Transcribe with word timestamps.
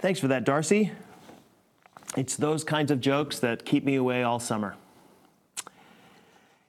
Thanks 0.00 0.20
for 0.20 0.28
that, 0.28 0.44
Darcy. 0.44 0.92
It's 2.16 2.36
those 2.36 2.62
kinds 2.62 2.92
of 2.92 3.00
jokes 3.00 3.40
that 3.40 3.64
keep 3.64 3.84
me 3.84 3.96
away 3.96 4.22
all 4.22 4.38
summer. 4.38 4.76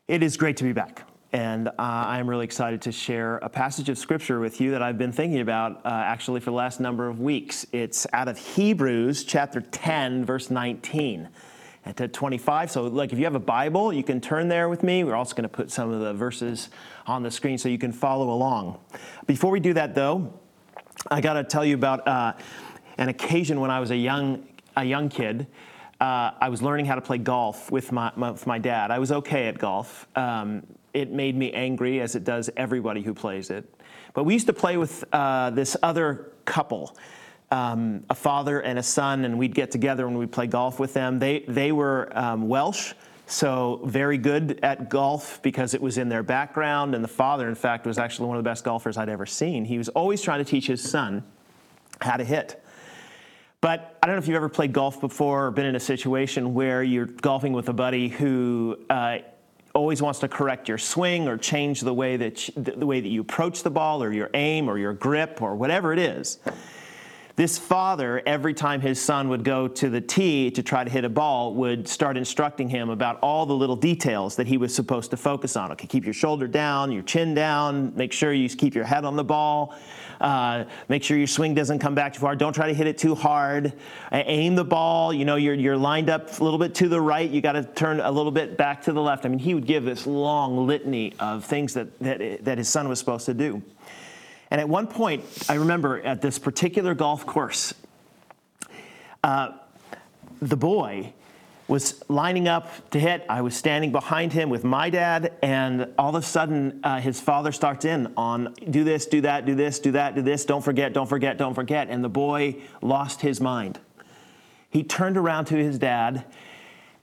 It 0.08 0.24
is 0.24 0.36
great 0.36 0.58
to 0.58 0.64
be 0.64 0.74
back, 0.74 1.04
and 1.32 1.68
uh, 1.68 1.74
I'm 1.78 2.28
really 2.28 2.46
excited 2.46 2.82
to 2.82 2.92
share 2.92 3.38
a 3.38 3.48
passage 3.48 3.88
of 3.88 4.00
scripture 4.00 4.40
with 4.40 4.60
you 4.60 4.72
that 4.72 4.82
I've 4.82 4.98
been 4.98 5.12
thinking 5.12 5.42
about 5.42 5.86
uh, 5.86 5.90
actually 5.90 6.40
for 6.40 6.50
the 6.50 6.56
last 6.56 6.80
number 6.80 7.08
of 7.08 7.20
weeks. 7.20 7.68
It's 7.72 8.08
out 8.14 8.28
of 8.28 8.36
Hebrews 8.40 9.26
chapter 9.26 9.62
10, 9.62 10.26
verse 10.26 10.50
19 10.50 11.30
and 11.86 11.98
to 11.98 12.08
25. 12.08 12.72
So, 12.72 12.88
like, 12.88 13.14
if 13.14 13.20
you 13.20 13.26
have 13.26 13.36
a 13.36 13.40
Bible, 13.40 13.94
you 13.94 14.04
can 14.04 14.20
turn 14.20 14.48
there 14.48 14.70
with 14.70 14.82
me. 14.82 15.04
We're 15.04 15.16
also 15.16 15.36
going 15.36 15.48
to 15.48 15.56
put 15.56 15.70
some 15.70 15.92
of 15.92 16.00
the 16.00 16.16
verses 16.16 16.70
on 17.06 17.22
the 17.22 17.30
screen 17.30 17.60
so 17.60 17.70
you 17.70 17.78
can 17.78 17.92
follow 17.92 18.32
along. 18.32 18.80
Before 19.28 19.52
we 19.52 19.60
do 19.60 19.74
that, 19.74 19.94
though, 19.94 20.34
I 21.12 21.22
got 21.22 21.34
to 21.34 21.44
tell 21.44 21.64
you 21.64 21.76
about 21.76 22.08
uh, 22.08 22.34
an 23.00 23.08
occasion 23.08 23.60
when 23.62 23.72
I 23.72 23.80
was 23.80 23.92
a 23.92 23.98
young 23.98 24.46
a 24.76 24.84
young 24.84 25.10
kid. 25.10 25.48
Uh, 26.00 26.32
I 26.40 26.50
was 26.50 26.62
learning 26.62 26.86
how 26.86 26.96
to 26.96 27.02
play 27.02 27.18
golf 27.18 27.72
with 27.72 27.92
my, 27.92 28.12
my, 28.16 28.32
with 28.32 28.48
my 28.48 28.58
dad. 28.58 28.92
I 28.92 29.00
was 29.00 29.12
okay 29.12 29.48
at 29.48 29.58
golf. 29.58 30.08
Um, 30.16 30.64
it 30.94 31.12
made 31.12 31.36
me 31.36 31.52
angry, 31.52 32.00
as 32.00 32.16
it 32.16 32.24
does 32.24 32.50
everybody 32.56 33.02
who 33.02 33.14
plays 33.14 33.50
it. 33.50 33.74
But 34.14 34.24
we 34.24 34.34
used 34.34 34.48
to 34.48 34.54
play 34.54 34.78
with 34.78 35.04
uh, 35.12 35.50
this 35.50 35.76
other 35.84 36.32
couple, 36.46 36.96
um, 37.52 38.06
a 38.10 38.16
father 38.16 38.62
and 38.62 38.80
a 38.80 38.84
son, 38.84 39.26
and 39.26 39.38
we'd 39.38 39.54
get 39.54 39.72
together 39.72 40.08
and 40.08 40.18
we'd 40.18 40.32
play 40.32 40.48
golf 40.48 40.80
with 40.80 40.94
them. 40.94 41.20
They, 41.20 41.40
they 41.48 41.74
were 41.74 42.18
um, 42.18 42.48
Welsh, 42.48 42.94
so 43.28 43.82
very 43.84 44.18
good 44.18 44.60
at 44.64 44.90
golf 44.90 45.42
because 45.42 45.74
it 45.74 45.82
was 45.82 45.98
in 45.98 46.08
their 46.08 46.24
background. 46.24 46.96
And 46.96 47.04
the 47.04 47.10
father, 47.10 47.50
in 47.50 47.56
fact, 47.56 47.86
was 47.86 47.98
actually 47.98 48.30
one 48.30 48.38
of 48.38 48.44
the 48.44 48.50
best 48.50 48.64
golfers 48.64 48.98
I'd 48.98 49.10
ever 49.10 49.26
seen. 49.26 49.66
He 49.66 49.78
was 49.78 49.90
always 49.90 50.22
trying 50.22 50.44
to 50.44 50.50
teach 50.50 50.68
his 50.68 50.82
son 50.82 51.24
how 52.02 52.16
to 52.16 52.24
hit. 52.24 52.64
But 53.62 53.98
I 54.02 54.08
don't 54.08 54.16
know 54.16 54.20
if 54.20 54.28
you've 54.28 54.38
ever 54.38 54.48
played 54.48 54.72
golf 54.72 55.02
before 55.02 55.48
or 55.48 55.52
been 55.52 55.66
in 55.66 55.76
a 55.76 55.82
situation 55.82 56.54
where 56.54 56.82
you're 56.82 57.06
golfing 57.06 57.52
with 57.52 57.68
a 57.68 57.74
buddy 57.74 58.08
who 58.08 58.80
uh, 58.90 59.18
always 59.74 60.02
wants 60.02 60.20
to 60.20 60.30
correct 60.30 60.70
your 60.70 60.78
swing 60.78 61.28
or 61.28 61.38
change 61.38 61.82
the 61.82 61.94
way 61.94 62.16
that 62.16 62.48
you, 62.48 62.64
the 62.64 62.86
way 62.86 63.02
that 63.02 63.10
you 63.10 63.20
approach 63.20 63.64
the 63.64 63.70
ball 63.70 64.02
or 64.02 64.14
your 64.14 64.30
aim 64.34 64.70
or 64.70 64.78
your 64.78 64.94
grip 64.94 65.42
or 65.42 65.56
whatever 65.56 65.92
it 65.92 66.00
is. 66.00 66.40
This 67.40 67.58
father, 67.58 68.22
every 68.26 68.54
time 68.54 68.82
his 68.82 69.00
son 69.00 69.30
would 69.30 69.46
go 69.46 69.70
to 69.70 69.90
the 69.90 70.02
tee 70.02 70.52
to 70.52 70.62
try 70.62 70.84
to 70.84 70.90
hit 70.90 71.06
a 71.06 71.10
ball, 71.10 71.54
would 71.54 71.88
start 71.88 72.18
instructing 72.18 72.68
him 72.68 72.90
about 72.90 73.18
all 73.22 73.46
the 73.46 73.54
little 73.54 73.78
details 73.78 74.36
that 74.36 74.46
he 74.46 74.58
was 74.58 74.76
supposed 74.76 75.10
to 75.12 75.16
focus 75.16 75.56
on. 75.56 75.72
Okay, 75.72 75.88
keep 75.88 76.04
your 76.04 76.14
shoulder 76.14 76.50
down, 76.50 76.92
your 76.92 77.02
chin 77.02 77.34
down, 77.34 77.96
make 77.96 78.12
sure 78.12 78.34
you 78.34 78.50
keep 78.50 78.76
your 78.76 78.84
head 78.84 79.06
on 79.06 79.16
the 79.16 79.24
ball, 79.24 79.74
uh, 80.20 80.66
make 80.90 81.02
sure 81.02 81.18
your 81.18 81.28
swing 81.28 81.54
doesn't 81.54 81.80
come 81.80 81.96
back 81.96 82.12
too 82.12 82.20
far. 82.20 82.36
Don't 82.36 82.52
try 82.52 82.68
to 82.68 82.74
hit 82.74 82.88
it 82.88 82.98
too 82.98 83.16
hard. 83.16 83.72
Aim 84.12 84.56
the 84.56 84.66
ball. 84.66 85.14
You 85.14 85.24
know, 85.24 85.38
you're, 85.38 85.54
you're 85.54 85.78
lined 85.78 86.10
up 86.10 86.42
a 86.42 86.44
little 86.44 86.60
bit 86.60 86.76
to 86.76 86.90
the 86.90 87.00
right. 87.00 87.30
You 87.30 87.40
got 87.40 87.54
to 87.54 87.64
turn 87.64 88.02
a 88.02 88.12
little 88.12 88.34
bit 88.34 88.58
back 88.58 88.82
to 88.82 88.92
the 88.92 89.02
left. 89.02 89.26
I 89.26 89.30
mean, 89.30 89.40
he 89.40 89.54
would 89.54 89.66
give 89.66 89.86
this 89.86 90.06
long 90.06 90.68
litany 90.68 91.14
of 91.22 91.46
things 91.46 91.74
that, 91.76 91.98
that, 92.00 92.44
that 92.44 92.58
his 92.58 92.68
son 92.68 92.90
was 92.90 93.00
supposed 93.00 93.28
to 93.28 93.34
do. 93.34 93.64
And 94.52 94.60
at 94.60 94.68
one 94.68 94.88
point, 94.88 95.24
I 95.48 95.56
remember 95.56 96.02
at 96.02 96.22
this 96.22 96.40
particular 96.40 96.96
golf 96.96 97.26
course, 97.26 97.74
uh, 99.24 99.52
the 100.42 100.58
boy 100.58 101.14
was 101.68 102.02
lining 102.10 102.48
up 102.48 102.90
to 102.90 103.00
hit. 103.00 103.24
I 103.30 103.42
was 103.42 103.56
standing 103.56 103.92
behind 103.92 104.34
him 104.34 104.50
with 104.50 104.64
my 104.64 104.90
dad, 104.90 105.34
and 105.44 105.94
all 106.00 106.10
of 106.10 106.16
a 106.16 106.26
sudden, 106.26 106.80
uh, 106.84 107.00
his 107.00 107.22
father 107.22 107.52
starts 107.52 107.86
in 107.86 108.12
on 108.18 108.56
do 108.72 108.84
this, 108.84 109.06
do 109.06 109.22
that, 109.22 109.46
do 109.46 109.54
this, 109.54 109.78
do 109.78 109.92
that, 109.92 110.16
do 110.16 110.24
this, 110.24 110.46
don't 110.46 110.64
forget, 110.64 110.94
don't 110.94 111.08
forget, 111.08 111.38
don't 111.38 111.54
forget. 111.54 111.90
And 111.90 112.04
the 112.04 112.10
boy 112.10 112.56
lost 112.82 113.22
his 113.22 113.40
mind. 113.40 113.80
He 114.72 114.84
turned 114.84 115.16
around 115.16 115.46
to 115.46 115.56
his 115.56 115.78
dad 115.78 116.26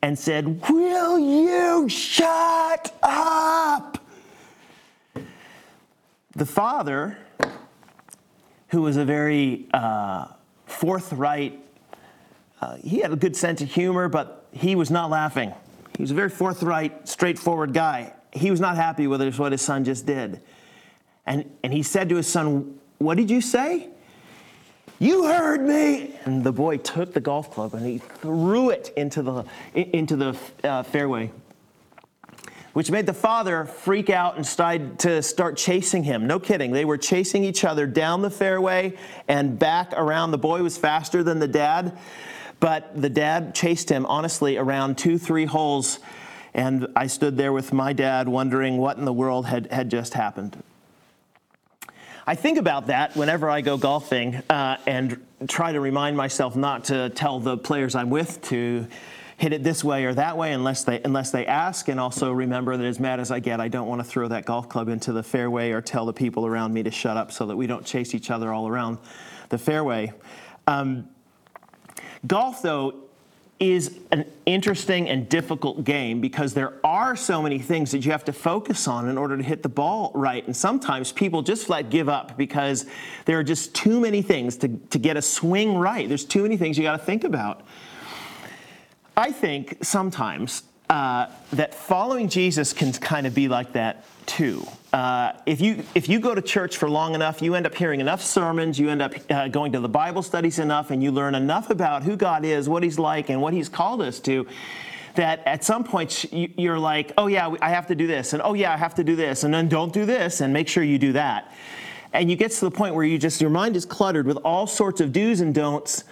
and 0.02 0.18
said, 0.18 0.68
Will 0.68 1.18
you 1.18 1.88
shut 1.88 2.96
up? 3.04 3.98
The 6.34 6.46
father, 6.46 7.18
who 8.68 8.82
was 8.82 8.96
a 8.96 9.04
very 9.04 9.66
uh, 9.72 10.26
forthright, 10.66 11.60
uh, 12.60 12.76
he 12.76 12.98
had 12.98 13.12
a 13.12 13.16
good 13.16 13.36
sense 13.36 13.60
of 13.60 13.70
humor, 13.70 14.08
but 14.08 14.46
he 14.52 14.74
was 14.74 14.90
not 14.90 15.10
laughing. 15.10 15.52
He 15.96 16.02
was 16.02 16.10
a 16.10 16.14
very 16.14 16.30
forthright, 16.30 17.08
straightforward 17.08 17.72
guy. 17.72 18.12
He 18.32 18.50
was 18.50 18.60
not 18.60 18.76
happy 18.76 19.06
with 19.06 19.38
what 19.38 19.52
his 19.52 19.62
son 19.62 19.84
just 19.84 20.06
did. 20.06 20.40
And, 21.26 21.50
and 21.62 21.72
he 21.72 21.82
said 21.82 22.08
to 22.10 22.16
his 22.16 22.26
son, 22.26 22.78
What 22.98 23.16
did 23.16 23.30
you 23.30 23.40
say? 23.40 23.88
You 24.98 25.24
heard 25.24 25.60
me. 25.60 26.14
And 26.24 26.42
the 26.42 26.52
boy 26.52 26.78
took 26.78 27.12
the 27.12 27.20
golf 27.20 27.50
club 27.50 27.74
and 27.74 27.84
he 27.84 27.98
threw 27.98 28.70
it 28.70 28.92
into 28.96 29.22
the, 29.22 29.44
into 29.74 30.16
the 30.16 30.36
uh, 30.64 30.82
fairway, 30.82 31.30
which 32.76 32.90
made 32.90 33.06
the 33.06 33.14
father 33.14 33.64
freak 33.64 34.10
out 34.10 34.36
and 34.36 34.46
start 34.46 34.98
to 34.98 35.22
start 35.22 35.56
chasing 35.56 36.02
him. 36.02 36.26
No 36.26 36.38
kidding. 36.38 36.72
They 36.72 36.84
were 36.84 36.98
chasing 36.98 37.42
each 37.42 37.64
other 37.64 37.86
down 37.86 38.20
the 38.20 38.28
fairway 38.28 38.98
and 39.28 39.58
back 39.58 39.94
around. 39.94 40.30
The 40.30 40.36
boy 40.36 40.62
was 40.62 40.76
faster 40.76 41.22
than 41.22 41.38
the 41.38 41.48
dad. 41.48 41.96
But 42.60 43.00
the 43.00 43.08
dad 43.08 43.54
chased 43.54 43.88
him, 43.88 44.04
honestly, 44.04 44.58
around 44.58 44.98
two, 44.98 45.16
three 45.16 45.46
holes. 45.46 46.00
And 46.52 46.88
I 46.94 47.06
stood 47.06 47.38
there 47.38 47.50
with 47.50 47.72
my 47.72 47.94
dad 47.94 48.28
wondering 48.28 48.76
what 48.76 48.98
in 48.98 49.06
the 49.06 49.12
world 49.12 49.46
had, 49.46 49.72
had 49.72 49.90
just 49.90 50.12
happened. 50.12 50.62
I 52.26 52.34
think 52.34 52.58
about 52.58 52.88
that 52.88 53.16
whenever 53.16 53.48
I 53.48 53.62
go 53.62 53.78
golfing 53.78 54.42
uh, 54.50 54.76
and 54.86 55.24
try 55.48 55.72
to 55.72 55.80
remind 55.80 56.14
myself 56.14 56.54
not 56.56 56.84
to 56.84 57.08
tell 57.08 57.40
the 57.40 57.56
players 57.56 57.94
I'm 57.94 58.10
with 58.10 58.42
to 58.50 58.86
hit 59.36 59.52
it 59.52 59.62
this 59.62 59.84
way 59.84 60.04
or 60.04 60.14
that 60.14 60.36
way 60.36 60.52
unless 60.52 60.84
they 60.84 61.00
unless 61.02 61.30
they 61.30 61.44
ask 61.44 61.88
and 61.88 62.00
also 62.00 62.32
remember 62.32 62.76
that 62.76 62.86
as 62.86 62.98
mad 62.98 63.20
as 63.20 63.30
I 63.30 63.38
get 63.38 63.60
I 63.60 63.68
don't 63.68 63.86
want 63.86 64.00
to 64.00 64.04
throw 64.04 64.28
that 64.28 64.46
golf 64.46 64.68
club 64.68 64.88
into 64.88 65.12
the 65.12 65.22
fairway 65.22 65.72
or 65.72 65.82
tell 65.82 66.06
the 66.06 66.12
people 66.12 66.46
around 66.46 66.72
me 66.72 66.82
to 66.84 66.90
shut 66.90 67.16
up 67.16 67.30
so 67.32 67.44
that 67.46 67.56
we 67.56 67.66
don't 67.66 67.84
chase 67.84 68.14
each 68.14 68.30
other 68.30 68.52
all 68.52 68.66
around 68.66 68.98
the 69.50 69.58
fairway. 69.58 70.12
Um, 70.66 71.08
Golf, 72.26 72.62
though, 72.62 72.94
is 73.58 73.98
an 74.12 74.26
interesting 74.44 75.08
and 75.08 75.28
difficult 75.28 75.84
game 75.84 76.20
because 76.20 76.52
there 76.52 76.74
are 76.84 77.16
so 77.16 77.40
many 77.40 77.58
things 77.58 77.90
that 77.90 78.04
you 78.04 78.10
have 78.10 78.24
to 78.24 78.32
focus 78.32 78.86
on 78.86 79.08
in 79.08 79.16
order 79.16 79.36
to 79.36 79.42
hit 79.42 79.62
the 79.62 79.68
ball 79.68 80.12
right. 80.14 80.44
And 80.44 80.54
sometimes 80.54 81.10
people 81.10 81.40
just 81.40 81.66
flat 81.66 81.88
give 81.88 82.08
up 82.08 82.36
because 82.36 82.84
there 83.24 83.38
are 83.38 83.42
just 83.42 83.74
too 83.74 83.98
many 83.98 84.20
things 84.20 84.56
to, 84.58 84.68
to 84.68 84.98
get 84.98 85.16
a 85.16 85.22
swing 85.22 85.76
right. 85.78 86.06
There's 86.06 86.24
too 86.24 86.42
many 86.42 86.58
things 86.58 86.76
you 86.76 86.84
got 86.84 86.98
to 86.98 87.04
think 87.04 87.24
about. 87.24 87.62
I 89.16 89.32
think 89.32 89.78
sometimes 89.82 90.62
uh, 90.90 91.26
that 91.52 91.74
following 91.74 92.28
Jesus 92.28 92.72
can 92.72 92.92
kind 92.92 93.26
of 93.26 93.34
be 93.34 93.48
like 93.48 93.72
that 93.72 94.04
too. 94.26 94.66
Uh, 94.92 95.32
if 95.46 95.60
you 95.60 95.82
if 95.94 96.08
you 96.08 96.20
go 96.20 96.34
to 96.34 96.42
church 96.42 96.76
for 96.76 96.88
long 96.88 97.14
enough, 97.14 97.40
you 97.40 97.54
end 97.54 97.66
up 97.66 97.74
hearing 97.74 98.00
enough 98.00 98.22
sermons, 98.22 98.78
you 98.78 98.90
end 98.90 99.00
up 99.00 99.14
uh, 99.30 99.48
going 99.48 99.72
to 99.72 99.80
the 99.80 99.88
Bible 99.88 100.22
studies 100.22 100.58
enough, 100.58 100.90
and 100.90 101.02
you 101.02 101.10
learn 101.10 101.34
enough 101.34 101.70
about 101.70 102.02
who 102.02 102.14
God 102.16 102.44
is, 102.44 102.68
what 102.68 102.82
He's 102.82 102.98
like, 102.98 103.30
and 103.30 103.40
what 103.40 103.52
He's 103.54 103.68
called 103.68 104.02
us 104.02 104.20
to. 104.20 104.46
That 105.14 105.42
at 105.46 105.64
some 105.64 105.82
point 105.82 106.26
you're 106.30 106.78
like, 106.78 107.12
oh 107.16 107.26
yeah, 107.26 107.54
I 107.62 107.70
have 107.70 107.86
to 107.86 107.94
do 107.94 108.06
this, 108.06 108.34
and 108.34 108.42
oh 108.42 108.52
yeah, 108.52 108.72
I 108.72 108.76
have 108.76 108.94
to 108.96 109.04
do 109.04 109.16
this, 109.16 109.44
and 109.44 109.54
then 109.54 109.68
don't 109.68 109.92
do 109.92 110.04
this, 110.04 110.42
and 110.42 110.52
make 110.52 110.68
sure 110.68 110.84
you 110.84 110.98
do 110.98 111.12
that. 111.14 111.52
And 112.12 112.30
you 112.30 112.36
get 112.36 112.50
to 112.50 112.60
the 112.60 112.70
point 112.70 112.94
where 112.94 113.04
you 113.04 113.18
just 113.18 113.40
your 113.40 113.50
mind 113.50 113.76
is 113.76 113.86
cluttered 113.86 114.26
with 114.26 114.36
all 114.38 114.66
sorts 114.66 115.00
of 115.00 115.12
do's 115.12 115.40
and 115.40 115.54
don'ts, 115.54 116.04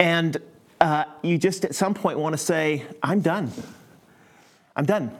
and 0.00 0.36
uh, 0.80 1.04
you 1.22 1.38
just 1.38 1.64
at 1.64 1.74
some 1.74 1.94
point 1.94 2.18
want 2.18 2.32
to 2.34 2.38
say, 2.38 2.84
I'm 3.02 3.20
done. 3.20 3.50
I'm 4.74 4.84
done. 4.84 5.10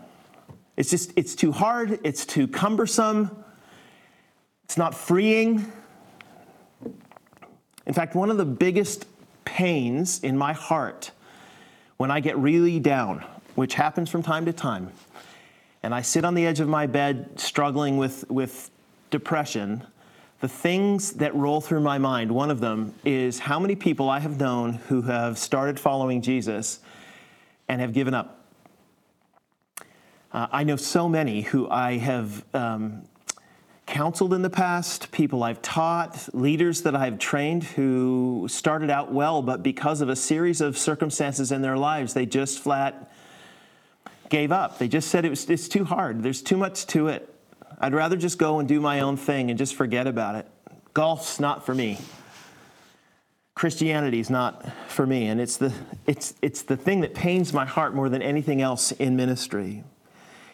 It's 0.77 0.91
just, 0.91 1.13
it's 1.17 1.35
too 1.35 1.53
hard, 1.53 1.99
it's 2.05 2.27
too 2.27 2.47
cumbersome, 2.47 3.45
it's 4.65 4.77
not 4.77 4.95
freeing. 4.95 5.73
In 7.87 7.95
fact, 7.95 8.15
one 8.15 8.31
of 8.31 8.37
the 8.37 8.45
biggest 8.45 9.07
pains 9.45 10.23
in 10.23 10.37
my 10.37 10.53
heart 10.53 11.13
when 11.97 12.11
I 12.11 12.21
get 12.21 12.37
really 12.37 12.79
down, 12.79 13.25
which 13.55 13.75
happens 13.75 14.11
from 14.11 14.23
time 14.23 14.45
to 14.45 14.53
time, 14.53 14.93
and 15.83 15.95
I 15.95 16.03
sit 16.03 16.25
on 16.25 16.35
the 16.35 16.45
edge 16.45 16.61
of 16.61 16.69
my 16.69 16.87
bed 16.87 17.41
struggling 17.41 17.97
with, 17.97 18.29
with 18.31 18.71
depression, 19.11 19.83
the 20.41 20.49
things 20.49 21.13
that 21.15 21.35
roll 21.35 21.61
through 21.61 21.81
my 21.81 21.99
mind, 21.99 22.31
one 22.31 22.51
of 22.51 22.61
them 22.61 22.95
is 23.05 23.39
how 23.39 23.59
many 23.59 23.75
people 23.75 24.11
I 24.11 24.19
have 24.21 24.39
known 24.39 24.75
who 24.75 25.03
have 25.03 25.39
started 25.39 25.81
following 25.81 26.21
Jesus 26.21 26.81
and 27.69 27.81
have 27.81 27.93
given 27.93 28.13
up. 28.15 28.45
Uh, 30.33 30.47
I 30.53 30.65
know 30.65 30.77
so 30.77 31.09
many 31.09 31.41
who 31.41 31.69
I 31.71 31.97
have 31.97 32.45
um, 32.53 33.03
counseled 33.87 34.35
in 34.35 34.43
the 34.43 34.51
past, 34.51 35.11
people 35.11 35.43
I've 35.43 35.63
taught, 35.63 36.29
leaders 36.35 36.83
that 36.83 36.95
I've 36.95 37.19
trained 37.19 37.65
who 37.65 38.47
started 38.51 38.91
out 38.91 39.13
well, 39.13 39.41
but 39.41 39.63
because 39.63 40.03
of 40.03 40.11
a 40.11 40.17
series 40.17 40.61
of 40.61 40.77
circumstances 40.77 41.53
in 41.53 41.63
their 41.63 41.79
lives, 41.79 42.13
they 42.13 42.27
just 42.27 42.59
flat 42.59 43.11
gave 44.29 44.53
up. 44.53 44.79
They 44.79 44.89
just 44.89 45.09
said 45.09 45.25
it 45.25 45.31
was, 45.31 45.49
it's 45.49 45.69
too 45.69 45.85
hard, 45.85 46.23
there's 46.23 46.43
too 46.43 46.59
much 46.59 46.87
to 46.89 47.09
it. 47.09 47.33
I'd 47.79 47.95
rather 47.95 48.17
just 48.17 48.39
go 48.39 48.59
and 48.59 48.69
do 48.69 48.81
my 48.81 49.01
own 49.01 49.17
thing 49.17 49.51
and 49.51 49.59
just 49.59 49.75
forget 49.75 50.07
about 50.07 50.35
it. 50.37 50.49
Golf's 50.95 51.39
not 51.39 51.67
for 51.67 51.75
me. 51.75 51.99
Christianity 53.55 54.21
is 54.21 54.29
not 54.29 54.67
for 54.89 55.07
me, 55.07 55.29
and 55.29 55.41
it's 55.41 55.57
the, 55.57 55.73
it's, 56.07 56.35
it's 56.43 56.63
the 56.63 56.77
thing 56.77 57.01
that 57.01 57.15
pains 57.15 57.53
my 57.53 57.65
heart 57.65 57.95
more 57.95 58.09
than 58.09 58.23
anything 58.23 58.61
else 58.61 58.93
in 58.93 59.17
ministry. 59.17 59.83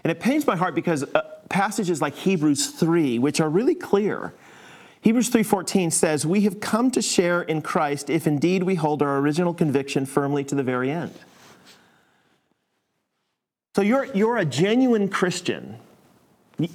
And 0.04 0.10
it 0.10 0.20
pains 0.20 0.46
my 0.46 0.56
heart 0.56 0.74
because 0.74 1.02
uh, 1.02 1.22
passages 1.48 2.00
like 2.00 2.14
Hebrews 2.14 2.70
3, 2.70 3.18
which 3.18 3.40
are 3.40 3.48
really 3.48 3.74
clear, 3.74 4.32
Hebrews 5.02 5.30
3:14 5.30 5.92
says, 5.92 6.24
"We 6.24 6.42
have 6.42 6.60
come 6.60 6.90
to 6.92 7.02
share 7.02 7.42
in 7.42 7.60
Christ 7.60 8.08
if 8.08 8.28
indeed 8.28 8.62
we 8.62 8.76
hold 8.76 9.02
our 9.02 9.18
original 9.18 9.52
conviction 9.52 10.06
firmly 10.06 10.44
to 10.44 10.54
the 10.54 10.62
very 10.62 10.92
end." 10.92 11.12
So 13.74 13.82
you're, 13.82 14.04
you're 14.14 14.36
a 14.36 14.44
genuine 14.44 15.08
Christian. 15.08 15.76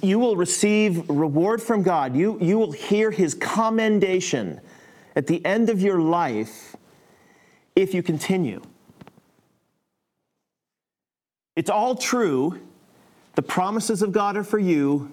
You 0.00 0.18
will 0.18 0.36
receive 0.36 1.08
reward 1.08 1.62
from 1.62 1.82
God. 1.82 2.16
You, 2.16 2.38
you 2.40 2.58
will 2.58 2.72
hear 2.72 3.10
his 3.10 3.34
commendation 3.34 4.60
at 5.16 5.26
the 5.26 5.44
end 5.44 5.70
of 5.70 5.80
your 5.80 6.00
life 6.00 6.76
if 7.74 7.94
you 7.94 8.02
continue. 8.02 8.60
It's 11.56 11.70
all 11.70 11.94
true. 11.94 12.60
The 13.34 13.42
promises 13.42 14.02
of 14.02 14.12
God 14.12 14.36
are 14.36 14.44
for 14.44 14.58
you 14.58 15.10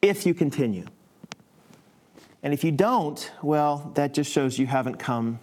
if 0.00 0.26
you 0.26 0.34
continue. 0.34 0.86
And 2.42 2.52
if 2.52 2.64
you 2.64 2.72
don't, 2.72 3.30
well, 3.42 3.92
that 3.94 4.14
just 4.14 4.32
shows 4.32 4.58
you 4.58 4.66
haven't 4.66 4.96
come 4.96 5.38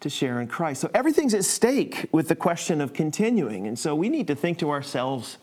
to 0.00 0.10
share 0.10 0.40
in 0.40 0.48
Christ. 0.48 0.80
So 0.80 0.90
everything's 0.94 1.32
at 1.32 1.44
stake 1.44 2.08
with 2.12 2.28
the 2.28 2.36
question 2.36 2.80
of 2.80 2.92
continuing. 2.92 3.66
And 3.66 3.78
so 3.78 3.94
we 3.94 4.08
need 4.08 4.26
to 4.26 4.34
think 4.34 4.58
to 4.58 4.70
ourselves, 4.70 5.38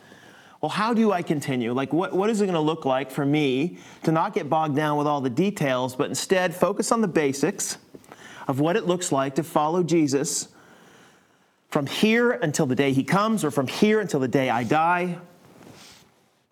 well, 0.62 0.70
how 0.70 0.94
do 0.94 1.12
I 1.12 1.22
continue? 1.22 1.72
Like, 1.74 1.94
what, 1.94 2.14
what 2.14 2.30
is 2.30 2.42
it 2.42 2.46
going 2.46 2.56
to 2.56 2.60
look 2.60 2.84
like 2.84 3.12
for 3.12 3.26
me 3.26 3.78
to 4.04 4.12
not 4.12 4.34
get 4.34 4.50
bogged 4.50 4.76
down 4.76 4.98
with 4.98 5.08
all 5.08 5.22
the 5.22 5.30
details, 5.30 5.96
but 5.96 6.10
instead 6.10 6.54
focus 6.54 6.92
on 6.92 7.00
the 7.02 7.08
basics 7.08 7.78
of 8.48 8.60
what 8.60 8.76
it 8.76 8.86
looks 8.86 9.12
like 9.12 9.36
to 9.36 9.44
follow 9.44 9.84
Jesus 9.84 10.50
from 11.70 11.86
here 11.86 12.32
until 12.32 12.66
the 12.66 12.76
day 12.76 12.92
he 12.92 13.04
comes, 13.04 13.46
or 13.46 13.52
from 13.52 13.68
here 13.68 14.00
until 14.02 14.20
the 14.20 14.28
day 14.28 14.50
I 14.50 14.64
die? 14.64 15.18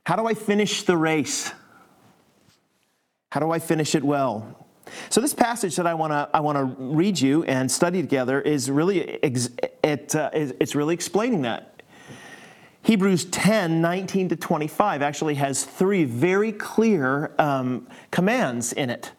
How 0.05 0.15
do 0.15 0.25
I 0.25 0.35
finish 0.35 0.83
the 0.83 0.95
race? 0.95 1.51
How 3.31 3.41
do 3.41 3.51
I 3.51 3.59
finish 3.59 3.93
it 3.93 4.03
well? 4.03 4.65
So 5.09 5.19
this 5.19 5.33
passage 5.33 5.75
that 5.75 5.85
I 5.85 5.95
want 5.95 6.13
to 6.13 6.29
I 6.33 6.39
want 6.39 6.57
to 6.57 6.81
read 6.81 7.19
you 7.19 7.43
and 7.43 7.69
study 7.69 8.01
together 8.01 8.39
is 8.39 8.71
really 8.71 8.99
it, 9.01 10.15
uh, 10.15 10.29
it's 10.33 10.75
really 10.75 10.93
explaining 10.93 11.41
that. 11.41 11.76
Hebrews 12.83 13.25
10, 13.25 13.81
19 13.81 14.29
to 14.29 14.35
25 14.35 15.01
actually 15.01 15.35
has 15.35 15.65
three 15.65 16.05
very 16.05 16.51
clear 16.51 17.33
um, 17.37 17.87
commands 18.11 18.73
in 18.73 18.89
it 18.89 19.11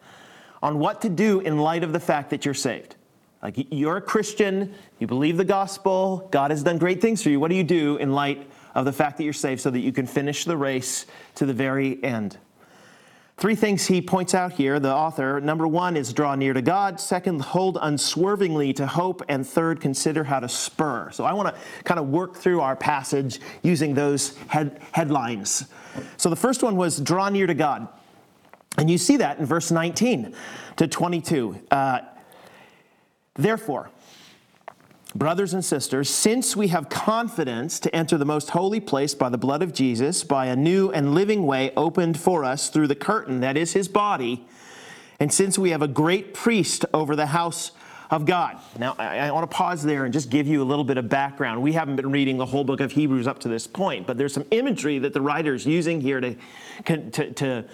on 0.61 0.79
what 0.79 1.01
to 1.01 1.09
do 1.09 1.39
in 1.39 1.57
light 1.57 1.83
of 1.83 1.93
the 1.93 1.99
fact 1.99 2.29
that 2.31 2.45
you're 2.45 2.53
saved. 2.53 2.95
Like 3.41 3.67
you're 3.71 3.97
a 3.97 4.01
Christian, 4.01 4.73
you 4.97 5.07
believe 5.07 5.37
the 5.37 5.45
gospel, 5.45 6.27
God 6.31 6.51
has 6.51 6.63
done 6.63 6.77
great 6.77 7.01
things 7.01 7.23
for 7.23 7.29
you. 7.29 7.39
What 7.39 7.49
do 7.49 7.55
you 7.55 7.63
do 7.63 7.95
in 7.97 8.11
light 8.11 8.49
of 8.75 8.85
the 8.85 8.91
fact 8.91 9.17
that 9.17 9.23
you're 9.23 9.33
saved 9.33 9.61
so 9.61 9.69
that 9.69 9.79
you 9.79 9.93
can 9.93 10.05
finish 10.05 10.43
the 10.43 10.57
race 10.57 11.05
to 11.35 11.45
the 11.45 11.53
very 11.53 12.03
end? 12.03 12.37
Three 13.39 13.55
things 13.55 13.87
he 13.87 14.01
points 14.01 14.35
out 14.35 14.51
here, 14.51 14.81
the 14.81 14.93
author. 14.93 15.39
Number 15.39 15.65
one 15.65 15.95
is 15.95 16.11
draw 16.11 16.35
near 16.35 16.51
to 16.51 16.61
God. 16.61 16.99
Second, 16.99 17.41
hold 17.41 17.77
unswervingly 17.81 18.73
to 18.73 18.85
hope. 18.85 19.21
And 19.29 19.47
third, 19.47 19.79
consider 19.79 20.25
how 20.25 20.41
to 20.41 20.49
spur. 20.49 21.09
So 21.11 21.23
I 21.23 21.31
want 21.31 21.55
to 21.55 21.61
kind 21.85 22.01
of 22.01 22.09
work 22.09 22.35
through 22.35 22.59
our 22.59 22.75
passage 22.75 23.39
using 23.63 23.93
those 23.93 24.35
head, 24.47 24.81
headlines. 24.91 25.69
So 26.17 26.29
the 26.29 26.35
first 26.35 26.63
one 26.63 26.75
was 26.75 26.99
draw 26.99 27.29
near 27.29 27.47
to 27.47 27.53
God. 27.53 27.87
And 28.77 28.89
you 28.89 28.97
see 28.97 29.15
that 29.17 29.39
in 29.39 29.45
verse 29.45 29.71
19 29.71 30.35
to 30.75 30.87
22. 30.87 31.59
Uh, 31.71 31.99
Therefore, 33.39 33.89
Brothers 35.19 35.53
and 35.53 35.65
sisters, 35.65 36.09
since 36.09 36.55
we 36.55 36.69
have 36.69 36.87
confidence 36.87 37.81
to 37.81 37.93
enter 37.93 38.17
the 38.17 38.23
most 38.23 38.51
holy 38.51 38.79
place 38.79 39.13
by 39.13 39.27
the 39.27 39.37
blood 39.37 39.61
of 39.61 39.73
Jesus, 39.73 40.23
by 40.23 40.45
a 40.45 40.55
new 40.55 40.91
and 40.91 41.13
living 41.13 41.45
way 41.45 41.73
opened 41.75 42.17
for 42.17 42.45
us 42.45 42.69
through 42.69 42.87
the 42.87 42.95
curtain 42.95 43.41
that 43.41 43.57
is 43.57 43.73
his 43.73 43.89
body, 43.89 44.47
and 45.19 45.33
since 45.33 45.59
we 45.59 45.71
have 45.71 45.81
a 45.81 45.89
great 45.89 46.33
priest 46.33 46.85
over 46.93 47.17
the 47.17 47.25
house 47.25 47.71
of 48.09 48.25
God. 48.25 48.59
Now, 48.77 48.95
I, 48.97 49.29
want 49.31 49.43
to 49.51 49.53
pause 49.53 49.83
there 49.83 50.05
and 50.05 50.13
just 50.13 50.29
give 50.29 50.47
you 50.47 50.63
a 50.63 50.63
little 50.63 50.85
bit 50.85 50.97
of 50.97 51.09
background. 51.09 51.61
We 51.61 51.73
haven't 51.73 51.97
been 51.97 52.11
reading 52.11 52.37
the 52.37 52.45
whole 52.45 52.63
book 52.63 52.79
of 52.79 52.93
Hebrews 52.93 53.27
up 53.27 53.39
to 53.39 53.49
this 53.49 53.67
point, 53.67 54.07
but 54.07 54.17
there's 54.17 54.33
some 54.33 54.45
imagery 54.51 54.99
that 54.99 55.11
the 55.11 55.21
writer 55.21 55.53
is 55.53 55.65
using 55.65 55.99
here 55.99 56.21
to, 56.21 56.35
to, 56.85 57.33
to, 57.33 57.65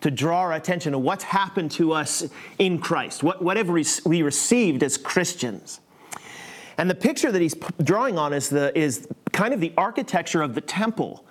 to 0.00 0.10
draw 0.10 0.40
our 0.40 0.54
attention 0.54 0.92
to 0.92 0.98
what's 0.98 1.24
happened 1.24 1.70
to 1.72 1.92
us 1.92 2.26
in 2.58 2.78
Christ, 2.78 3.22
what, 3.22 3.42
whatever 3.42 3.78
we 4.06 4.22
received 4.22 4.82
as 4.82 4.96
Christians. 4.96 5.80
And 6.78 6.90
the 6.90 6.94
picture 6.94 7.30
that 7.30 7.40
he's 7.40 7.54
drawing 7.82 8.18
on 8.18 8.32
is, 8.32 8.48
the, 8.48 8.76
is 8.78 9.08
kind 9.32 9.54
of 9.54 9.60
the 9.60 9.72
architecture 9.76 10.42
of 10.42 10.54
the 10.54 10.60
temple. 10.60 11.24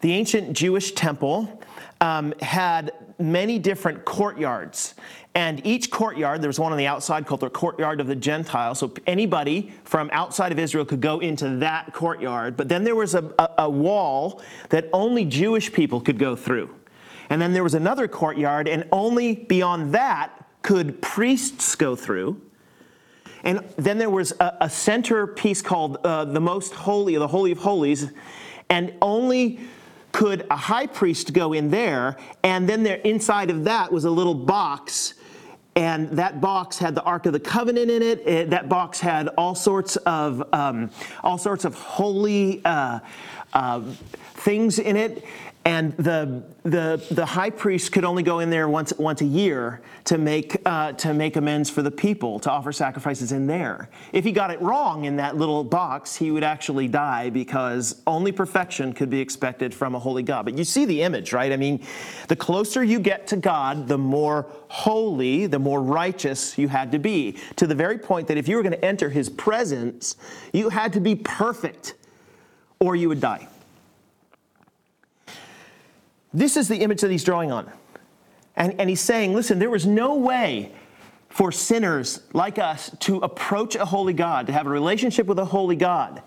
The 0.00 0.12
ancient 0.12 0.52
Jewish 0.52 0.92
temple 0.92 1.62
um, 2.00 2.34
had 2.40 2.92
many 3.18 3.58
different 3.58 4.04
courtyards. 4.04 4.94
And 5.34 5.64
each 5.66 5.90
courtyard, 5.90 6.40
there 6.40 6.48
was 6.48 6.58
one 6.58 6.72
on 6.72 6.78
the 6.78 6.86
outside 6.86 7.26
called 7.26 7.40
the 7.40 7.50
courtyard 7.50 8.00
of 8.00 8.06
the 8.06 8.16
Gentiles. 8.16 8.78
So 8.78 8.94
anybody 9.06 9.72
from 9.84 10.08
outside 10.12 10.50
of 10.50 10.58
Israel 10.58 10.84
could 10.84 11.00
go 11.02 11.20
into 11.20 11.56
that 11.56 11.92
courtyard. 11.92 12.56
But 12.56 12.68
then 12.68 12.84
there 12.84 12.96
was 12.96 13.14
a, 13.14 13.32
a, 13.38 13.50
a 13.58 13.70
wall 13.70 14.42
that 14.70 14.88
only 14.92 15.24
Jewish 15.24 15.72
people 15.72 16.00
could 16.00 16.18
go 16.18 16.36
through. 16.36 16.74
And 17.28 17.42
then 17.42 17.52
there 17.52 17.64
was 17.64 17.74
another 17.74 18.08
courtyard, 18.08 18.68
and 18.68 18.86
only 18.92 19.34
beyond 19.34 19.92
that 19.92 20.46
could 20.62 21.02
priests 21.02 21.74
go 21.74 21.96
through. 21.96 22.40
And 23.46 23.60
then 23.76 23.96
there 23.96 24.10
was 24.10 24.32
a, 24.40 24.56
a 24.62 24.68
centerpiece 24.68 25.62
called 25.62 25.98
uh, 26.04 26.24
the 26.24 26.40
Most 26.40 26.74
Holy, 26.74 27.16
the 27.16 27.28
Holy 27.28 27.52
of 27.52 27.58
Holies, 27.58 28.10
and 28.68 28.92
only 29.00 29.60
could 30.10 30.44
a 30.50 30.56
high 30.56 30.86
priest 30.86 31.32
go 31.32 31.52
in 31.52 31.70
there. 31.70 32.16
And 32.42 32.68
then 32.68 32.82
there, 32.82 32.96
inside 32.96 33.50
of 33.50 33.62
that 33.64 33.92
was 33.92 34.04
a 34.04 34.10
little 34.10 34.34
box 34.34 35.14
and 35.76 36.08
that 36.12 36.40
box 36.40 36.78
had 36.78 36.94
the 36.94 37.02
Ark 37.02 37.26
of 37.26 37.34
the 37.34 37.40
Covenant 37.40 37.90
in 37.90 38.02
it. 38.02 38.26
it 38.26 38.50
that 38.50 38.68
box 38.68 38.98
had 38.98 39.28
all 39.36 39.54
sorts 39.54 39.96
of 39.96 40.42
um, 40.54 40.90
all 41.22 41.36
sorts 41.36 41.66
of 41.66 41.74
holy 41.74 42.64
uh, 42.64 42.98
uh, 43.52 43.82
things 44.34 44.78
in 44.78 44.96
it 44.96 45.24
and 45.66 45.96
the, 45.96 46.44
the, 46.62 47.04
the 47.10 47.26
high 47.26 47.50
priest 47.50 47.90
could 47.90 48.04
only 48.04 48.22
go 48.22 48.38
in 48.38 48.50
there 48.50 48.68
once, 48.68 48.92
once 48.98 49.20
a 49.20 49.24
year 49.24 49.82
to 50.04 50.16
make, 50.16 50.56
uh, 50.64 50.92
to 50.92 51.12
make 51.12 51.34
amends 51.34 51.68
for 51.68 51.82
the 51.82 51.90
people, 51.90 52.38
to 52.38 52.50
offer 52.52 52.70
sacrifices 52.70 53.32
in 53.32 53.48
there. 53.48 53.90
If 54.12 54.22
he 54.22 54.30
got 54.30 54.52
it 54.52 54.62
wrong 54.62 55.06
in 55.06 55.16
that 55.16 55.36
little 55.36 55.64
box, 55.64 56.14
he 56.14 56.30
would 56.30 56.44
actually 56.44 56.86
die 56.86 57.30
because 57.30 58.00
only 58.06 58.30
perfection 58.30 58.92
could 58.92 59.10
be 59.10 59.20
expected 59.20 59.74
from 59.74 59.96
a 59.96 59.98
holy 59.98 60.22
God. 60.22 60.44
But 60.44 60.56
you 60.56 60.62
see 60.62 60.84
the 60.84 61.02
image, 61.02 61.32
right? 61.32 61.50
I 61.50 61.56
mean, 61.56 61.84
the 62.28 62.36
closer 62.36 62.84
you 62.84 63.00
get 63.00 63.26
to 63.26 63.36
God, 63.36 63.88
the 63.88 63.98
more 63.98 64.46
holy, 64.68 65.48
the 65.48 65.58
more 65.58 65.82
righteous 65.82 66.56
you 66.56 66.68
had 66.68 66.92
to 66.92 67.00
be, 67.00 67.38
to 67.56 67.66
the 67.66 67.74
very 67.74 67.98
point 67.98 68.28
that 68.28 68.36
if 68.36 68.46
you 68.46 68.54
were 68.54 68.62
going 68.62 68.70
to 68.70 68.84
enter 68.84 69.10
his 69.10 69.28
presence, 69.28 70.14
you 70.52 70.68
had 70.68 70.92
to 70.92 71.00
be 71.00 71.16
perfect 71.16 71.94
or 72.78 72.94
you 72.94 73.08
would 73.08 73.20
die. 73.20 73.48
This 76.36 76.58
is 76.58 76.68
the 76.68 76.76
image 76.76 77.00
that 77.00 77.10
he's 77.10 77.24
drawing 77.24 77.50
on. 77.50 77.72
And, 78.56 78.78
and 78.78 78.90
he's 78.90 79.00
saying, 79.00 79.32
listen, 79.32 79.58
there 79.58 79.70
was 79.70 79.86
no 79.86 80.16
way 80.16 80.70
for 81.30 81.50
sinners 81.50 82.20
like 82.34 82.58
us 82.58 82.94
to 83.00 83.16
approach 83.20 83.74
a 83.74 83.86
holy 83.86 84.12
God, 84.12 84.46
to 84.48 84.52
have 84.52 84.66
a 84.66 84.70
relationship 84.70 85.26
with 85.26 85.38
a 85.38 85.46
holy 85.46 85.76
God, 85.76 86.22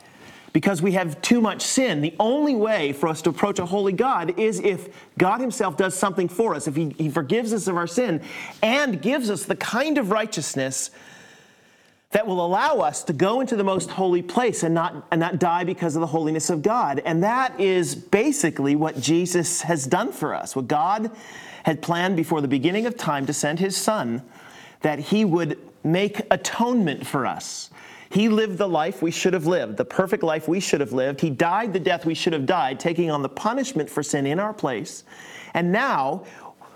because 0.52 0.82
we 0.82 0.94
have 0.94 1.22
too 1.22 1.42
much 1.42 1.62
sin. 1.62 2.02
The 2.02 2.16
only 2.20 2.56
way 2.56 2.92
for 2.92 3.08
us 3.08 3.22
to 3.22 3.30
approach 3.30 3.60
a 3.60 3.68
holy 3.68 3.94
God 3.94 4.40
is 4.40 4.60
if 4.60 4.90
God 5.20 5.42
Himself 5.42 5.78
does 5.78 5.94
something 5.94 6.28
for 6.28 6.56
us, 6.56 6.68
if 6.68 6.76
He, 6.76 6.90
he 6.98 7.10
forgives 7.10 7.54
us 7.54 7.68
of 7.68 7.78
our 7.78 7.86
sin 7.86 8.24
and 8.64 9.00
gives 9.04 9.30
us 9.30 9.46
the 9.46 9.56
kind 9.56 10.00
of 10.00 10.10
righteousness 10.10 10.90
that 12.12 12.26
will 12.26 12.44
allow 12.44 12.78
us 12.78 13.04
to 13.04 13.14
go 13.14 13.40
into 13.40 13.56
the 13.56 13.64
most 13.64 13.92
holy 13.92 14.24
place 14.24 14.64
and 14.64 14.74
not, 14.74 15.06
and 15.12 15.20
not 15.20 15.38
die 15.38 15.64
because 15.64 15.96
of 15.96 16.00
the 16.00 16.08
holiness 16.08 16.50
of 16.50 16.64
God. 16.64 17.02
And 17.06 17.24
that 17.24 17.60
is 17.60 17.94
basically 17.94 18.76
what 18.76 19.00
Jesus 19.00 19.62
has 19.62 19.86
done 19.86 20.12
for 20.12 20.34
us. 20.34 20.56
What 20.56 20.68
God 20.68 21.12
had 21.64 21.84
planned 21.84 22.16
before 22.16 22.42
the 22.42 22.48
beginning 22.48 22.88
of 22.88 22.98
time 22.98 23.28
to 23.28 23.34
send 23.34 23.60
his 23.60 23.78
Son, 23.78 24.24
that 24.82 24.98
he 24.98 25.24
would 25.24 25.60
make 25.84 26.22
atonement 26.32 27.06
for 27.06 27.28
us. 27.28 27.70
He 28.10 28.28
lived 28.28 28.58
the 28.58 28.68
life 28.68 29.04
we 29.04 29.12
should 29.12 29.34
have 29.34 29.46
lived, 29.46 29.78
the 29.78 29.86
perfect 29.86 30.24
life 30.24 30.48
we 30.48 30.60
should 30.60 30.80
have 30.80 30.94
lived. 30.94 31.22
He 31.22 31.30
died 31.30 31.74
the 31.74 31.80
death 31.80 32.08
we 32.08 32.16
should 32.16 32.34
have 32.34 32.48
died, 32.48 32.80
taking 32.80 33.12
on 33.12 33.22
the 33.22 33.30
punishment 33.30 33.88
for 33.88 34.02
sin 34.02 34.26
in 34.26 34.40
our 34.40 34.54
place. 34.54 35.04
And 35.54 35.72
now, 35.72 36.26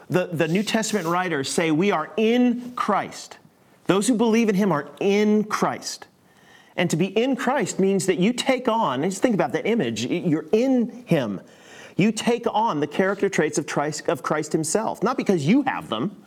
the, 0.09 0.27
the 0.27 0.47
New 0.47 0.61
Testament 0.61 1.07
writers 1.07 1.49
say 1.49 1.71
we 1.71 1.89
are 1.89 2.11
in 2.17 2.73
Christ. 2.75 3.39
Those 3.85 4.07
who 4.07 4.15
believe 4.15 4.49
in 4.49 4.55
him 4.55 4.71
are 4.71 4.89
in 4.99 5.43
Christ. 5.43 6.07
And 6.75 6.89
to 6.89 6.95
be 6.95 7.07
in 7.07 7.35
Christ 7.35 7.79
means 7.79 8.05
that 8.07 8.17
you 8.17 8.33
take 8.33 8.67
on, 8.67 9.03
just 9.03 9.21
think 9.21 9.35
about 9.35 9.51
that 9.53 9.67
image, 9.67 10.05
you're 10.05 10.47
in 10.51 11.05
him. 11.05 11.41
You 11.95 12.11
take 12.11 12.45
on 12.51 12.79
the 12.79 12.87
character 12.87 13.29
traits 13.29 13.57
of 13.59 13.67
Christ, 14.23 14.51
himself, 14.51 15.03
not 15.03 15.17
because 15.17 15.45
you 15.45 15.61
have 15.63 15.89
them, 15.89 16.23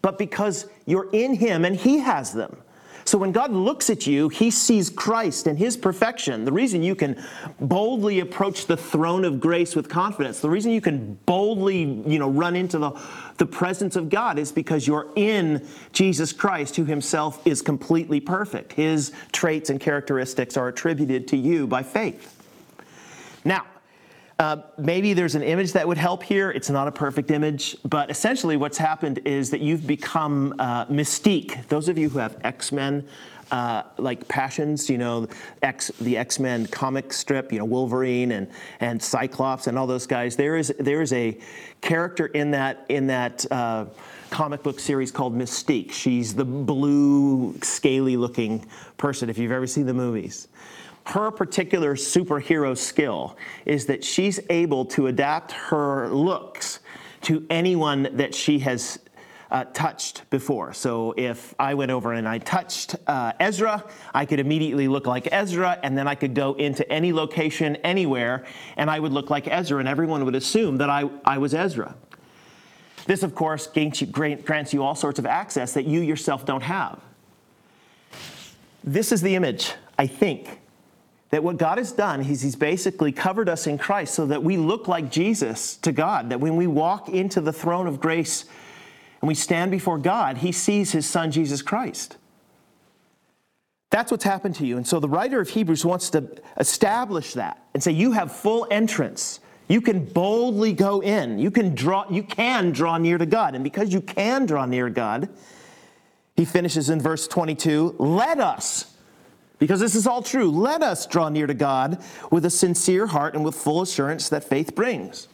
but 0.00 0.18
because 0.18 0.66
you're 0.86 1.10
in 1.12 1.34
him 1.34 1.64
and 1.64 1.74
he 1.74 1.98
has 1.98 2.32
them. 2.32 2.56
So 3.04 3.18
when 3.18 3.32
God 3.32 3.52
looks 3.52 3.90
at 3.90 4.06
you, 4.06 4.28
he 4.28 4.50
sees 4.50 4.88
Christ 4.88 5.46
and 5.46 5.58
his 5.58 5.76
perfection. 5.76 6.44
The 6.44 6.52
reason 6.52 6.82
you 6.82 6.94
can 6.94 7.22
boldly 7.60 8.20
approach 8.20 8.66
the 8.66 8.76
throne 8.76 9.24
of 9.24 9.40
grace 9.40 9.74
with 9.74 9.88
confidence, 9.88 10.40
the 10.40 10.50
reason 10.50 10.72
you 10.72 10.80
can 10.80 11.14
boldly, 11.26 11.82
you 12.06 12.18
know, 12.18 12.30
run 12.30 12.56
into 12.56 12.78
the, 12.78 12.92
the 13.38 13.46
presence 13.46 13.96
of 13.96 14.08
God 14.08 14.38
is 14.38 14.52
because 14.52 14.86
you're 14.86 15.08
in 15.16 15.66
Jesus 15.92 16.32
Christ, 16.32 16.76
who 16.76 16.84
himself 16.84 17.44
is 17.46 17.60
completely 17.60 18.20
perfect. 18.20 18.72
His 18.72 19.12
traits 19.32 19.70
and 19.70 19.80
characteristics 19.80 20.56
are 20.56 20.68
attributed 20.68 21.26
to 21.28 21.36
you 21.36 21.66
by 21.66 21.82
faith. 21.82 22.38
Now, 23.44 23.66
uh, 24.42 24.62
maybe 24.76 25.14
there's 25.14 25.36
an 25.36 25.42
image 25.42 25.72
that 25.72 25.86
would 25.86 25.96
help 25.96 26.22
here. 26.22 26.50
It's 26.50 26.68
not 26.68 26.88
a 26.88 26.92
perfect 26.92 27.30
image, 27.30 27.76
but 27.84 28.10
essentially 28.10 28.56
what's 28.56 28.76
happened 28.76 29.20
is 29.24 29.50
that 29.50 29.60
you've 29.60 29.86
become 29.86 30.54
uh, 30.58 30.86
Mystique. 30.86 31.66
Those 31.68 31.88
of 31.88 31.96
you 31.96 32.08
who 32.08 32.18
have 32.18 32.36
X 32.42 32.72
Men. 32.72 33.06
Uh, 33.50 33.82
like 33.98 34.26
passions, 34.28 34.88
you 34.88 34.96
know, 34.96 35.28
X, 35.60 35.90
the 36.00 36.16
X 36.16 36.38
Men 36.38 36.66
comic 36.68 37.12
strip, 37.12 37.52
you 37.52 37.58
know, 37.58 37.66
Wolverine 37.66 38.32
and, 38.32 38.48
and 38.80 39.02
Cyclops 39.02 39.66
and 39.66 39.78
all 39.78 39.86
those 39.86 40.06
guys. 40.06 40.36
There 40.36 40.56
is 40.56 40.72
there 40.78 41.02
is 41.02 41.12
a 41.12 41.36
character 41.82 42.28
in 42.28 42.50
that 42.52 42.86
in 42.88 43.06
that 43.08 43.44
uh, 43.52 43.84
comic 44.30 44.62
book 44.62 44.80
series 44.80 45.12
called 45.12 45.36
Mystique. 45.36 45.92
She's 45.92 46.34
the 46.34 46.46
blue, 46.46 47.54
scaly 47.60 48.16
looking 48.16 48.64
person. 48.96 49.28
If 49.28 49.36
you've 49.36 49.52
ever 49.52 49.66
seen 49.66 49.84
the 49.84 49.92
movies, 49.92 50.48
her 51.06 51.30
particular 51.30 51.94
superhero 51.94 52.76
skill 52.76 53.36
is 53.66 53.86
that 53.86 54.04
she's 54.04 54.40
able 54.50 54.84
to 54.86 55.08
adapt 55.08 55.52
her 55.52 56.08
looks 56.08 56.80
to 57.22 57.46
anyone 57.50 58.08
that 58.16 58.34
she 58.34 58.58
has 58.60 58.98
uh, 59.50 59.64
touched 59.74 60.28
before. 60.30 60.72
So 60.72 61.12
if 61.16 61.54
I 61.58 61.74
went 61.74 61.90
over 61.90 62.14
and 62.14 62.26
I 62.26 62.38
touched 62.38 62.96
uh, 63.06 63.32
Ezra, 63.38 63.84
I 64.14 64.24
could 64.24 64.40
immediately 64.40 64.88
look 64.88 65.06
like 65.06 65.28
Ezra, 65.30 65.78
and 65.82 65.96
then 65.96 66.08
I 66.08 66.14
could 66.14 66.34
go 66.34 66.54
into 66.54 66.90
any 66.90 67.12
location 67.12 67.76
anywhere, 67.76 68.46
and 68.78 68.90
I 68.90 68.98
would 68.98 69.12
look 69.12 69.28
like 69.28 69.46
Ezra, 69.48 69.78
and 69.78 69.88
everyone 69.88 70.24
would 70.24 70.34
assume 70.34 70.78
that 70.78 70.88
I, 70.88 71.10
I 71.24 71.36
was 71.36 71.52
Ezra. 71.52 71.94
This, 73.04 73.22
of 73.22 73.34
course, 73.34 73.66
grants 73.66 74.72
you 74.72 74.82
all 74.82 74.94
sorts 74.94 75.18
of 75.18 75.26
access 75.26 75.74
that 75.74 75.84
you 75.84 76.00
yourself 76.00 76.46
don't 76.46 76.62
have. 76.62 76.98
This 78.82 79.12
is 79.12 79.20
the 79.20 79.34
image, 79.34 79.74
I 79.98 80.06
think, 80.06 80.61
that 81.32 81.42
what 81.42 81.56
God 81.56 81.78
has 81.78 81.92
done 81.92 82.20
is 82.20 82.42
He's 82.42 82.56
basically 82.56 83.10
covered 83.10 83.48
us 83.48 83.66
in 83.66 83.78
Christ 83.78 84.14
so 84.14 84.26
that 84.26 84.44
we 84.44 84.58
look 84.58 84.86
like 84.86 85.10
Jesus 85.10 85.76
to 85.78 85.90
God, 85.90 86.28
that 86.28 86.40
when 86.40 86.56
we 86.56 86.66
walk 86.66 87.08
into 87.08 87.40
the 87.40 87.54
throne 87.54 87.86
of 87.86 88.00
grace 88.00 88.44
and 89.20 89.28
we 89.28 89.34
stand 89.34 89.70
before 89.70 89.96
God, 89.96 90.38
He 90.38 90.52
sees 90.52 90.92
His 90.92 91.06
Son, 91.06 91.32
Jesus 91.32 91.62
Christ. 91.62 92.18
That's 93.88 94.10
what's 94.10 94.24
happened 94.24 94.56
to 94.56 94.66
you. 94.66 94.76
And 94.76 94.86
so 94.86 95.00
the 95.00 95.08
writer 95.08 95.40
of 95.40 95.48
Hebrews 95.48 95.86
wants 95.86 96.10
to 96.10 96.28
establish 96.58 97.32
that 97.32 97.62
and 97.72 97.82
say, 97.82 97.92
You 97.92 98.12
have 98.12 98.30
full 98.30 98.68
entrance. 98.70 99.40
You 99.68 99.80
can 99.80 100.04
boldly 100.04 100.74
go 100.74 101.00
in. 101.00 101.38
You 101.38 101.50
can 101.50 101.74
draw, 101.74 102.04
you 102.10 102.24
can 102.24 102.72
draw 102.72 102.98
near 102.98 103.16
to 103.16 103.24
God. 103.24 103.54
And 103.54 103.64
because 103.64 103.90
you 103.90 104.02
can 104.02 104.44
draw 104.44 104.66
near 104.66 104.90
God, 104.90 105.30
he 106.36 106.44
finishes 106.44 106.90
in 106.90 107.00
verse 107.00 107.26
22 107.26 107.96
let 107.98 108.38
us 108.38 108.91
because 109.62 109.78
this 109.78 109.94
is 109.94 110.08
all 110.08 110.22
true. 110.22 110.50
Let 110.50 110.82
us 110.82 111.06
draw 111.06 111.28
near 111.28 111.46
to 111.46 111.54
God 111.54 112.02
with 112.32 112.44
a 112.44 112.50
sincere 112.50 113.06
heart 113.06 113.36
and 113.36 113.44
with 113.44 113.54
full 113.54 113.80
assurance 113.80 114.28
that 114.30 114.42
faith 114.42 114.74
brings. 114.74 115.28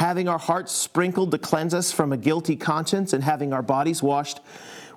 Having 0.00 0.28
our 0.28 0.40
hearts 0.40 0.72
sprinkled 0.72 1.30
to 1.30 1.38
cleanse 1.38 1.72
us 1.72 1.92
from 1.92 2.12
a 2.12 2.16
guilty 2.16 2.56
conscience 2.56 3.12
and 3.12 3.22
having 3.22 3.52
our 3.52 3.62
bodies 3.62 4.02
washed 4.02 4.40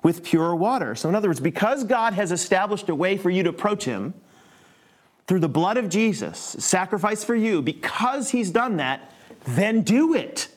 with 0.02 0.24
pure 0.24 0.56
water. 0.56 0.96
So, 0.96 1.08
in 1.08 1.14
other 1.14 1.28
words, 1.28 1.38
because 1.38 1.84
God 1.84 2.14
has 2.14 2.32
established 2.32 2.88
a 2.88 2.94
way 2.96 3.16
for 3.16 3.30
you 3.30 3.44
to 3.44 3.50
approach 3.50 3.84
Him 3.84 4.14
through 5.28 5.38
the 5.38 5.48
blood 5.48 5.76
of 5.76 5.88
Jesus, 5.88 6.36
sacrifice 6.58 7.22
for 7.22 7.36
you, 7.36 7.62
because 7.62 8.30
He's 8.30 8.50
done 8.50 8.78
that, 8.78 9.12
then 9.44 9.82
do 9.82 10.12
it. 10.12 10.48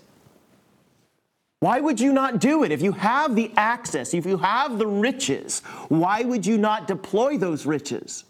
Why 1.60 1.82
would 1.82 2.00
you 2.00 2.14
not 2.14 2.40
do 2.40 2.64
it? 2.64 2.72
If 2.72 2.82
you 2.82 2.94
have 2.94 3.36
the 3.36 3.52
access, 3.58 4.14
if 4.14 4.26
you 4.26 4.38
have 4.38 4.78
the 4.78 4.88
riches, 4.88 5.60
why 5.90 6.22
would 6.22 6.46
you 6.46 6.58
not 6.58 6.88
deploy 6.88 7.38
those 7.38 7.66
riches? 7.66 8.24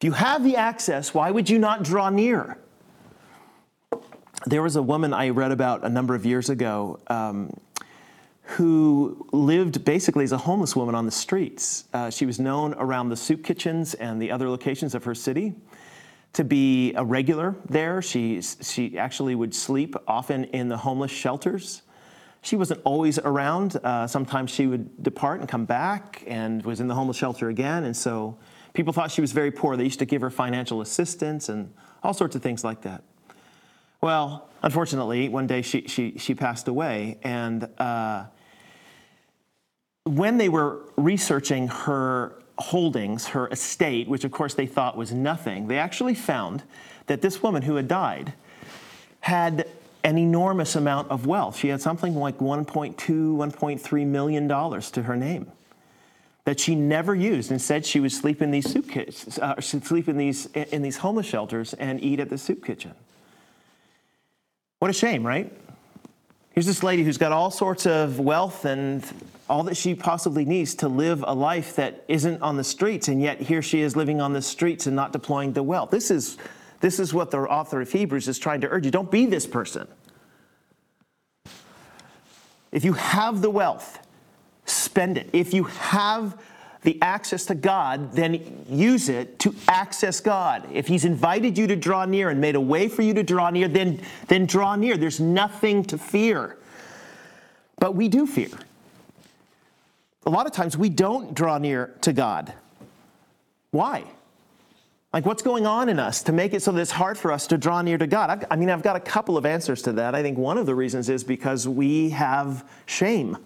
If 0.00 0.06
you 0.06 0.12
have 0.12 0.42
the 0.42 0.56
access, 0.56 1.14
why 1.14 1.30
would 1.30 1.48
you 1.48 1.60
not 1.60 1.84
draw 1.84 2.10
near? 2.10 2.58
There 4.46 4.62
was 4.62 4.74
a 4.74 4.82
woman 4.82 5.14
I 5.14 5.28
read 5.28 5.52
about 5.52 5.84
a 5.84 5.88
number 5.88 6.16
of 6.16 6.26
years 6.26 6.50
ago 6.50 6.98
um, 7.06 7.56
who 8.42 9.24
lived 9.30 9.84
basically 9.84 10.24
as 10.24 10.32
a 10.32 10.38
homeless 10.38 10.74
woman 10.74 10.96
on 10.96 11.06
the 11.06 11.12
streets. 11.12 11.84
Uh, 11.92 12.10
she 12.10 12.26
was 12.26 12.40
known 12.40 12.74
around 12.74 13.10
the 13.10 13.16
soup 13.16 13.44
kitchens 13.44 13.94
and 13.94 14.20
the 14.20 14.32
other 14.32 14.48
locations 14.48 14.96
of 14.96 15.04
her 15.04 15.14
city 15.14 15.54
to 16.32 16.44
be 16.44 16.94
a 16.94 17.04
regular 17.04 17.54
there. 17.68 18.00
She, 18.00 18.40
she 18.40 18.98
actually 18.98 19.34
would 19.34 19.54
sleep 19.54 19.94
often 20.06 20.44
in 20.44 20.68
the 20.68 20.78
homeless 20.78 21.10
shelters. 21.10 21.82
She 22.40 22.56
wasn't 22.56 22.80
always 22.84 23.18
around. 23.18 23.76
Uh, 23.76 24.06
sometimes 24.06 24.50
she 24.50 24.66
would 24.66 25.02
depart 25.02 25.40
and 25.40 25.48
come 25.48 25.64
back 25.64 26.24
and 26.26 26.64
was 26.64 26.80
in 26.80 26.88
the 26.88 26.94
homeless 26.94 27.16
shelter 27.16 27.48
again. 27.48 27.84
And 27.84 27.96
so 27.96 28.38
people 28.72 28.92
thought 28.92 29.10
she 29.10 29.20
was 29.20 29.32
very 29.32 29.50
poor. 29.50 29.76
They 29.76 29.84
used 29.84 30.00
to 30.00 30.06
give 30.06 30.22
her 30.22 30.30
financial 30.30 30.80
assistance 30.80 31.48
and 31.48 31.72
all 32.02 32.14
sorts 32.14 32.34
of 32.34 32.42
things 32.42 32.64
like 32.64 32.82
that. 32.82 33.04
Well, 34.00 34.48
unfortunately, 34.62 35.28
one 35.28 35.46
day 35.46 35.62
she, 35.62 35.86
she, 35.86 36.18
she 36.18 36.34
passed 36.34 36.66
away. 36.66 37.18
And 37.22 37.68
uh, 37.78 38.24
when 40.04 40.38
they 40.38 40.48
were 40.48 40.80
researching 40.96 41.68
her 41.68 42.41
holdings, 42.58 43.28
her 43.28 43.48
estate, 43.48 44.08
which 44.08 44.24
of 44.24 44.30
course 44.30 44.54
they 44.54 44.66
thought 44.66 44.96
was 44.96 45.12
nothing, 45.12 45.68
they 45.68 45.78
actually 45.78 46.14
found 46.14 46.62
that 47.06 47.22
this 47.22 47.42
woman 47.42 47.62
who 47.62 47.76
had 47.76 47.88
died 47.88 48.32
had 49.20 49.68
an 50.04 50.18
enormous 50.18 50.74
amount 50.74 51.10
of 51.10 51.26
wealth. 51.26 51.56
She 51.56 51.68
had 51.68 51.80
something 51.80 52.14
like 52.16 52.38
1.2, 52.38 52.96
1.3 52.96 54.06
million 54.06 54.48
dollars 54.48 54.90
to 54.92 55.02
her 55.02 55.16
name 55.16 55.50
that 56.44 56.58
she 56.58 56.74
never 56.74 57.14
used. 57.14 57.52
Instead, 57.52 57.86
she 57.86 58.00
would 58.00 58.10
sleep 58.10 58.42
in 58.42 58.50
these 58.50 58.68
soup 58.68 58.88
kitchens, 58.90 59.38
uh, 59.38 59.60
sleep 59.60 60.08
in 60.08 60.16
these 60.16 60.46
in 60.46 60.82
these 60.82 60.98
homeless 60.98 61.26
shelters 61.26 61.74
and 61.74 62.02
eat 62.02 62.18
at 62.18 62.30
the 62.30 62.38
soup 62.38 62.64
kitchen. 62.64 62.94
What 64.80 64.90
a 64.90 64.94
shame, 64.94 65.24
right? 65.24 65.52
Here's 66.54 66.66
this 66.66 66.82
lady 66.82 67.02
who's 67.02 67.16
got 67.16 67.32
all 67.32 67.50
sorts 67.50 67.86
of 67.86 68.20
wealth 68.20 68.66
and 68.66 69.02
all 69.48 69.62
that 69.64 69.76
she 69.76 69.94
possibly 69.94 70.44
needs 70.44 70.74
to 70.76 70.88
live 70.88 71.24
a 71.26 71.34
life 71.34 71.76
that 71.76 72.04
isn't 72.08 72.42
on 72.42 72.58
the 72.58 72.64
streets, 72.64 73.08
and 73.08 73.22
yet 73.22 73.40
here 73.40 73.62
she 73.62 73.80
is 73.80 73.96
living 73.96 74.20
on 74.20 74.34
the 74.34 74.42
streets 74.42 74.86
and 74.86 74.94
not 74.94 75.12
deploying 75.12 75.54
the 75.54 75.62
wealth. 75.62 75.90
This 75.90 76.10
is, 76.10 76.36
this 76.80 77.00
is 77.00 77.14
what 77.14 77.30
the 77.30 77.38
author 77.38 77.80
of 77.80 77.90
Hebrews 77.90 78.28
is 78.28 78.38
trying 78.38 78.60
to 78.60 78.68
urge 78.68 78.84
you. 78.84 78.90
Don't 78.90 79.10
be 79.10 79.24
this 79.24 79.46
person. 79.46 79.88
If 82.70 82.84
you 82.84 82.92
have 82.92 83.40
the 83.40 83.50
wealth, 83.50 83.98
spend 84.66 85.16
it. 85.16 85.30
If 85.32 85.54
you 85.54 85.64
have 85.64 86.38
the 86.82 87.00
access 87.00 87.46
to 87.46 87.54
God, 87.54 88.12
then 88.12 88.64
use 88.68 89.08
it 89.08 89.38
to 89.40 89.54
access 89.68 90.20
God. 90.20 90.68
If 90.72 90.88
He's 90.88 91.04
invited 91.04 91.56
you 91.56 91.66
to 91.68 91.76
draw 91.76 92.04
near 92.04 92.28
and 92.28 92.40
made 92.40 92.56
a 92.56 92.60
way 92.60 92.88
for 92.88 93.02
you 93.02 93.14
to 93.14 93.22
draw 93.22 93.50
near, 93.50 93.68
then, 93.68 94.00
then 94.28 94.46
draw 94.46 94.74
near. 94.74 94.96
There's 94.96 95.20
nothing 95.20 95.84
to 95.84 95.98
fear. 95.98 96.56
But 97.78 97.94
we 97.94 98.08
do 98.08 98.26
fear. 98.26 98.50
A 100.26 100.30
lot 100.30 100.46
of 100.46 100.52
times 100.52 100.76
we 100.76 100.88
don't 100.88 101.34
draw 101.34 101.58
near 101.58 101.94
to 102.02 102.12
God. 102.12 102.52
Why? 103.70 104.04
Like, 105.12 105.26
what's 105.26 105.42
going 105.42 105.66
on 105.66 105.88
in 105.88 105.98
us 105.98 106.22
to 106.24 106.32
make 106.32 106.54
it 106.54 106.62
so 106.62 106.72
that 106.72 106.80
it's 106.80 106.90
hard 106.90 107.18
for 107.18 107.32
us 107.32 107.46
to 107.48 107.58
draw 107.58 107.82
near 107.82 107.98
to 107.98 108.06
God? 108.06 108.30
I've, 108.30 108.44
i 108.50 108.56
mean, 108.56 108.70
I've 108.70 108.82
got 108.82 108.96
a 108.96 109.00
couple 109.00 109.36
of 109.36 109.44
answers 109.44 109.82
to 109.82 109.92
that. 109.92 110.14
I 110.14 110.22
think 110.22 110.38
one 110.38 110.58
of 110.58 110.66
the 110.66 110.74
reasons 110.74 111.08
is 111.08 111.22
because 111.22 111.68
we 111.68 112.10
have 112.10 112.68
shame. 112.86 113.36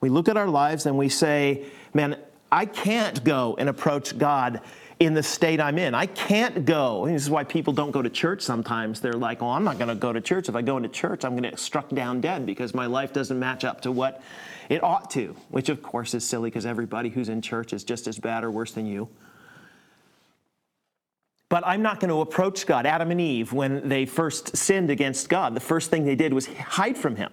We 0.00 0.08
look 0.08 0.28
at 0.28 0.36
our 0.36 0.48
lives 0.48 0.86
and 0.86 0.98
we 0.98 1.08
say, 1.08 1.64
man, 1.94 2.16
I 2.52 2.66
can't 2.66 3.22
go 3.24 3.56
and 3.58 3.68
approach 3.68 4.18
God 4.18 4.60
in 4.98 5.14
the 5.14 5.22
state 5.22 5.60
I'm 5.60 5.78
in. 5.78 5.94
I 5.94 6.06
can't 6.06 6.64
go. 6.66 7.06
And 7.06 7.14
this 7.14 7.22
is 7.22 7.30
why 7.30 7.42
people 7.42 7.72
don't 7.72 7.90
go 7.90 8.02
to 8.02 8.10
church 8.10 8.42
sometimes. 8.42 9.00
They're 9.00 9.14
like, 9.14 9.42
oh, 9.42 9.48
I'm 9.48 9.64
not 9.64 9.78
going 9.78 9.88
to 9.88 9.94
go 9.94 10.12
to 10.12 10.20
church. 10.20 10.48
If 10.48 10.54
I 10.54 10.62
go 10.62 10.76
into 10.76 10.90
church, 10.90 11.24
I'm 11.24 11.32
going 11.32 11.44
to 11.44 11.50
get 11.50 11.58
struck 11.58 11.88
down 11.88 12.20
dead 12.20 12.44
because 12.44 12.74
my 12.74 12.86
life 12.86 13.12
doesn't 13.12 13.38
match 13.38 13.64
up 13.64 13.80
to 13.82 13.92
what 13.92 14.22
it 14.68 14.84
ought 14.84 15.10
to, 15.12 15.34
which 15.48 15.70
of 15.70 15.82
course 15.82 16.12
is 16.12 16.24
silly 16.24 16.50
because 16.50 16.66
everybody 16.66 17.08
who's 17.08 17.30
in 17.30 17.40
church 17.40 17.72
is 17.72 17.82
just 17.82 18.06
as 18.06 18.18
bad 18.18 18.44
or 18.44 18.50
worse 18.50 18.72
than 18.72 18.86
you. 18.86 19.08
But 21.48 21.66
I'm 21.66 21.82
not 21.82 21.98
going 21.98 22.10
to 22.10 22.20
approach 22.20 22.66
God. 22.66 22.86
Adam 22.86 23.10
and 23.10 23.20
Eve, 23.20 23.52
when 23.52 23.88
they 23.88 24.06
first 24.06 24.56
sinned 24.56 24.90
against 24.90 25.28
God, 25.28 25.54
the 25.54 25.60
first 25.60 25.90
thing 25.90 26.04
they 26.04 26.14
did 26.14 26.32
was 26.32 26.46
hide 26.46 26.96
from 26.96 27.16
Him. 27.16 27.32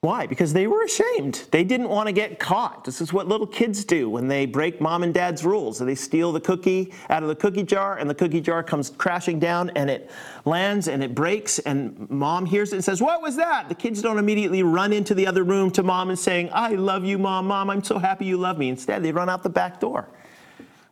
Why? 0.00 0.28
Because 0.28 0.52
they 0.52 0.68
were 0.68 0.84
ashamed. 0.84 1.48
They 1.50 1.64
didn't 1.64 1.88
want 1.88 2.06
to 2.06 2.12
get 2.12 2.38
caught. 2.38 2.84
This 2.84 3.00
is 3.00 3.12
what 3.12 3.26
little 3.26 3.48
kids 3.48 3.84
do 3.84 4.08
when 4.08 4.28
they 4.28 4.46
break 4.46 4.80
mom 4.80 5.02
and 5.02 5.12
dad's 5.12 5.44
rules. 5.44 5.80
They 5.80 5.96
steal 5.96 6.30
the 6.30 6.40
cookie 6.40 6.94
out 7.10 7.24
of 7.24 7.28
the 7.28 7.34
cookie 7.34 7.64
jar, 7.64 7.98
and 7.98 8.08
the 8.08 8.14
cookie 8.14 8.40
jar 8.40 8.62
comes 8.62 8.90
crashing 8.90 9.40
down, 9.40 9.70
and 9.70 9.90
it 9.90 10.08
lands 10.44 10.86
and 10.86 11.02
it 11.02 11.16
breaks, 11.16 11.58
and 11.58 12.08
mom 12.10 12.46
hears 12.46 12.72
it 12.72 12.76
and 12.76 12.84
says, 12.84 13.02
What 13.02 13.22
was 13.22 13.34
that? 13.36 13.68
The 13.68 13.74
kids 13.74 14.00
don't 14.00 14.18
immediately 14.18 14.62
run 14.62 14.92
into 14.92 15.14
the 15.14 15.26
other 15.26 15.42
room 15.42 15.68
to 15.72 15.82
mom 15.82 16.10
and 16.10 16.18
saying, 16.18 16.50
I 16.52 16.74
love 16.74 17.04
you, 17.04 17.18
mom, 17.18 17.48
mom, 17.48 17.68
I'm 17.68 17.82
so 17.82 17.98
happy 17.98 18.24
you 18.24 18.36
love 18.36 18.56
me. 18.56 18.68
Instead, 18.68 19.02
they 19.02 19.10
run 19.10 19.28
out 19.28 19.42
the 19.42 19.50
back 19.50 19.80
door. 19.80 20.06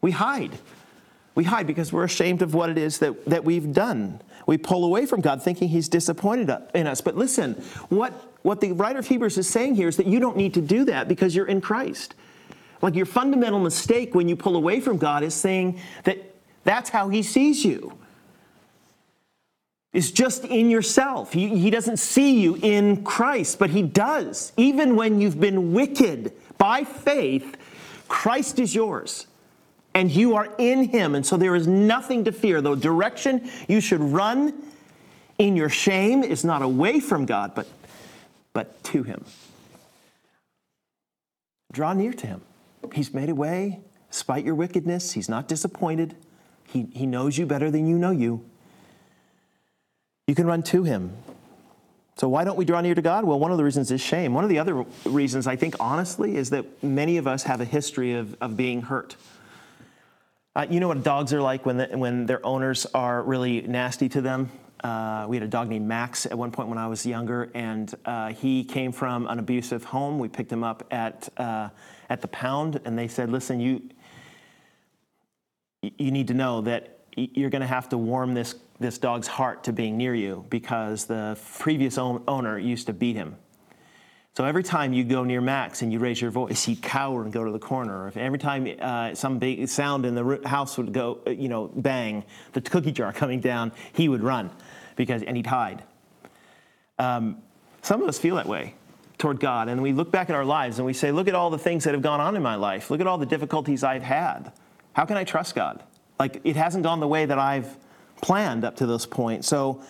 We 0.00 0.10
hide. 0.10 0.58
We 1.36 1.44
hide 1.44 1.68
because 1.68 1.92
we're 1.92 2.04
ashamed 2.04 2.42
of 2.42 2.54
what 2.54 2.70
it 2.70 2.78
is 2.78 2.98
that, 2.98 3.24
that 3.26 3.44
we've 3.44 3.72
done. 3.72 4.20
We 4.46 4.58
pull 4.58 4.84
away 4.84 5.06
from 5.06 5.20
God 5.20 5.42
thinking 5.42 5.68
He's 5.68 5.88
disappointed 5.88 6.50
in 6.74 6.86
us. 6.86 7.00
But 7.00 7.16
listen, 7.16 7.54
what, 7.88 8.12
what 8.46 8.60
the 8.60 8.70
writer 8.70 9.00
of 9.00 9.08
Hebrews 9.08 9.38
is 9.38 9.48
saying 9.48 9.74
here 9.74 9.88
is 9.88 9.96
that 9.96 10.06
you 10.06 10.20
don't 10.20 10.36
need 10.36 10.54
to 10.54 10.60
do 10.60 10.84
that 10.84 11.08
because 11.08 11.34
you're 11.34 11.48
in 11.48 11.60
Christ. 11.60 12.14
Like 12.80 12.94
your 12.94 13.04
fundamental 13.04 13.58
mistake 13.58 14.14
when 14.14 14.28
you 14.28 14.36
pull 14.36 14.54
away 14.54 14.78
from 14.78 14.98
God 14.98 15.24
is 15.24 15.34
saying 15.34 15.80
that 16.04 16.18
that's 16.62 16.88
how 16.88 17.08
He 17.08 17.24
sees 17.24 17.64
you. 17.64 17.98
Is 19.92 20.12
just 20.12 20.44
in 20.44 20.70
yourself. 20.70 21.32
He, 21.32 21.58
he 21.58 21.70
doesn't 21.70 21.96
see 21.96 22.40
you 22.40 22.56
in 22.62 23.02
Christ, 23.02 23.58
but 23.58 23.70
He 23.70 23.82
does. 23.82 24.52
Even 24.56 24.94
when 24.94 25.20
you've 25.20 25.40
been 25.40 25.72
wicked 25.72 26.32
by 26.56 26.84
faith, 26.84 27.56
Christ 28.06 28.60
is 28.60 28.76
yours 28.76 29.26
and 29.92 30.08
you 30.08 30.36
are 30.36 30.54
in 30.58 30.84
him. 30.84 31.16
And 31.16 31.26
so 31.26 31.36
there 31.36 31.56
is 31.56 31.66
nothing 31.66 32.22
to 32.24 32.32
fear. 32.32 32.60
The 32.60 32.76
direction 32.76 33.50
you 33.66 33.80
should 33.80 34.00
run 34.00 34.54
in 35.38 35.56
your 35.56 35.68
shame 35.68 36.22
is 36.22 36.44
not 36.44 36.62
away 36.62 37.00
from 37.00 37.26
God, 37.26 37.54
but, 37.54 37.66
but 38.56 38.82
to 38.82 39.02
him. 39.02 39.22
Draw 41.72 41.92
near 41.92 42.14
to 42.14 42.26
him. 42.26 42.40
He's 42.94 43.12
made 43.12 43.28
a 43.28 43.34
way 43.34 43.80
despite 44.10 44.46
your 44.46 44.54
wickedness. 44.54 45.12
He's 45.12 45.28
not 45.28 45.46
disappointed. 45.46 46.16
He, 46.64 46.86
he 46.94 47.04
knows 47.04 47.36
you 47.36 47.44
better 47.44 47.70
than 47.70 47.86
you 47.86 47.98
know 47.98 48.12
you. 48.12 48.42
You 50.26 50.34
can 50.34 50.46
run 50.46 50.62
to 50.62 50.84
him. 50.84 51.12
So, 52.16 52.30
why 52.30 52.44
don't 52.44 52.56
we 52.56 52.64
draw 52.64 52.80
near 52.80 52.94
to 52.94 53.02
God? 53.02 53.26
Well, 53.26 53.38
one 53.38 53.50
of 53.50 53.58
the 53.58 53.64
reasons 53.64 53.90
is 53.90 54.00
shame. 54.00 54.32
One 54.32 54.42
of 54.42 54.48
the 54.48 54.58
other 54.58 54.86
reasons, 55.04 55.46
I 55.46 55.56
think, 55.56 55.74
honestly, 55.78 56.36
is 56.36 56.48
that 56.48 56.82
many 56.82 57.18
of 57.18 57.26
us 57.26 57.42
have 57.42 57.60
a 57.60 57.66
history 57.66 58.14
of, 58.14 58.34
of 58.40 58.56
being 58.56 58.80
hurt. 58.80 59.16
Uh, 60.54 60.66
you 60.70 60.80
know 60.80 60.88
what 60.88 61.02
dogs 61.02 61.34
are 61.34 61.42
like 61.42 61.66
when, 61.66 61.76
the, 61.76 61.88
when 61.88 62.24
their 62.24 62.44
owners 62.44 62.86
are 62.94 63.22
really 63.22 63.60
nasty 63.60 64.08
to 64.08 64.22
them? 64.22 64.50
Uh, 64.82 65.26
we 65.28 65.36
had 65.36 65.42
a 65.42 65.48
dog 65.48 65.68
named 65.68 65.86
Max 65.86 66.26
at 66.26 66.36
one 66.36 66.50
point 66.50 66.68
when 66.68 66.78
I 66.78 66.86
was 66.86 67.04
younger, 67.06 67.50
and 67.54 67.92
uh, 68.04 68.28
he 68.28 68.64
came 68.64 68.92
from 68.92 69.26
an 69.26 69.38
abusive 69.38 69.84
home. 69.84 70.18
We 70.18 70.28
picked 70.28 70.52
him 70.52 70.62
up 70.62 70.86
at, 70.90 71.28
uh, 71.36 71.70
at 72.10 72.20
the 72.20 72.28
pound, 72.28 72.80
and 72.84 72.98
they 72.98 73.08
said, 73.08 73.30
Listen, 73.30 73.60
you, 73.60 73.82
you 75.82 76.10
need 76.10 76.28
to 76.28 76.34
know 76.34 76.60
that 76.62 77.00
you're 77.16 77.50
going 77.50 77.62
to 77.62 77.66
have 77.66 77.88
to 77.88 77.98
warm 77.98 78.34
this, 78.34 78.54
this 78.78 78.98
dog's 78.98 79.26
heart 79.26 79.64
to 79.64 79.72
being 79.72 79.96
near 79.96 80.14
you 80.14 80.44
because 80.50 81.06
the 81.06 81.38
previous 81.58 81.96
owner 81.96 82.58
used 82.58 82.86
to 82.86 82.92
beat 82.92 83.16
him. 83.16 83.36
So 84.36 84.44
every 84.44 84.62
time 84.62 84.92
you 84.92 85.02
go 85.02 85.24
near 85.24 85.40
Max 85.40 85.80
and 85.80 85.90
you 85.90 85.98
raise 85.98 86.20
your 86.20 86.30
voice, 86.30 86.62
he'd 86.64 86.82
cower 86.82 87.22
and 87.22 87.32
go 87.32 87.42
to 87.42 87.50
the 87.50 87.58
corner. 87.58 88.06
If 88.06 88.18
every 88.18 88.38
time 88.38 88.68
uh, 88.78 89.14
some 89.14 89.38
big 89.38 89.66
sound 89.66 90.04
in 90.04 90.14
the 90.14 90.42
house 90.44 90.76
would 90.76 90.92
go, 90.92 91.20
uh, 91.26 91.30
you 91.30 91.48
know, 91.48 91.68
bang, 91.74 92.22
the 92.52 92.60
cookie 92.60 92.92
jar 92.92 93.14
coming 93.14 93.40
down, 93.40 93.72
he 93.94 94.10
would 94.10 94.22
run 94.22 94.50
because 94.96 95.22
and 95.22 95.36
he'd 95.36 95.46
hide. 95.46 95.82
Um, 96.98 97.38
some 97.82 98.02
of 98.02 98.08
us 98.08 98.18
feel 98.18 98.36
that 98.36 98.46
way 98.46 98.74
toward 99.18 99.40
God, 99.40 99.68
and 99.68 99.80
we 99.82 99.92
look 99.92 100.10
back 100.10 100.28
at 100.28 100.36
our 100.36 100.44
lives 100.44 100.78
and 100.78 100.86
we 100.86 100.92
say, 100.92 101.12
"Look 101.12 101.28
at 101.28 101.34
all 101.34 101.50
the 101.50 101.58
things 101.58 101.84
that 101.84 101.94
have 101.94 102.02
gone 102.02 102.20
on 102.20 102.36
in 102.36 102.42
my 102.42 102.56
life. 102.56 102.90
Look 102.90 103.00
at 103.00 103.06
all 103.06 103.18
the 103.18 103.26
difficulties 103.26 103.84
I've 103.84 104.02
had. 104.02 104.52
How 104.92 105.04
can 105.04 105.16
I 105.16 105.24
trust 105.24 105.54
God? 105.54 105.82
Like 106.18 106.40
it 106.44 106.56
hasn't 106.56 106.82
gone 106.82 107.00
the 107.00 107.08
way 107.08 107.26
that 107.26 107.38
I've 107.38 107.76
planned 108.20 108.64
up 108.64 108.76
to 108.76 108.86
this 108.86 109.06
point." 109.06 109.44
So 109.44 109.82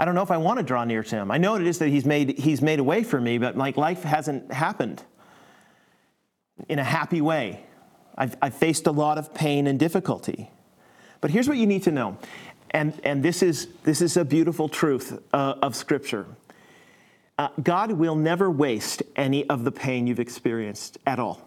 I 0.00 0.06
don't 0.06 0.14
know 0.14 0.22
if 0.22 0.30
I 0.30 0.38
want 0.38 0.58
to 0.58 0.62
draw 0.62 0.84
near 0.84 1.02
to 1.02 1.16
him. 1.16 1.30
I 1.30 1.36
know 1.36 1.56
it 1.56 1.66
is 1.66 1.78
that 1.78 1.88
he's 1.88 2.06
made, 2.06 2.38
he's 2.38 2.62
made 2.62 2.78
a 2.78 2.84
way 2.84 3.02
for 3.02 3.20
me, 3.20 3.36
but 3.36 3.58
like 3.58 3.76
life 3.76 4.02
hasn't 4.02 4.50
happened 4.50 5.02
in 6.70 6.78
a 6.78 6.84
happy 6.84 7.20
way. 7.20 7.62
I've, 8.16 8.34
I've 8.40 8.54
faced 8.54 8.86
a 8.86 8.92
lot 8.92 9.18
of 9.18 9.34
pain 9.34 9.66
and 9.66 9.78
difficulty. 9.78 10.50
But 11.20 11.30
here's 11.30 11.46
what 11.46 11.58
you 11.58 11.66
need 11.66 11.82
to 11.82 11.90
know, 11.90 12.16
and, 12.70 12.98
and 13.04 13.22
this, 13.22 13.42
is, 13.42 13.68
this 13.84 14.00
is 14.00 14.16
a 14.16 14.24
beautiful 14.24 14.68
truth 14.68 15.20
uh, 15.32 15.54
of 15.62 15.74
Scripture. 15.74 16.26
Uh, 17.38 17.48
God 17.62 17.92
will 17.92 18.16
never 18.16 18.50
waste 18.50 19.02
any 19.16 19.48
of 19.48 19.64
the 19.64 19.72
pain 19.72 20.06
you've 20.06 20.20
experienced 20.20 20.98
at 21.06 21.18
all. 21.18 21.40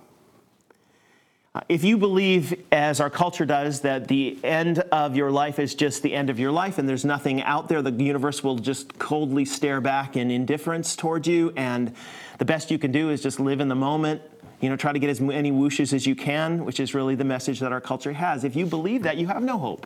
Uh, 1.56 1.62
if 1.70 1.84
you 1.84 2.00
believe, 2.00 2.64
as 2.72 3.00
our 3.00 3.12
culture 3.12 3.46
does, 3.46 3.82
that 3.82 4.08
the 4.08 4.40
end 4.44 4.80
of 4.92 5.16
your 5.16 5.30
life 5.30 5.60
is 5.60 5.76
just 5.76 6.02
the 6.02 6.12
end 6.12 6.32
of 6.32 6.40
your 6.40 6.52
life 6.52 6.80
and 6.80 6.90
there's 6.90 7.06
nothing 7.06 7.44
out 7.44 7.70
there, 7.70 7.84
the 7.84 7.92
universe 7.92 8.44
will 8.44 8.58
just 8.58 8.98
coldly 8.98 9.46
stare 9.46 9.80
back 9.80 10.18
in 10.18 10.32
indifference 10.32 10.96
towards 10.96 11.28
you, 11.28 11.54
and 11.56 11.94
the 12.40 12.46
best 12.46 12.72
you 12.72 12.80
can 12.80 12.92
do 12.92 13.12
is 13.12 13.22
just 13.22 13.40
live 13.40 13.60
in 13.62 13.68
the 13.68 13.76
moment, 13.76 14.20
you 14.62 14.70
know, 14.70 14.76
try 14.76 14.92
to 14.92 14.98
get 14.98 15.12
as 15.12 15.22
many 15.22 15.52
whooshes 15.52 15.94
as 15.94 16.08
you 16.08 16.16
can, 16.16 16.66
which 16.66 16.80
is 16.80 16.96
really 16.96 17.14
the 17.14 17.24
message 17.24 17.60
that 17.60 17.72
our 17.72 17.82
culture 17.82 18.14
has. 18.14 18.44
If 18.44 18.56
you 18.56 18.66
believe 18.66 19.04
that, 19.04 19.18
you 19.18 19.28
have 19.28 19.44
no 19.44 19.60
hope 19.60 19.86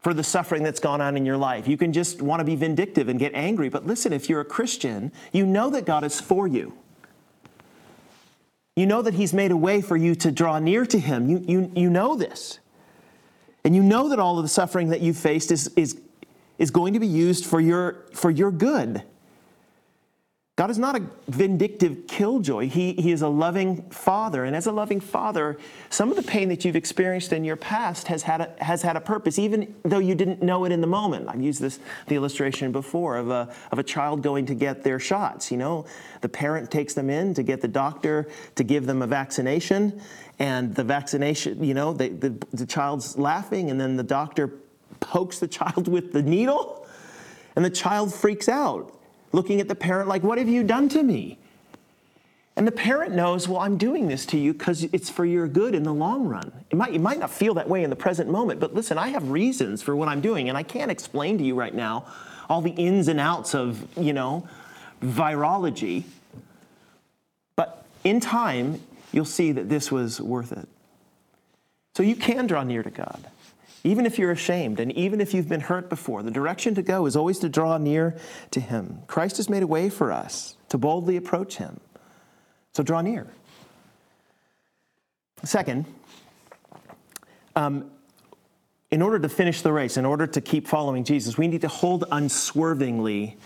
for 0.00 0.14
the 0.14 0.22
suffering 0.22 0.62
that's 0.62 0.80
gone 0.80 1.00
on 1.00 1.16
in 1.16 1.26
your 1.26 1.36
life. 1.36 1.66
You 1.66 1.76
can 1.76 1.92
just 1.92 2.22
want 2.22 2.40
to 2.40 2.44
be 2.44 2.54
vindictive 2.54 3.08
and 3.08 3.18
get 3.18 3.34
angry. 3.34 3.68
But 3.68 3.86
listen, 3.86 4.12
if 4.12 4.28
you're 4.28 4.40
a 4.40 4.44
Christian, 4.44 5.12
you 5.32 5.44
know 5.44 5.70
that 5.70 5.84
God 5.84 6.04
is 6.04 6.20
for 6.20 6.46
you. 6.46 6.72
You 8.76 8.86
know 8.86 9.02
that 9.02 9.14
He's 9.14 9.34
made 9.34 9.50
a 9.50 9.56
way 9.56 9.80
for 9.82 9.96
you 9.96 10.14
to 10.16 10.30
draw 10.30 10.60
near 10.60 10.86
to 10.86 10.98
Him. 11.00 11.28
You, 11.28 11.44
you, 11.48 11.72
you 11.74 11.90
know 11.90 12.14
this. 12.14 12.60
And 13.64 13.74
you 13.74 13.82
know 13.82 14.08
that 14.08 14.20
all 14.20 14.38
of 14.38 14.44
the 14.44 14.48
suffering 14.48 14.90
that 14.90 15.00
you've 15.00 15.16
faced 15.16 15.50
is, 15.50 15.68
is, 15.74 16.00
is 16.58 16.70
going 16.70 16.94
to 16.94 17.00
be 17.00 17.06
used 17.06 17.44
for 17.44 17.60
your, 17.60 18.06
for 18.14 18.30
your 18.30 18.52
good. 18.52 19.02
God 20.58 20.70
is 20.70 20.78
not 20.78 20.96
a 20.96 21.06
vindictive 21.28 22.08
killjoy. 22.08 22.68
He, 22.68 22.92
he 22.94 23.12
is 23.12 23.22
a 23.22 23.28
loving 23.28 23.82
father. 23.90 24.44
And 24.44 24.56
as 24.56 24.66
a 24.66 24.72
loving 24.72 24.98
father, 24.98 25.56
some 25.88 26.10
of 26.10 26.16
the 26.16 26.22
pain 26.24 26.48
that 26.48 26.64
you've 26.64 26.74
experienced 26.74 27.32
in 27.32 27.44
your 27.44 27.54
past 27.54 28.08
has 28.08 28.24
had 28.24 28.40
a, 28.40 28.64
has 28.64 28.82
had 28.82 28.96
a 28.96 29.00
purpose, 29.00 29.38
even 29.38 29.72
though 29.84 30.00
you 30.00 30.16
didn't 30.16 30.42
know 30.42 30.64
it 30.64 30.72
in 30.72 30.80
the 30.80 30.86
moment. 30.88 31.28
I've 31.28 31.40
used 31.40 31.60
this 31.60 31.78
the 32.08 32.16
illustration 32.16 32.72
before 32.72 33.18
of 33.18 33.30
a, 33.30 33.54
of 33.70 33.78
a 33.78 33.84
child 33.84 34.20
going 34.24 34.46
to 34.46 34.54
get 34.56 34.82
their 34.82 34.98
shots. 34.98 35.52
You 35.52 35.58
know, 35.58 35.86
the 36.22 36.28
parent 36.28 36.72
takes 36.72 36.92
them 36.92 37.08
in 37.08 37.34
to 37.34 37.44
get 37.44 37.60
the 37.60 37.68
doctor 37.68 38.28
to 38.56 38.64
give 38.64 38.84
them 38.84 39.00
a 39.00 39.06
vaccination. 39.06 40.00
And 40.40 40.74
the 40.74 40.82
vaccination, 40.82 41.62
you 41.62 41.74
know, 41.74 41.92
they, 41.92 42.08
the, 42.08 42.30
the 42.52 42.66
child's 42.66 43.16
laughing, 43.16 43.70
and 43.70 43.80
then 43.80 43.94
the 43.94 44.02
doctor 44.02 44.54
pokes 44.98 45.38
the 45.38 45.46
child 45.58 45.86
with 45.86 46.12
the 46.12 46.22
needle, 46.22 46.84
and 47.54 47.64
the 47.64 47.70
child 47.70 48.12
freaks 48.12 48.48
out 48.48 48.97
looking 49.32 49.60
at 49.60 49.68
the 49.68 49.74
parent 49.74 50.08
like, 50.08 50.22
What 50.22 50.38
have 50.38 50.48
you 50.48 50.62
done 50.62 50.88
to 50.90 51.02
me? 51.02 51.38
And 52.58 52.66
the 52.66 52.72
parent 52.72 53.14
knows, 53.14 53.46
well, 53.46 53.60
I'm 53.60 53.76
doing 53.76 54.08
this 54.08 54.26
to 54.26 54.36
you 54.36 54.52
because 54.52 54.82
it's 54.82 55.08
for 55.08 55.24
your 55.24 55.46
good 55.46 55.76
in 55.76 55.84
the 55.84 55.94
long 55.94 56.26
run. 56.26 56.50
It 56.70 56.76
might, 56.76 56.92
you 56.92 56.98
might 56.98 57.20
not 57.20 57.30
feel 57.30 57.54
that 57.54 57.68
way 57.68 57.84
in 57.84 57.90
the 57.90 57.94
present 57.94 58.28
moment, 58.28 58.58
but 58.58 58.74
listen, 58.74 58.98
I 58.98 59.10
have 59.10 59.30
reasons 59.30 59.80
for 59.80 59.94
what 59.94 60.08
I'm 60.08 60.20
doing, 60.20 60.48
and 60.48 60.58
I 60.58 60.64
can't 60.64 60.90
explain 60.90 61.38
to 61.38 61.44
you 61.44 61.54
right 61.54 61.72
now 61.72 62.04
all 62.48 62.60
the 62.60 62.72
ins 62.72 63.06
and 63.06 63.20
outs 63.20 63.54
of, 63.54 63.86
you 63.96 64.12
know, 64.12 64.48
virology. 65.00 66.02
But 67.54 67.84
in 68.02 68.18
time, 68.18 68.80
you'll 69.12 69.24
see 69.24 69.52
that 69.52 69.68
this 69.68 69.92
was 69.92 70.20
worth 70.20 70.50
it. 70.50 70.66
So 71.94 72.02
you 72.02 72.16
can 72.16 72.48
draw 72.48 72.64
near 72.64 72.82
to 72.82 72.90
God 72.90 73.24
even 73.84 74.06
if 74.06 74.18
you're 74.18 74.32
ashamed 74.32 74.80
and 74.80 74.92
even 74.92 75.20
if 75.20 75.32
you've 75.32 75.48
been 75.48 75.60
hurt 75.60 75.88
before, 75.88 76.22
the 76.22 76.30
direction 76.30 76.74
to 76.74 76.82
go 76.82 77.06
is 77.06 77.16
always 77.16 77.38
to 77.40 77.48
draw 77.48 77.78
near 77.78 78.16
to 78.50 78.60
Him. 78.60 78.98
Christ 79.06 79.36
has 79.36 79.48
made 79.48 79.62
a 79.62 79.66
way 79.66 79.88
for 79.88 80.12
us 80.12 80.56
to 80.68 80.78
boldly 80.78 81.16
approach 81.16 81.56
Him. 81.56 81.80
So 82.72 82.82
draw 82.82 83.00
near. 83.00 83.26
Second, 85.44 85.86
um, 87.54 87.90
in 88.90 89.02
order 89.02 89.18
to 89.18 89.28
finish 89.28 89.62
the 89.62 89.72
race, 89.72 89.96
in 89.96 90.04
order 90.04 90.26
to 90.26 90.40
keep 90.40 90.66
following 90.66 91.04
Jesus, 91.04 91.36
we 91.36 91.48
need 91.48 91.60
to 91.60 91.68
hold 91.68 92.04
unswervingly 92.10 93.36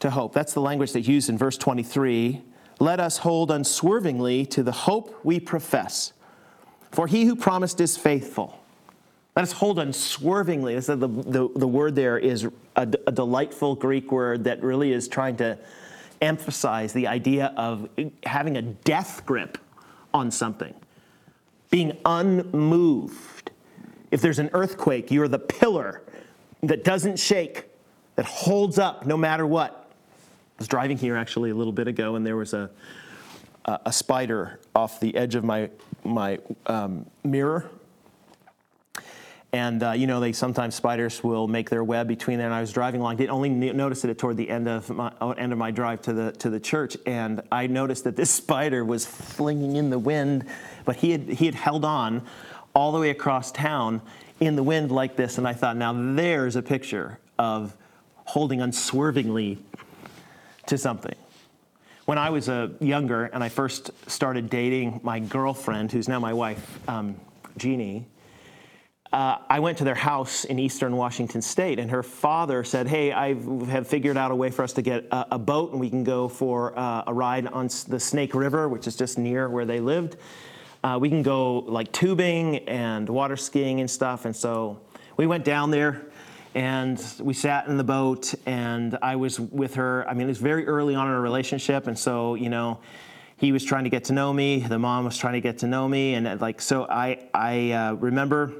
to 0.00 0.10
hope. 0.10 0.32
That's 0.32 0.54
the 0.54 0.60
language 0.60 0.92
that's 0.92 1.08
used 1.08 1.28
in 1.28 1.36
verse 1.36 1.58
23. 1.58 2.42
Let 2.80 3.00
us 3.00 3.18
hold 3.18 3.50
unswervingly 3.50 4.46
to 4.46 4.62
the 4.62 4.72
hope 4.72 5.18
we 5.24 5.40
profess. 5.40 6.12
For 6.92 7.06
he 7.06 7.24
who 7.24 7.36
promised 7.36 7.80
is 7.80 7.96
faithful. 7.96 8.63
Let 9.36 9.42
us 9.42 9.52
hold 9.52 9.80
unswervingly. 9.80 10.78
The, 10.78 10.96
the, 10.96 11.48
the 11.56 11.66
word 11.66 11.96
there 11.96 12.18
is 12.18 12.44
a, 12.76 12.82
a 13.06 13.12
delightful 13.12 13.74
Greek 13.74 14.12
word 14.12 14.44
that 14.44 14.62
really 14.62 14.92
is 14.92 15.08
trying 15.08 15.36
to 15.38 15.58
emphasize 16.20 16.92
the 16.92 17.08
idea 17.08 17.52
of 17.56 17.88
having 18.22 18.56
a 18.56 18.62
death 18.62 19.26
grip 19.26 19.58
on 20.12 20.30
something, 20.30 20.72
being 21.70 21.98
unmoved. 22.04 23.50
If 24.12 24.20
there's 24.20 24.38
an 24.38 24.50
earthquake, 24.52 25.10
you're 25.10 25.26
the 25.26 25.40
pillar 25.40 26.02
that 26.62 26.84
doesn't 26.84 27.18
shake, 27.18 27.64
that 28.14 28.26
holds 28.26 28.78
up 28.78 29.04
no 29.04 29.16
matter 29.16 29.46
what. 29.46 29.90
I 29.90 30.60
was 30.60 30.68
driving 30.68 30.96
here 30.96 31.16
actually 31.16 31.50
a 31.50 31.54
little 31.54 31.72
bit 31.72 31.88
ago, 31.88 32.14
and 32.14 32.24
there 32.24 32.36
was 32.36 32.54
a, 32.54 32.70
a, 33.64 33.80
a 33.86 33.92
spider 33.92 34.60
off 34.76 35.00
the 35.00 35.16
edge 35.16 35.34
of 35.34 35.42
my, 35.42 35.68
my 36.04 36.38
um, 36.66 37.04
mirror. 37.24 37.68
And 39.54 39.84
uh, 39.84 39.92
you 39.92 40.08
know, 40.08 40.18
they 40.18 40.32
sometimes 40.32 40.74
spiders 40.74 41.22
will 41.22 41.46
make 41.46 41.70
their 41.70 41.84
web 41.84 42.08
between 42.08 42.38
there. 42.38 42.48
And 42.48 42.54
I 42.54 42.60
was 42.60 42.72
driving 42.72 43.00
along, 43.00 43.18
did 43.18 43.30
only 43.30 43.48
notice 43.50 44.04
it 44.04 44.18
toward 44.18 44.36
the 44.36 44.50
end 44.50 44.66
of 44.66 44.90
my 44.90 45.12
uh, 45.20 45.30
end 45.30 45.52
of 45.52 45.58
my 45.58 45.70
drive 45.70 46.02
to 46.02 46.12
the 46.12 46.32
to 46.32 46.50
the 46.50 46.58
church, 46.58 46.96
and 47.06 47.40
I 47.52 47.68
noticed 47.68 48.02
that 48.02 48.16
this 48.16 48.30
spider 48.42 48.84
was 48.84 49.06
flinging 49.06 49.76
in 49.76 49.90
the 49.90 49.98
wind, 49.98 50.46
but 50.84 50.96
he 50.96 51.12
had 51.12 51.28
he 51.28 51.46
had 51.46 51.54
held 51.54 51.84
on 51.84 52.26
all 52.74 52.90
the 52.90 52.98
way 52.98 53.10
across 53.10 53.52
town 53.52 54.02
in 54.40 54.56
the 54.56 54.62
wind 54.64 54.90
like 54.90 55.14
this. 55.14 55.38
And 55.38 55.46
I 55.46 55.52
thought, 55.52 55.76
now 55.76 55.92
there's 55.92 56.56
a 56.56 56.62
picture 56.62 57.20
of 57.38 57.76
holding 58.24 58.60
unswervingly 58.60 59.60
to 60.66 60.76
something. 60.76 61.14
When 62.06 62.18
I 62.18 62.30
was 62.30 62.48
uh, 62.48 62.70
younger 62.80 63.26
and 63.26 63.44
I 63.44 63.50
first 63.50 63.92
started 64.10 64.50
dating 64.50 64.98
my 65.04 65.20
girlfriend, 65.20 65.92
who's 65.92 66.08
now 66.08 66.18
my 66.18 66.32
wife, 66.32 66.80
um, 66.88 67.14
Jeannie, 67.56 68.08
uh, 69.14 69.38
I 69.48 69.60
went 69.60 69.78
to 69.78 69.84
their 69.84 69.94
house 69.94 70.44
in 70.44 70.58
eastern 70.58 70.96
Washington 70.96 71.40
state, 71.40 71.78
and 71.78 71.88
her 71.88 72.02
father 72.02 72.64
said, 72.64 72.88
Hey, 72.88 73.12
I 73.12 73.34
have 73.66 73.86
figured 73.86 74.16
out 74.16 74.32
a 74.32 74.34
way 74.34 74.50
for 74.50 74.64
us 74.64 74.72
to 74.72 74.82
get 74.82 75.04
a, 75.12 75.36
a 75.36 75.38
boat, 75.38 75.70
and 75.70 75.78
we 75.78 75.88
can 75.88 76.02
go 76.02 76.28
for 76.28 76.76
uh, 76.76 77.04
a 77.06 77.14
ride 77.14 77.46
on 77.46 77.68
the 77.86 78.00
Snake 78.00 78.34
River, 78.34 78.68
which 78.68 78.88
is 78.88 78.96
just 78.96 79.16
near 79.16 79.48
where 79.48 79.64
they 79.64 79.78
lived. 79.78 80.16
Uh, 80.82 80.98
we 81.00 81.08
can 81.08 81.22
go 81.22 81.60
like 81.60 81.92
tubing 81.92 82.68
and 82.68 83.08
water 83.08 83.36
skiing 83.36 83.78
and 83.78 83.88
stuff. 83.88 84.24
And 84.24 84.34
so 84.34 84.80
we 85.16 85.28
went 85.28 85.44
down 85.44 85.70
there 85.70 86.06
and 86.56 87.00
we 87.20 87.34
sat 87.34 87.68
in 87.68 87.76
the 87.76 87.84
boat, 87.84 88.34
and 88.46 88.98
I 89.00 89.14
was 89.14 89.38
with 89.38 89.76
her. 89.76 90.08
I 90.08 90.14
mean, 90.14 90.22
it 90.22 90.30
was 90.30 90.38
very 90.38 90.66
early 90.66 90.96
on 90.96 91.06
in 91.06 91.12
our 91.12 91.20
relationship, 91.20 91.86
and 91.86 91.96
so, 91.96 92.34
you 92.34 92.48
know, 92.48 92.80
he 93.36 93.52
was 93.52 93.64
trying 93.64 93.84
to 93.84 93.90
get 93.90 94.04
to 94.04 94.12
know 94.12 94.32
me, 94.32 94.58
the 94.58 94.78
mom 94.78 95.04
was 95.04 95.16
trying 95.16 95.34
to 95.34 95.40
get 95.40 95.58
to 95.58 95.68
know 95.68 95.86
me, 95.86 96.14
and 96.14 96.40
like, 96.40 96.60
so 96.60 96.84
I, 96.90 97.28
I 97.32 97.70
uh, 97.70 97.92
remember 97.94 98.54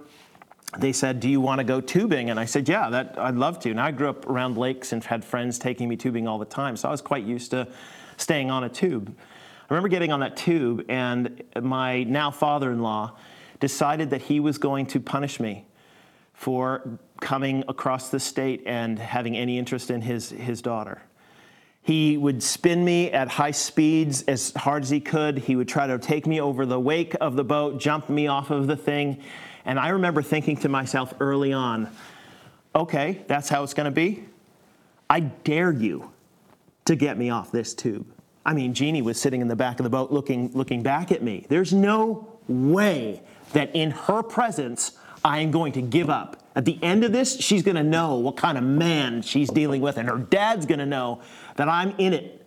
they 0.78 0.92
said, 0.92 1.20
"Do 1.20 1.28
you 1.28 1.40
want 1.40 1.58
to 1.58 1.64
go 1.64 1.80
tubing?" 1.80 2.30
And 2.30 2.38
I 2.38 2.44
said, 2.44 2.68
"Yeah, 2.68 2.90
that 2.90 3.18
I'd 3.18 3.36
love 3.36 3.58
to." 3.60 3.70
And 3.70 3.80
I 3.80 3.90
grew 3.90 4.08
up 4.08 4.28
around 4.28 4.56
lakes 4.56 4.92
and 4.92 5.02
had 5.02 5.24
friends 5.24 5.58
taking 5.58 5.88
me 5.88 5.96
tubing 5.96 6.26
all 6.26 6.38
the 6.38 6.44
time, 6.44 6.76
so 6.76 6.88
I 6.88 6.90
was 6.90 7.00
quite 7.00 7.24
used 7.24 7.50
to 7.52 7.68
staying 8.16 8.50
on 8.50 8.64
a 8.64 8.68
tube. 8.68 9.14
I 9.18 9.74
remember 9.74 9.88
getting 9.88 10.12
on 10.12 10.20
that 10.20 10.36
tube, 10.36 10.84
and 10.88 11.42
my 11.60 12.04
now 12.04 12.30
father-in-law 12.30 13.16
decided 13.60 14.10
that 14.10 14.22
he 14.22 14.40
was 14.40 14.58
going 14.58 14.86
to 14.86 15.00
punish 15.00 15.40
me 15.40 15.64
for 16.34 16.98
coming 17.20 17.64
across 17.68 18.10
the 18.10 18.20
state 18.20 18.62
and 18.66 18.98
having 18.98 19.36
any 19.36 19.58
interest 19.58 19.90
in 19.90 20.02
his, 20.02 20.30
his 20.30 20.60
daughter. 20.60 21.00
He 21.80 22.16
would 22.16 22.42
spin 22.42 22.84
me 22.84 23.10
at 23.10 23.28
high 23.28 23.52
speeds 23.52 24.22
as 24.22 24.52
hard 24.54 24.82
as 24.82 24.90
he 24.90 25.00
could. 25.00 25.38
He 25.38 25.54
would 25.54 25.68
try 25.68 25.86
to 25.86 25.98
take 25.98 26.26
me 26.26 26.40
over 26.40 26.66
the 26.66 26.80
wake 26.80 27.14
of 27.20 27.36
the 27.36 27.44
boat, 27.44 27.78
jump 27.78 28.08
me 28.08 28.26
off 28.26 28.50
of 28.50 28.66
the 28.66 28.76
thing. 28.76 29.22
And 29.64 29.78
I 29.78 29.90
remember 29.90 30.22
thinking 30.22 30.56
to 30.58 30.68
myself 30.68 31.14
early 31.20 31.52
on, 31.52 31.90
okay, 32.74 33.24
that's 33.28 33.48
how 33.48 33.62
it's 33.62 33.74
going 33.74 33.86
to 33.86 33.90
be. 33.90 34.24
I 35.08 35.20
dare 35.20 35.72
you 35.72 36.10
to 36.86 36.96
get 36.96 37.16
me 37.16 37.30
off 37.30 37.50
this 37.50 37.74
tube. 37.74 38.06
I 38.44 38.52
mean, 38.52 38.74
Jeannie 38.74 39.02
was 39.02 39.20
sitting 39.20 39.40
in 39.40 39.48
the 39.48 39.56
back 39.56 39.80
of 39.80 39.84
the 39.84 39.90
boat 39.90 40.10
looking, 40.10 40.52
looking 40.52 40.82
back 40.82 41.10
at 41.12 41.22
me. 41.22 41.46
There's 41.48 41.72
no 41.72 42.28
way 42.46 43.22
that 43.52 43.74
in 43.74 43.90
her 43.92 44.22
presence 44.22 44.92
I 45.24 45.38
am 45.38 45.50
going 45.50 45.72
to 45.72 45.82
give 45.82 46.10
up. 46.10 46.42
At 46.54 46.66
the 46.66 46.78
end 46.82 47.04
of 47.04 47.12
this, 47.12 47.40
she's 47.40 47.62
going 47.62 47.76
to 47.76 47.82
know 47.82 48.16
what 48.16 48.36
kind 48.36 48.58
of 48.58 48.64
man 48.64 49.22
she's 49.22 49.48
dealing 49.48 49.80
with, 49.80 49.96
and 49.96 50.08
her 50.08 50.18
dad's 50.18 50.66
going 50.66 50.78
to 50.78 50.86
know 50.86 51.22
that 51.56 51.68
I'm 51.68 51.94
in 51.98 52.12
it. 52.12 52.46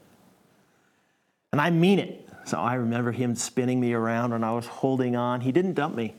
And 1.52 1.60
I 1.60 1.72
mean 1.72 2.00
it. 2.00 2.30
So 2.46 2.58
I 2.58 2.76
remember 2.76 3.12
him 3.12 3.36
spinning 3.36 3.80
me 3.80 3.94
around 3.94 4.32
and 4.32 4.46
I 4.46 4.52
was 4.52 4.68
holding 4.68 5.16
on. 5.16 5.42
He 5.42 5.52
didn't 5.52 5.74
dump 5.74 5.96
me. 5.96 6.16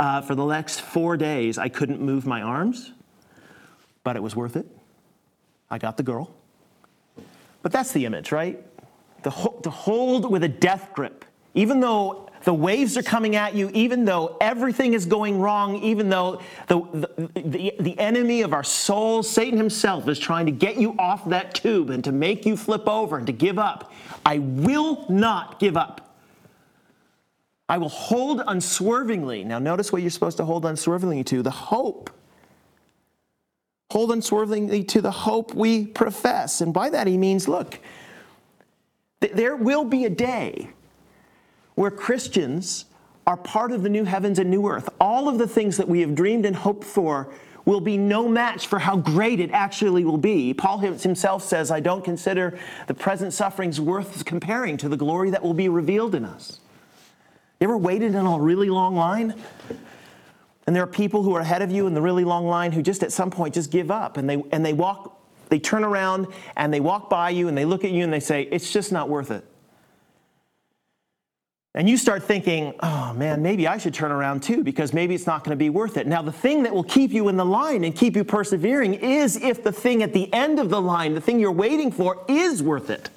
Uh, 0.00 0.22
for 0.22 0.34
the 0.34 0.46
next 0.46 0.80
four 0.80 1.14
days, 1.14 1.58
I 1.58 1.68
couldn't 1.68 2.00
move 2.00 2.24
my 2.24 2.40
arms, 2.40 2.92
but 4.02 4.16
it 4.16 4.22
was 4.22 4.34
worth 4.34 4.56
it. 4.56 4.66
I 5.70 5.76
got 5.76 5.98
the 5.98 6.02
girl. 6.02 6.34
But 7.60 7.70
that's 7.70 7.92
the 7.92 8.06
image, 8.06 8.32
right? 8.32 8.64
To, 9.24 9.28
ho- 9.28 9.60
to 9.62 9.68
hold 9.68 10.30
with 10.30 10.42
a 10.42 10.48
death 10.48 10.92
grip, 10.94 11.26
even 11.52 11.80
though 11.80 12.30
the 12.44 12.54
waves 12.54 12.96
are 12.96 13.02
coming 13.02 13.36
at 13.36 13.54
you, 13.54 13.70
even 13.74 14.06
though 14.06 14.38
everything 14.40 14.94
is 14.94 15.04
going 15.04 15.38
wrong, 15.38 15.76
even 15.82 16.08
though 16.08 16.40
the, 16.68 16.80
the, 16.80 17.40
the, 17.42 17.74
the, 17.78 17.98
enemy 17.98 18.40
of 18.40 18.54
our 18.54 18.64
soul, 18.64 19.22
Satan 19.22 19.58
himself, 19.58 20.08
is 20.08 20.18
trying 20.18 20.46
to 20.46 20.52
get 20.52 20.76
you 20.76 20.96
off 20.98 21.28
that 21.28 21.52
tube 21.52 21.90
and 21.90 22.02
to 22.04 22.12
make 22.12 22.46
you 22.46 22.56
flip 22.56 22.88
over 22.88 23.18
and 23.18 23.26
to 23.26 23.34
give 23.34 23.58
up. 23.58 23.92
I 24.24 24.38
will 24.38 25.04
not 25.10 25.60
give 25.60 25.76
up. 25.76 26.09
I 27.70 27.78
will 27.78 27.88
hold 27.88 28.42
unswervingly. 28.48 29.44
Now, 29.44 29.60
notice 29.60 29.92
what 29.92 30.02
you're 30.02 30.10
supposed 30.10 30.38
to 30.38 30.44
hold 30.44 30.66
unswervingly 30.66 31.22
to 31.24 31.40
the 31.40 31.52
hope. 31.52 32.10
Hold 33.92 34.10
unswervingly 34.10 34.82
to 34.84 35.00
the 35.00 35.12
hope 35.12 35.54
we 35.54 35.86
profess. 35.86 36.60
And 36.60 36.74
by 36.74 36.90
that, 36.90 37.06
he 37.06 37.16
means 37.16 37.46
look, 37.46 37.78
there 39.20 39.54
will 39.54 39.84
be 39.84 40.04
a 40.04 40.10
day 40.10 40.70
where 41.76 41.92
Christians 41.92 42.86
are 43.24 43.36
part 43.36 43.70
of 43.70 43.84
the 43.84 43.88
new 43.88 44.02
heavens 44.02 44.40
and 44.40 44.50
new 44.50 44.66
earth. 44.66 44.88
All 45.00 45.28
of 45.28 45.38
the 45.38 45.46
things 45.46 45.76
that 45.76 45.86
we 45.86 46.00
have 46.00 46.16
dreamed 46.16 46.46
and 46.46 46.56
hoped 46.56 46.82
for 46.82 47.32
will 47.66 47.80
be 47.80 47.96
no 47.96 48.26
match 48.26 48.66
for 48.66 48.80
how 48.80 48.96
great 48.96 49.38
it 49.38 49.52
actually 49.52 50.04
will 50.04 50.18
be. 50.18 50.52
Paul 50.52 50.78
himself 50.78 51.44
says, 51.44 51.70
I 51.70 51.78
don't 51.78 52.04
consider 52.04 52.58
the 52.88 52.94
present 52.94 53.32
sufferings 53.32 53.80
worth 53.80 54.24
comparing 54.24 54.76
to 54.78 54.88
the 54.88 54.96
glory 54.96 55.30
that 55.30 55.40
will 55.40 55.54
be 55.54 55.68
revealed 55.68 56.16
in 56.16 56.24
us. 56.24 56.58
You 57.60 57.66
ever 57.66 57.76
waited 57.76 58.14
in 58.14 58.24
a 58.24 58.38
really 58.38 58.70
long 58.70 58.96
line? 58.96 59.34
And 60.66 60.74
there 60.74 60.82
are 60.82 60.86
people 60.86 61.22
who 61.22 61.34
are 61.34 61.40
ahead 61.40 61.60
of 61.60 61.70
you 61.70 61.86
in 61.86 61.92
the 61.92 62.00
really 62.00 62.24
long 62.24 62.46
line 62.46 62.72
who 62.72 62.80
just 62.80 63.02
at 63.02 63.12
some 63.12 63.30
point 63.30 63.52
just 63.52 63.70
give 63.70 63.90
up 63.90 64.16
and 64.16 64.28
they, 64.28 64.42
and 64.50 64.64
they 64.64 64.72
walk, 64.72 65.20
they 65.50 65.58
turn 65.58 65.84
around 65.84 66.28
and 66.56 66.72
they 66.72 66.80
walk 66.80 67.10
by 67.10 67.28
you 67.28 67.48
and 67.48 67.58
they 67.58 67.66
look 67.66 67.84
at 67.84 67.90
you 67.90 68.02
and 68.02 68.10
they 68.10 68.20
say, 68.20 68.48
It's 68.50 68.72
just 68.72 68.92
not 68.92 69.10
worth 69.10 69.30
it. 69.30 69.44
And 71.74 71.86
you 71.86 71.98
start 71.98 72.22
thinking, 72.22 72.74
oh 72.80 73.12
man, 73.12 73.42
maybe 73.42 73.68
I 73.68 73.76
should 73.76 73.94
turn 73.94 74.10
around 74.10 74.42
too 74.42 74.64
because 74.64 74.92
maybe 74.92 75.14
it's 75.14 75.26
not 75.26 75.44
going 75.44 75.56
to 75.56 75.56
be 75.56 75.70
worth 75.70 75.98
it. 75.98 76.06
Now, 76.06 76.20
the 76.20 76.32
thing 76.32 76.64
that 76.64 76.74
will 76.74 76.82
keep 76.82 77.12
you 77.12 77.28
in 77.28 77.36
the 77.36 77.44
line 77.44 77.84
and 77.84 77.94
keep 77.94 78.16
you 78.16 78.24
persevering 78.24 78.94
is 78.94 79.36
if 79.36 79.62
the 79.62 79.70
thing 79.70 80.02
at 80.02 80.12
the 80.12 80.32
end 80.32 80.58
of 80.58 80.68
the 80.70 80.80
line, 80.80 81.14
the 81.14 81.20
thing 81.20 81.38
you're 81.38 81.52
waiting 81.52 81.92
for, 81.92 82.24
is 82.26 82.60
worth 82.60 82.90
it. 82.90 83.10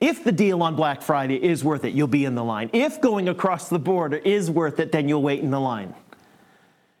If 0.00 0.24
the 0.24 0.32
deal 0.32 0.62
on 0.62 0.76
Black 0.76 1.00
Friday 1.00 1.42
is 1.42 1.64
worth 1.64 1.84
it, 1.84 1.94
you'll 1.94 2.06
be 2.06 2.24
in 2.24 2.34
the 2.34 2.44
line. 2.44 2.68
If 2.72 3.00
going 3.00 3.28
across 3.28 3.68
the 3.68 3.78
border 3.78 4.18
is 4.18 4.50
worth 4.50 4.78
it, 4.78 4.92
then 4.92 5.08
you'll 5.08 5.22
wait 5.22 5.40
in 5.40 5.50
the 5.50 5.60
line. 5.60 5.94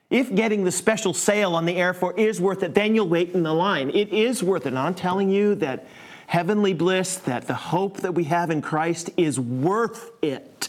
If 0.08 0.34
getting 0.34 0.64
the 0.64 0.72
special 0.72 1.12
sale 1.12 1.54
on 1.54 1.66
the 1.66 1.76
Air 1.76 1.92
Force 1.92 2.14
is 2.16 2.40
worth 2.40 2.62
it, 2.62 2.74
then 2.74 2.94
you'll 2.94 3.08
wait 3.08 3.34
in 3.34 3.42
the 3.42 3.52
line. 3.52 3.90
It 3.90 4.12
is 4.12 4.42
worth 4.42 4.64
it. 4.64 4.68
And 4.68 4.78
I'm 4.78 4.94
telling 4.94 5.30
you 5.30 5.56
that 5.56 5.86
heavenly 6.26 6.72
bliss, 6.72 7.16
that 7.18 7.46
the 7.46 7.54
hope 7.54 7.98
that 7.98 8.14
we 8.14 8.24
have 8.24 8.50
in 8.50 8.62
Christ 8.62 9.10
is 9.16 9.38
worth 9.38 10.10
it 10.22 10.68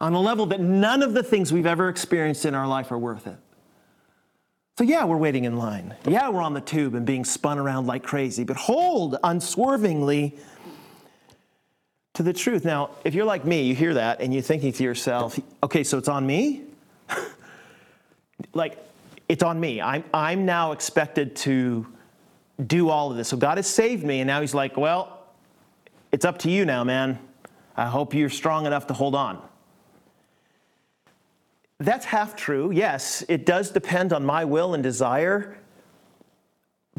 on 0.00 0.14
a 0.14 0.20
level 0.20 0.46
that 0.46 0.60
none 0.60 1.02
of 1.02 1.12
the 1.12 1.22
things 1.22 1.52
we've 1.52 1.66
ever 1.66 1.88
experienced 1.88 2.46
in 2.46 2.54
our 2.54 2.66
life 2.66 2.90
are 2.90 2.98
worth 2.98 3.26
it. 3.26 3.36
So, 4.80 4.84
yeah, 4.84 5.04
we're 5.04 5.18
waiting 5.18 5.44
in 5.44 5.58
line. 5.58 5.94
Yeah, 6.08 6.30
we're 6.30 6.40
on 6.40 6.54
the 6.54 6.60
tube 6.62 6.94
and 6.94 7.04
being 7.04 7.22
spun 7.22 7.58
around 7.58 7.86
like 7.86 8.02
crazy, 8.02 8.44
but 8.44 8.56
hold 8.56 9.14
unswervingly 9.22 10.38
to 12.14 12.22
the 12.22 12.32
truth. 12.32 12.64
Now, 12.64 12.92
if 13.04 13.14
you're 13.14 13.26
like 13.26 13.44
me, 13.44 13.60
you 13.64 13.74
hear 13.74 13.92
that 13.92 14.22
and 14.22 14.32
you're 14.32 14.42
thinking 14.42 14.72
to 14.72 14.82
yourself, 14.82 15.38
okay, 15.62 15.84
so 15.84 15.98
it's 15.98 16.08
on 16.08 16.26
me? 16.26 16.62
like, 18.54 18.78
it's 19.28 19.42
on 19.42 19.60
me. 19.60 19.82
I'm, 19.82 20.02
I'm 20.14 20.46
now 20.46 20.72
expected 20.72 21.36
to 21.36 21.86
do 22.66 22.88
all 22.88 23.10
of 23.10 23.18
this. 23.18 23.28
So 23.28 23.36
God 23.36 23.58
has 23.58 23.66
saved 23.66 24.02
me, 24.02 24.20
and 24.20 24.26
now 24.26 24.40
He's 24.40 24.54
like, 24.54 24.78
well, 24.78 25.26
it's 26.10 26.24
up 26.24 26.38
to 26.38 26.50
you 26.50 26.64
now, 26.64 26.84
man. 26.84 27.18
I 27.76 27.84
hope 27.84 28.14
you're 28.14 28.30
strong 28.30 28.64
enough 28.64 28.86
to 28.86 28.94
hold 28.94 29.14
on. 29.14 29.46
That's 31.80 32.04
half 32.04 32.36
true. 32.36 32.70
Yes, 32.70 33.24
it 33.28 33.44
does 33.44 33.70
depend 33.70 34.12
on 34.12 34.24
my 34.24 34.44
will 34.44 34.74
and 34.74 34.82
desire. 34.82 35.58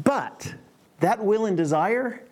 But 0.02 0.54
that 1.00 1.24
will 1.24 1.46
and 1.46 1.56
desire 1.56 2.22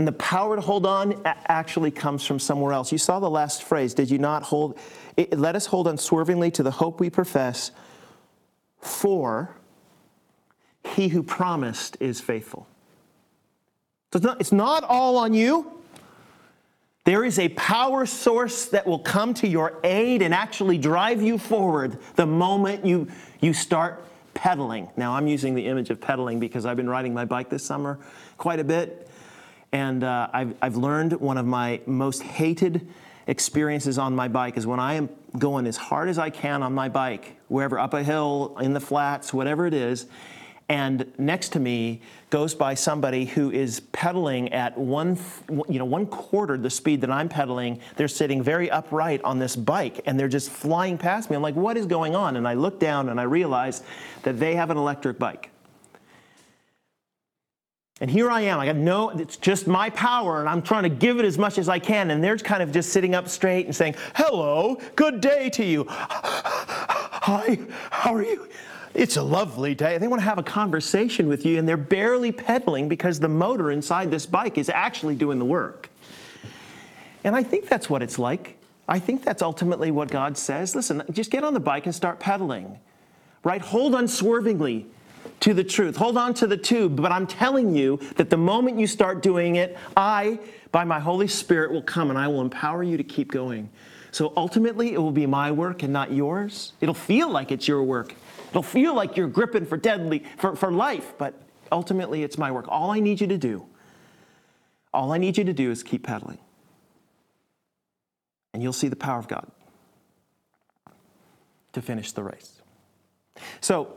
and 0.00 0.06
the 0.06 0.12
power 0.12 0.56
to 0.56 0.62
hold 0.62 0.86
on 0.86 1.20
actually 1.26 1.90
comes 1.90 2.24
from 2.24 2.38
somewhere 2.38 2.72
else. 2.72 2.92
You 2.92 2.96
saw 2.96 3.20
the 3.20 3.28
last 3.28 3.64
phrase, 3.64 3.92
did 3.92 4.10
you 4.10 4.18
not 4.18 4.42
hold? 4.42 4.78
It, 5.16 5.38
let 5.38 5.56
us 5.56 5.66
hold 5.66 5.88
unswervingly 5.88 6.50
to 6.52 6.62
the 6.62 6.70
hope 6.70 7.00
we 7.00 7.10
profess, 7.10 7.70
for 8.80 9.54
he 10.84 11.08
who 11.08 11.22
promised 11.22 11.98
is 12.00 12.20
faithful. 12.20 12.66
So 14.12 14.16
it's 14.16 14.24
not, 14.24 14.40
it's 14.40 14.52
not 14.52 14.84
all 14.84 15.18
on 15.18 15.34
you. 15.34 15.79
There 17.10 17.24
is 17.24 17.40
a 17.40 17.48
power 17.48 18.06
source 18.06 18.66
that 18.66 18.86
will 18.86 19.00
come 19.00 19.34
to 19.34 19.48
your 19.48 19.80
aid 19.82 20.22
and 20.22 20.32
actually 20.32 20.78
drive 20.78 21.20
you 21.20 21.38
forward 21.38 21.98
the 22.14 22.24
moment 22.24 22.86
you, 22.86 23.08
you 23.40 23.52
start 23.52 24.04
pedaling. 24.32 24.88
Now, 24.96 25.16
I'm 25.16 25.26
using 25.26 25.56
the 25.56 25.66
image 25.66 25.90
of 25.90 26.00
pedaling 26.00 26.38
because 26.38 26.64
I've 26.64 26.76
been 26.76 26.88
riding 26.88 27.12
my 27.12 27.24
bike 27.24 27.50
this 27.50 27.64
summer 27.64 27.98
quite 28.38 28.60
a 28.60 28.64
bit. 28.64 29.10
And 29.72 30.04
uh, 30.04 30.28
I've, 30.32 30.54
I've 30.62 30.76
learned 30.76 31.14
one 31.14 31.36
of 31.36 31.46
my 31.46 31.80
most 31.84 32.22
hated 32.22 32.86
experiences 33.26 33.98
on 33.98 34.14
my 34.14 34.28
bike 34.28 34.56
is 34.56 34.64
when 34.64 34.78
I 34.78 34.94
am 34.94 35.08
going 35.36 35.66
as 35.66 35.76
hard 35.76 36.08
as 36.08 36.16
I 36.16 36.30
can 36.30 36.62
on 36.62 36.74
my 36.74 36.88
bike, 36.88 37.40
wherever, 37.48 37.76
up 37.76 37.92
a 37.92 38.04
hill, 38.04 38.56
in 38.60 38.72
the 38.72 38.80
flats, 38.80 39.34
whatever 39.34 39.66
it 39.66 39.74
is, 39.74 40.06
and 40.70 41.12
next 41.18 41.48
to 41.50 41.60
me 41.60 42.00
goes 42.30 42.54
by 42.54 42.74
somebody 42.74 43.24
who 43.24 43.50
is 43.50 43.80
pedaling 43.90 44.52
at 44.52 44.78
one, 44.78 45.18
you 45.68 45.80
know, 45.80 45.84
one 45.84 46.06
quarter 46.06 46.56
the 46.56 46.70
speed 46.70 47.00
that 47.00 47.10
I'm 47.10 47.28
pedaling. 47.28 47.80
They're 47.96 48.06
sitting 48.06 48.40
very 48.40 48.70
upright 48.70 49.20
on 49.24 49.40
this 49.40 49.56
bike 49.56 50.00
and 50.06 50.18
they're 50.18 50.28
just 50.28 50.48
flying 50.48 50.96
past 50.96 51.28
me. 51.28 51.34
I'm 51.34 51.42
like, 51.42 51.56
what 51.56 51.76
is 51.76 51.86
going 51.86 52.14
on? 52.14 52.36
And 52.36 52.46
I 52.46 52.54
look 52.54 52.78
down 52.78 53.08
and 53.08 53.18
I 53.18 53.24
realize 53.24 53.82
that 54.22 54.38
they 54.38 54.54
have 54.54 54.70
an 54.70 54.76
electric 54.76 55.18
bike. 55.18 55.50
And 58.00 58.08
here 58.08 58.30
I 58.30 58.42
am. 58.42 58.60
I 58.60 58.66
got 58.66 58.76
no, 58.76 59.10
it's 59.10 59.36
just 59.36 59.66
my 59.66 59.90
power, 59.90 60.40
and 60.40 60.48
I'm 60.48 60.62
trying 60.62 60.84
to 60.84 60.88
give 60.88 61.18
it 61.18 61.26
as 61.26 61.36
much 61.36 61.58
as 61.58 61.68
I 61.68 61.78
can. 61.78 62.10
And 62.10 62.24
they're 62.24 62.38
kind 62.38 62.62
of 62.62 62.72
just 62.72 62.94
sitting 62.94 63.14
up 63.14 63.28
straight 63.28 63.66
and 63.66 63.76
saying, 63.76 63.94
Hello, 64.14 64.80
good 64.96 65.20
day 65.20 65.50
to 65.50 65.64
you. 65.64 65.84
Hi, 65.88 67.58
how 67.90 68.14
are 68.14 68.22
you? 68.22 68.48
It's 68.92 69.16
a 69.16 69.22
lovely 69.22 69.74
day. 69.74 69.98
They 69.98 70.08
want 70.08 70.20
to 70.20 70.24
have 70.24 70.38
a 70.38 70.42
conversation 70.42 71.28
with 71.28 71.46
you, 71.46 71.58
and 71.58 71.68
they're 71.68 71.76
barely 71.76 72.32
pedaling 72.32 72.88
because 72.88 73.20
the 73.20 73.28
motor 73.28 73.70
inside 73.70 74.10
this 74.10 74.26
bike 74.26 74.58
is 74.58 74.68
actually 74.68 75.14
doing 75.14 75.38
the 75.38 75.44
work. 75.44 75.90
And 77.22 77.36
I 77.36 77.42
think 77.42 77.68
that's 77.68 77.88
what 77.88 78.02
it's 78.02 78.18
like. 78.18 78.56
I 78.88 78.98
think 78.98 79.22
that's 79.22 79.42
ultimately 79.42 79.92
what 79.92 80.10
God 80.10 80.36
says. 80.36 80.74
Listen, 80.74 81.02
just 81.12 81.30
get 81.30 81.44
on 81.44 81.54
the 81.54 81.60
bike 81.60 81.86
and 81.86 81.94
start 81.94 82.18
pedaling, 82.18 82.78
right? 83.44 83.60
Hold 83.60 83.94
unswervingly 83.94 84.86
to 85.40 85.54
the 85.54 85.62
truth. 85.62 85.96
Hold 85.96 86.16
on 86.16 86.34
to 86.34 86.48
the 86.48 86.56
tube. 86.56 86.96
But 87.00 87.12
I'm 87.12 87.26
telling 87.28 87.76
you 87.76 88.00
that 88.16 88.30
the 88.30 88.36
moment 88.36 88.80
you 88.80 88.88
start 88.88 89.22
doing 89.22 89.56
it, 89.56 89.78
I, 89.96 90.40
by 90.72 90.82
my 90.82 90.98
Holy 90.98 91.28
Spirit, 91.28 91.70
will 91.70 91.82
come 91.82 92.10
and 92.10 92.18
I 92.18 92.26
will 92.26 92.40
empower 92.40 92.82
you 92.82 92.96
to 92.96 93.04
keep 93.04 93.30
going. 93.30 93.68
So 94.10 94.32
ultimately, 94.36 94.92
it 94.92 94.98
will 94.98 95.12
be 95.12 95.26
my 95.26 95.52
work 95.52 95.84
and 95.84 95.92
not 95.92 96.12
yours. 96.12 96.72
It'll 96.80 96.94
feel 96.94 97.28
like 97.28 97.52
it's 97.52 97.68
your 97.68 97.84
work 97.84 98.16
It'll 98.50 98.62
feel 98.62 98.94
like 98.94 99.16
you're 99.16 99.28
gripping 99.28 99.64
for 99.64 99.76
deadly 99.76 100.24
for, 100.38 100.54
for 100.56 100.70
life, 100.70 101.14
but 101.18 101.40
ultimately 101.72 102.22
it's 102.22 102.36
my 102.36 102.50
work. 102.50 102.66
All 102.68 102.90
I 102.90 103.00
need 103.00 103.20
you 103.20 103.26
to 103.28 103.38
do, 103.38 103.66
all 104.92 105.12
I 105.12 105.18
need 105.18 105.38
you 105.38 105.44
to 105.44 105.52
do 105.52 105.70
is 105.70 105.82
keep 105.82 106.04
pedaling. 106.04 106.38
And 108.52 108.62
you'll 108.62 108.72
see 108.72 108.88
the 108.88 108.96
power 108.96 109.18
of 109.18 109.28
God 109.28 109.50
to 111.72 111.80
finish 111.80 112.12
the 112.12 112.24
race. 112.24 112.60
So, 113.60 113.96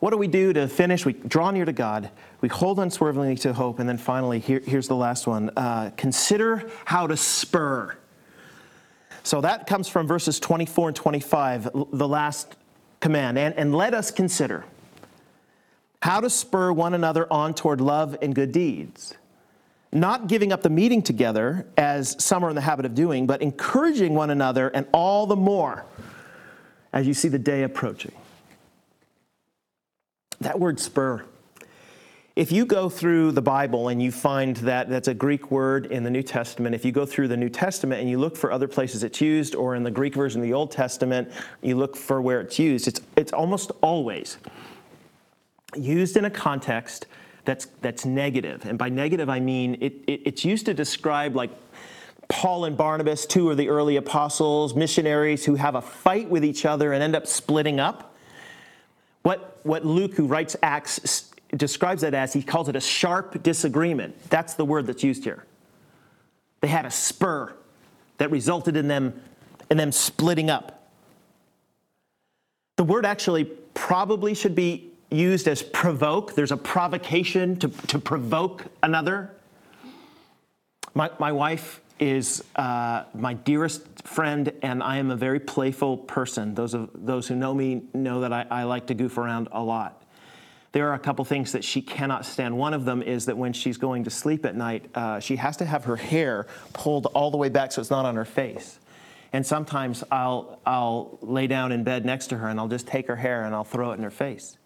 what 0.00 0.10
do 0.10 0.16
we 0.16 0.26
do 0.26 0.52
to 0.52 0.66
finish? 0.66 1.06
We 1.06 1.12
draw 1.12 1.52
near 1.52 1.64
to 1.64 1.72
God, 1.72 2.10
we 2.40 2.48
hold 2.48 2.80
unswervingly 2.80 3.36
to 3.36 3.52
hope, 3.52 3.78
and 3.78 3.88
then 3.88 3.98
finally, 3.98 4.40
here, 4.40 4.60
here's 4.66 4.88
the 4.88 4.96
last 4.96 5.28
one 5.28 5.50
uh, 5.56 5.90
consider 5.96 6.68
how 6.84 7.06
to 7.06 7.16
spur. 7.16 7.96
So 9.22 9.40
that 9.42 9.68
comes 9.68 9.86
from 9.86 10.08
verses 10.08 10.40
24 10.40 10.88
and 10.88 10.96
25, 10.96 11.68
the 11.92 12.08
last 12.08 12.56
command. 13.02 13.38
And, 13.38 13.54
and 13.58 13.74
let 13.74 13.92
us 13.92 14.10
consider 14.10 14.64
how 16.00 16.20
to 16.20 16.30
spur 16.30 16.72
one 16.72 16.94
another 16.94 17.30
on 17.30 17.52
toward 17.52 17.82
love 17.82 18.16
and 18.22 18.34
good 18.34 18.52
deeds. 18.52 19.14
Not 19.92 20.26
giving 20.26 20.52
up 20.52 20.62
the 20.62 20.70
meeting 20.70 21.02
together, 21.02 21.66
as 21.76 22.16
some 22.22 22.42
are 22.44 22.48
in 22.48 22.54
the 22.54 22.62
habit 22.62 22.86
of 22.86 22.94
doing, 22.94 23.26
but 23.26 23.42
encouraging 23.42 24.14
one 24.14 24.30
another, 24.30 24.68
and 24.68 24.86
all 24.92 25.26
the 25.26 25.36
more 25.36 25.84
as 26.94 27.06
you 27.06 27.12
see 27.12 27.28
the 27.28 27.38
day 27.38 27.62
approaching. 27.62 28.12
That 30.40 30.58
word 30.58 30.80
spur 30.80 31.24
if 32.34 32.50
you 32.50 32.64
go 32.64 32.88
through 32.88 33.32
the 33.32 33.42
Bible 33.42 33.88
and 33.88 34.02
you 34.02 34.10
find 34.10 34.56
that 34.58 34.88
that's 34.88 35.08
a 35.08 35.14
Greek 35.14 35.50
word 35.50 35.86
in 35.86 36.02
the 36.02 36.10
New 36.10 36.22
Testament, 36.22 36.74
if 36.74 36.84
you 36.84 36.90
go 36.90 37.04
through 37.04 37.28
the 37.28 37.36
New 37.36 37.50
Testament 37.50 38.00
and 38.00 38.08
you 38.08 38.18
look 38.18 38.36
for 38.36 38.50
other 38.50 38.68
places 38.68 39.04
it's 39.04 39.20
used, 39.20 39.54
or 39.54 39.74
in 39.74 39.82
the 39.82 39.90
Greek 39.90 40.14
version 40.14 40.40
of 40.40 40.46
the 40.46 40.54
Old 40.54 40.70
Testament, 40.70 41.30
you 41.60 41.76
look 41.76 41.94
for 41.94 42.22
where 42.22 42.40
it's 42.40 42.58
used, 42.58 42.88
it's, 42.88 43.02
it's 43.16 43.32
almost 43.32 43.70
always 43.82 44.38
used 45.76 46.16
in 46.16 46.24
a 46.24 46.30
context 46.30 47.06
that's, 47.44 47.66
that's 47.82 48.06
negative. 48.06 48.64
And 48.64 48.78
by 48.78 48.88
negative, 48.88 49.28
I 49.28 49.40
mean 49.40 49.76
it, 49.80 49.92
it, 50.06 50.22
it's 50.24 50.44
used 50.44 50.64
to 50.66 50.74
describe 50.74 51.36
like 51.36 51.50
Paul 52.28 52.64
and 52.64 52.78
Barnabas, 52.78 53.26
two 53.26 53.50
of 53.50 53.58
the 53.58 53.68
early 53.68 53.96
apostles, 53.96 54.74
missionaries 54.74 55.44
who 55.44 55.56
have 55.56 55.74
a 55.74 55.82
fight 55.82 56.30
with 56.30 56.46
each 56.46 56.64
other 56.64 56.94
and 56.94 57.02
end 57.02 57.14
up 57.14 57.26
splitting 57.26 57.78
up. 57.78 58.16
What, 59.22 59.60
what 59.64 59.84
Luke, 59.84 60.14
who 60.14 60.26
writes 60.26 60.56
Acts, 60.62 61.31
describes 61.56 62.02
it 62.02 62.14
as, 62.14 62.32
he 62.32 62.42
calls 62.42 62.68
it 62.68 62.76
a 62.76 62.80
sharp 62.80 63.42
disagreement. 63.42 64.18
That's 64.30 64.54
the 64.54 64.64
word 64.64 64.86
that's 64.86 65.04
used 65.04 65.24
here. 65.24 65.44
They 66.60 66.68
had 66.68 66.86
a 66.86 66.90
spur 66.90 67.54
that 68.18 68.30
resulted 68.30 68.76
in 68.76 68.88
them, 68.88 69.20
in 69.70 69.76
them 69.76 69.92
splitting 69.92 70.48
up. 70.48 70.88
The 72.76 72.84
word 72.84 73.04
actually 73.04 73.44
probably 73.74 74.34
should 74.34 74.54
be 74.54 74.90
used 75.10 75.46
as 75.46 75.62
provoke. 75.62 76.34
There's 76.34 76.52
a 76.52 76.56
provocation 76.56 77.58
to, 77.58 77.68
to 77.68 77.98
provoke 77.98 78.64
another. 78.82 79.30
My, 80.94 81.10
my 81.18 81.32
wife 81.32 81.80
is 82.00 82.42
uh, 82.56 83.04
my 83.14 83.34
dearest 83.34 84.06
friend, 84.06 84.52
and 84.62 84.82
I 84.82 84.96
am 84.96 85.10
a 85.10 85.16
very 85.16 85.38
playful 85.38 85.98
person. 85.98 86.54
Those, 86.54 86.74
of, 86.74 86.90
those 86.94 87.28
who 87.28 87.36
know 87.36 87.54
me 87.54 87.82
know 87.92 88.20
that 88.20 88.32
I, 88.32 88.46
I 88.50 88.62
like 88.64 88.86
to 88.86 88.94
goof 88.94 89.18
around 89.18 89.48
a 89.52 89.62
lot 89.62 90.01
there 90.72 90.88
are 90.88 90.94
a 90.94 90.98
couple 90.98 91.24
things 91.24 91.52
that 91.52 91.64
she 91.64 91.82
cannot 91.82 92.24
stand. 92.24 92.56
One 92.56 92.72
of 92.72 92.84
them 92.84 93.02
is 93.02 93.26
that 93.26 93.36
when 93.36 93.52
she's 93.52 93.76
going 93.76 94.04
to 94.04 94.10
sleep 94.10 94.44
at 94.46 94.56
night, 94.56 94.86
uh, 94.94 95.20
she 95.20 95.36
has 95.36 95.58
to 95.58 95.66
have 95.66 95.84
her 95.84 95.96
hair 95.96 96.46
pulled 96.72 97.06
all 97.06 97.30
the 97.30 97.36
way 97.36 97.50
back 97.50 97.72
so 97.72 97.80
it's 97.80 97.90
not 97.90 98.06
on 98.06 98.16
her 98.16 98.24
face. 98.24 98.78
And 99.34 99.46
sometimes 99.46 100.02
I'll, 100.10 100.60
I'll 100.66 101.18
lay 101.22 101.46
down 101.46 101.72
in 101.72 101.84
bed 101.84 102.04
next 102.04 102.28
to 102.28 102.38
her 102.38 102.48
and 102.48 102.58
I'll 102.58 102.68
just 102.68 102.86
take 102.86 103.06
her 103.06 103.16
hair 103.16 103.44
and 103.44 103.54
I'll 103.54 103.64
throw 103.64 103.92
it 103.92 103.94
in 103.94 104.02
her 104.02 104.10
face. 104.10 104.58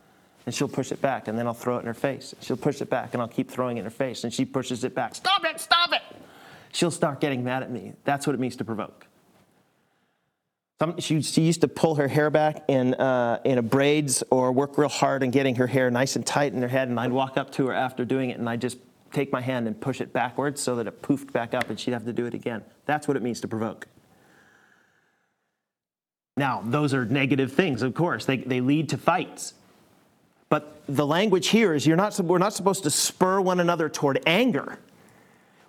And 0.45 0.55
she'll 0.55 0.69
push 0.69 0.93
it 0.93 1.01
back 1.01 1.27
and 1.27 1.37
then 1.37 1.47
I'll 1.49 1.55
throw 1.55 1.77
it 1.77 1.81
in 1.81 1.87
her 1.87 1.95
face. 1.95 2.35
She'll 2.41 2.57
push 2.57 2.81
it 2.81 2.89
back 2.89 3.13
and 3.13 3.21
I'll 3.21 3.29
keep 3.29 3.51
throwing 3.51 3.77
it 3.77 3.81
in 3.81 3.87
her 3.87 3.91
face. 3.91 4.23
And 4.23 4.33
she 4.33 4.45
pushes 4.45 4.85
it 4.85 4.95
back. 4.95 5.17
Stop 5.17 5.45
it, 5.45 5.61
stop 5.61 5.93
it! 5.93 6.03
She'll 6.73 6.93
start 6.93 7.21
getting 7.21 7.43
mad 7.43 7.65
at 7.65 7.71
me. 7.71 7.95
That's 8.05 8.27
what 8.27 8.35
it 8.35 8.39
means 8.39 8.55
to 8.57 8.65
provoke. 8.65 9.07
Some, 10.79 11.01
she, 11.01 11.23
she, 11.23 11.41
used 11.41 11.63
to 11.63 11.69
pull 11.69 11.95
her 11.95 12.07
hair 12.07 12.29
back 12.29 12.65
in, 12.69 12.93
uh, 12.95 13.41
in 13.45 13.57
a 13.57 13.63
braids 13.63 14.23
or 14.31 14.53
work 14.53 14.77
real 14.77 14.91
hard 14.91 15.23
and 15.23 15.33
getting 15.33 15.55
her 15.55 15.67
hair 15.67 15.91
nice 15.91 16.17
and 16.17 16.27
tight 16.27 16.53
in 16.53 16.61
her 16.61 16.69
head. 16.69 16.89
And 16.89 17.01
I'd 17.01 17.13
walk 17.13 17.39
up 17.39 17.51
to 17.53 17.67
her 17.69 17.73
after 17.73 18.05
doing 18.05 18.29
it 18.29 18.39
and 18.39 18.47
I'd 18.47 18.61
just 18.61 18.77
take 19.11 19.33
my 19.33 19.41
hand 19.41 19.67
and 19.67 19.81
push 19.81 20.03
it 20.03 20.13
backwards 20.13 20.61
so 20.61 20.77
that 20.77 20.87
it 20.87 21.01
poofed 21.01 21.33
back 21.33 21.55
up 21.55 21.71
and 21.71 21.81
she'd 21.81 21.93
have 21.93 22.05
to 22.05 22.13
do 22.13 22.27
it 22.27 22.35
again. 22.35 22.63
That's 22.85 23.09
what 23.09 23.17
it 23.17 23.23
means 23.23 23.41
to 23.41 23.49
provoke. 23.49 23.87
Now, 26.37 26.63
those 26.63 26.93
are 26.93 27.07
negative 27.07 27.53
things, 27.53 27.81
of 27.81 27.95
course. 27.95 28.27
They, 28.27 28.37
they 28.37 28.61
lead 28.61 28.91
to 28.91 28.99
fights. 28.99 29.55
But 30.51 30.83
the 30.87 31.07
language 31.07 31.49
here 31.49 31.73
is 31.73 31.87
you're 31.87 31.97
not, 31.97 32.21
we're 32.21 32.37
not 32.37 32.53
supposed 32.53 32.83
to 32.83 32.91
spur 32.91 33.41
one 33.41 33.61
another 33.61 33.89
toward 33.89 34.23
anger. 34.27 34.79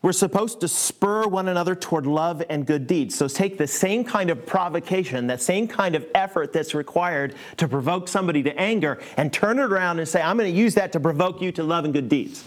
We're 0.07 0.13
supposed 0.13 0.61
to 0.61 0.69
spur 0.69 1.27
one 1.27 1.49
another 1.49 1.75
toward 1.75 2.07
love 2.07 2.41
and 2.49 2.65
good 2.65 2.87
deeds. 2.87 3.13
So 3.13 3.27
take 3.27 3.57
the 3.57 3.67
same 3.67 4.05
kind 4.05 4.29
of 4.29 4.45
provocation, 4.45 5.27
that 5.27 5.41
same 5.41 5.67
kind 5.67 5.95
of 5.95 6.07
effort 6.15 6.53
that's 6.53 6.73
required 6.73 7.35
to 7.57 7.67
provoke 7.67 8.07
somebody 8.07 8.41
to 8.43 8.57
anger, 8.57 9.01
and 9.17 9.33
turn 9.33 9.59
it 9.59 9.63
around 9.63 9.99
and 9.99 10.07
say, 10.07 10.21
I'm 10.21 10.37
going 10.37 10.49
to 10.49 10.57
use 10.57 10.75
that 10.75 10.93
to 10.93 11.01
provoke 11.01 11.41
you 11.41 11.51
to 11.51 11.61
love 11.61 11.83
and 11.83 11.93
good 11.93 12.07
deeds. 12.07 12.45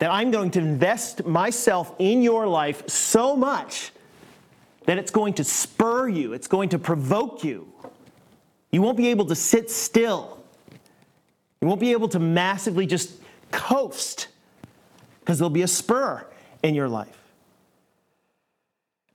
That 0.00 0.10
I'm 0.10 0.32
going 0.32 0.50
to 0.50 0.58
invest 0.58 1.24
myself 1.24 1.94
in 1.98 2.20
your 2.20 2.46
life 2.46 2.86
so 2.90 3.34
much 3.34 3.92
that 4.84 4.98
it's 4.98 5.10
going 5.10 5.32
to 5.32 5.44
spur 5.44 6.08
you, 6.08 6.34
it's 6.34 6.46
going 6.46 6.68
to 6.68 6.78
provoke 6.78 7.42
you. 7.42 7.66
You 8.70 8.82
won't 8.82 8.98
be 8.98 9.08
able 9.08 9.24
to 9.24 9.34
sit 9.34 9.70
still. 9.70 10.44
You 11.62 11.68
won't 11.68 11.80
be 11.80 11.92
able 11.92 12.08
to 12.10 12.18
massively 12.18 12.84
just 12.84 13.17
coast 13.50 14.28
because 15.20 15.38
there'll 15.38 15.50
be 15.50 15.62
a 15.62 15.68
spur 15.68 16.26
in 16.62 16.74
your 16.74 16.88
life. 16.88 17.18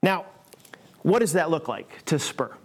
Now, 0.02 0.26
what 1.02 1.20
does 1.20 1.32
that 1.32 1.50
look 1.50 1.68
like 1.68 2.04
to 2.06 2.18
spur? 2.18 2.56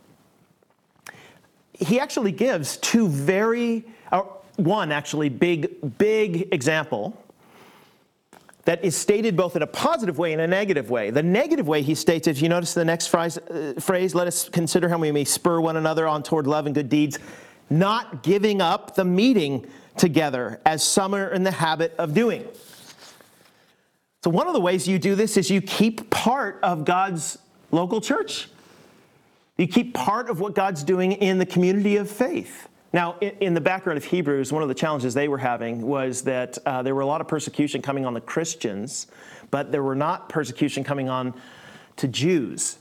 He 1.74 2.00
actually 2.00 2.32
gives 2.32 2.78
two 2.78 3.08
very, 3.08 3.86
uh, 4.12 4.22
one 4.58 4.92
actually 4.92 5.30
big, 5.30 5.98
big 5.98 6.54
example 6.54 7.18
that 8.66 8.84
is 8.84 8.96
stated 8.96 9.36
both 9.36 9.56
in 9.56 9.62
a 9.62 9.68
positive 9.68 10.18
way 10.18 10.34
and 10.34 10.42
a 10.42 10.48
negative 10.48 10.90
way. 10.90 11.10
The 11.10 11.24
negative 11.24 11.68
way 11.68 11.82
he 11.82 11.96
states, 11.96 12.28
if 12.28 12.42
you 12.42 12.50
notice 12.50 12.74
the 12.74 12.86
next 12.86 13.08
phrase, 13.08 13.38
uh, 13.38 13.74
phrase, 13.80 14.14
let 14.14 14.28
us 14.28 14.48
consider 14.48 14.90
how 14.90 14.98
we 14.98 15.12
may 15.12 15.24
spur 15.24 15.60
one 15.60 15.78
another 15.78 16.08
on 16.08 16.22
toward 16.22 16.46
love 16.46 16.66
and 16.66 16.76
good 16.76 16.90
deeds, 16.90 17.18
not 17.70 18.22
giving 18.22 18.62
up 18.62 18.96
the 18.96 19.06
meeting 19.06 19.66
together, 19.98 20.60
as 20.66 20.84
some 20.84 21.14
are 21.16 21.30
in 21.30 21.44
the 21.44 21.52
habit 21.52 21.94
of 21.98 22.14
doing. 22.14 22.48
So, 24.24 24.30
one 24.30 24.48
of 24.48 24.54
the 24.54 24.60
ways 24.60 24.88
you 24.88 25.00
do 25.00 25.16
this 25.16 25.38
is 25.38 25.50
you 25.50 25.62
keep 25.62 26.10
part 26.10 26.60
of 26.62 26.86
God's 26.86 27.38
local 27.72 28.02
church. 28.02 28.50
You 29.58 29.68
keep 29.68 29.94
part 29.94 30.30
of 30.30 30.40
what 30.40 30.56
God's 30.56 30.84
doing 30.84 31.14
in 31.14 31.38
the 31.38 31.46
community 31.46 31.98
of 31.98 32.10
faith. 32.10 32.68
Now, 32.92 33.18
in, 33.20 33.54
the 33.54 33.62
background 33.62 33.98
of 33.98 34.06
Hebrews, 34.06 34.52
one 34.52 34.64
of 34.64 34.70
the 34.70 34.74
challenges 34.74 35.14
they 35.14 35.28
were 35.28 35.38
having 35.38 35.82
was 35.82 36.24
that 36.24 36.58
uh, 36.66 36.82
there 36.82 36.96
were 36.96 37.02
a 37.02 37.06
lot 37.06 37.22
of 37.22 37.28
persecution 37.28 37.82
coming 37.82 38.06
on 38.06 38.16
the 38.16 38.22
Christians, 38.22 39.08
but 39.52 39.72
there 39.72 39.84
were 39.84 39.96
not 39.96 40.28
persecution 40.28 40.84
coming 40.84 41.08
on 41.08 41.34
to 41.98 42.08
Jews. 42.08 42.80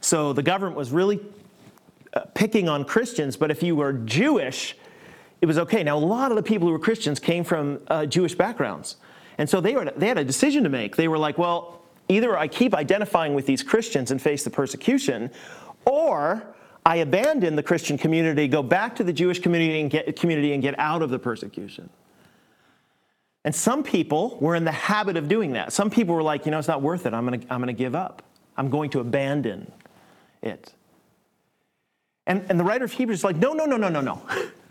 So 0.00 0.32
the 0.32 0.42
government 0.42 0.76
was 0.76 0.90
really 0.90 1.20
uh, 2.14 2.20
picking 2.34 2.68
on 2.68 2.84
Christians, 2.84 3.36
but 3.36 3.50
if 3.50 3.62
you 3.62 3.76
were 3.76 3.92
Jewish, 3.92 4.74
it 5.42 5.46
was 5.46 5.58
okay. 5.58 5.82
Now, 5.82 5.98
a 5.98 5.98
lot 5.98 6.30
of 6.30 6.36
the 6.36 6.42
people 6.42 6.68
who 6.68 6.72
were 6.72 6.78
Christians 6.78 7.18
came 7.18 7.42
from 7.42 7.80
uh, 7.88 8.06
Jewish 8.06 8.34
backgrounds. 8.34 8.96
And 9.38 9.50
so 9.50 9.60
they, 9.60 9.74
were, 9.74 9.86
they 9.96 10.06
had 10.06 10.16
a 10.16 10.24
decision 10.24 10.62
to 10.62 10.70
make. 10.70 10.94
They 10.94 11.08
were 11.08 11.18
like, 11.18 11.36
well, 11.36 11.82
either 12.08 12.38
I 12.38 12.46
keep 12.46 12.74
identifying 12.74 13.34
with 13.34 13.44
these 13.44 13.62
Christians 13.64 14.12
and 14.12 14.22
face 14.22 14.44
the 14.44 14.50
persecution, 14.50 15.32
or 15.84 16.54
I 16.86 16.96
abandon 16.96 17.56
the 17.56 17.62
Christian 17.62 17.98
community, 17.98 18.46
go 18.46 18.62
back 18.62 18.94
to 18.96 19.04
the 19.04 19.12
Jewish 19.12 19.40
community 19.40 19.80
and 19.80 19.90
get, 19.90 20.14
community 20.14 20.52
and 20.52 20.62
get 20.62 20.78
out 20.78 21.02
of 21.02 21.10
the 21.10 21.18
persecution. 21.18 21.90
And 23.44 23.52
some 23.52 23.82
people 23.82 24.38
were 24.40 24.54
in 24.54 24.64
the 24.64 24.70
habit 24.70 25.16
of 25.16 25.26
doing 25.26 25.54
that. 25.54 25.72
Some 25.72 25.90
people 25.90 26.14
were 26.14 26.22
like, 26.22 26.46
you 26.46 26.52
know, 26.52 26.60
it's 26.60 26.68
not 26.68 26.82
worth 26.82 27.04
it. 27.04 27.14
I'm 27.14 27.26
going 27.26 27.40
to 27.40 27.52
I'm 27.52 27.60
going 27.60 27.74
to 27.74 27.82
give 27.82 27.96
up. 27.96 28.22
I'm 28.56 28.70
going 28.70 28.90
to 28.90 29.00
abandon 29.00 29.72
it. 30.40 30.72
And, 32.28 32.46
and 32.48 32.60
the 32.60 32.64
writer 32.64 32.84
of 32.84 32.92
Hebrews 32.92 33.18
is 33.18 33.24
like, 33.24 33.34
no, 33.34 33.52
no, 33.52 33.66
no, 33.66 33.76
no, 33.76 33.88
no, 33.88 34.00
no. 34.00 34.22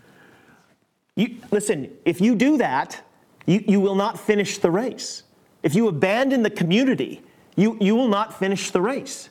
You, 1.16 1.36
listen, 1.50 1.90
if 2.04 2.20
you 2.20 2.34
do 2.34 2.58
that, 2.58 3.02
you, 3.46 3.62
you 3.66 3.80
will 3.80 3.94
not 3.94 4.18
finish 4.18 4.58
the 4.58 4.70
race. 4.70 5.24
If 5.62 5.74
you 5.74 5.88
abandon 5.88 6.42
the 6.42 6.50
community, 6.50 7.22
you, 7.56 7.76
you 7.80 7.94
will 7.94 8.08
not 8.08 8.38
finish 8.38 8.70
the 8.70 8.80
race. 8.80 9.28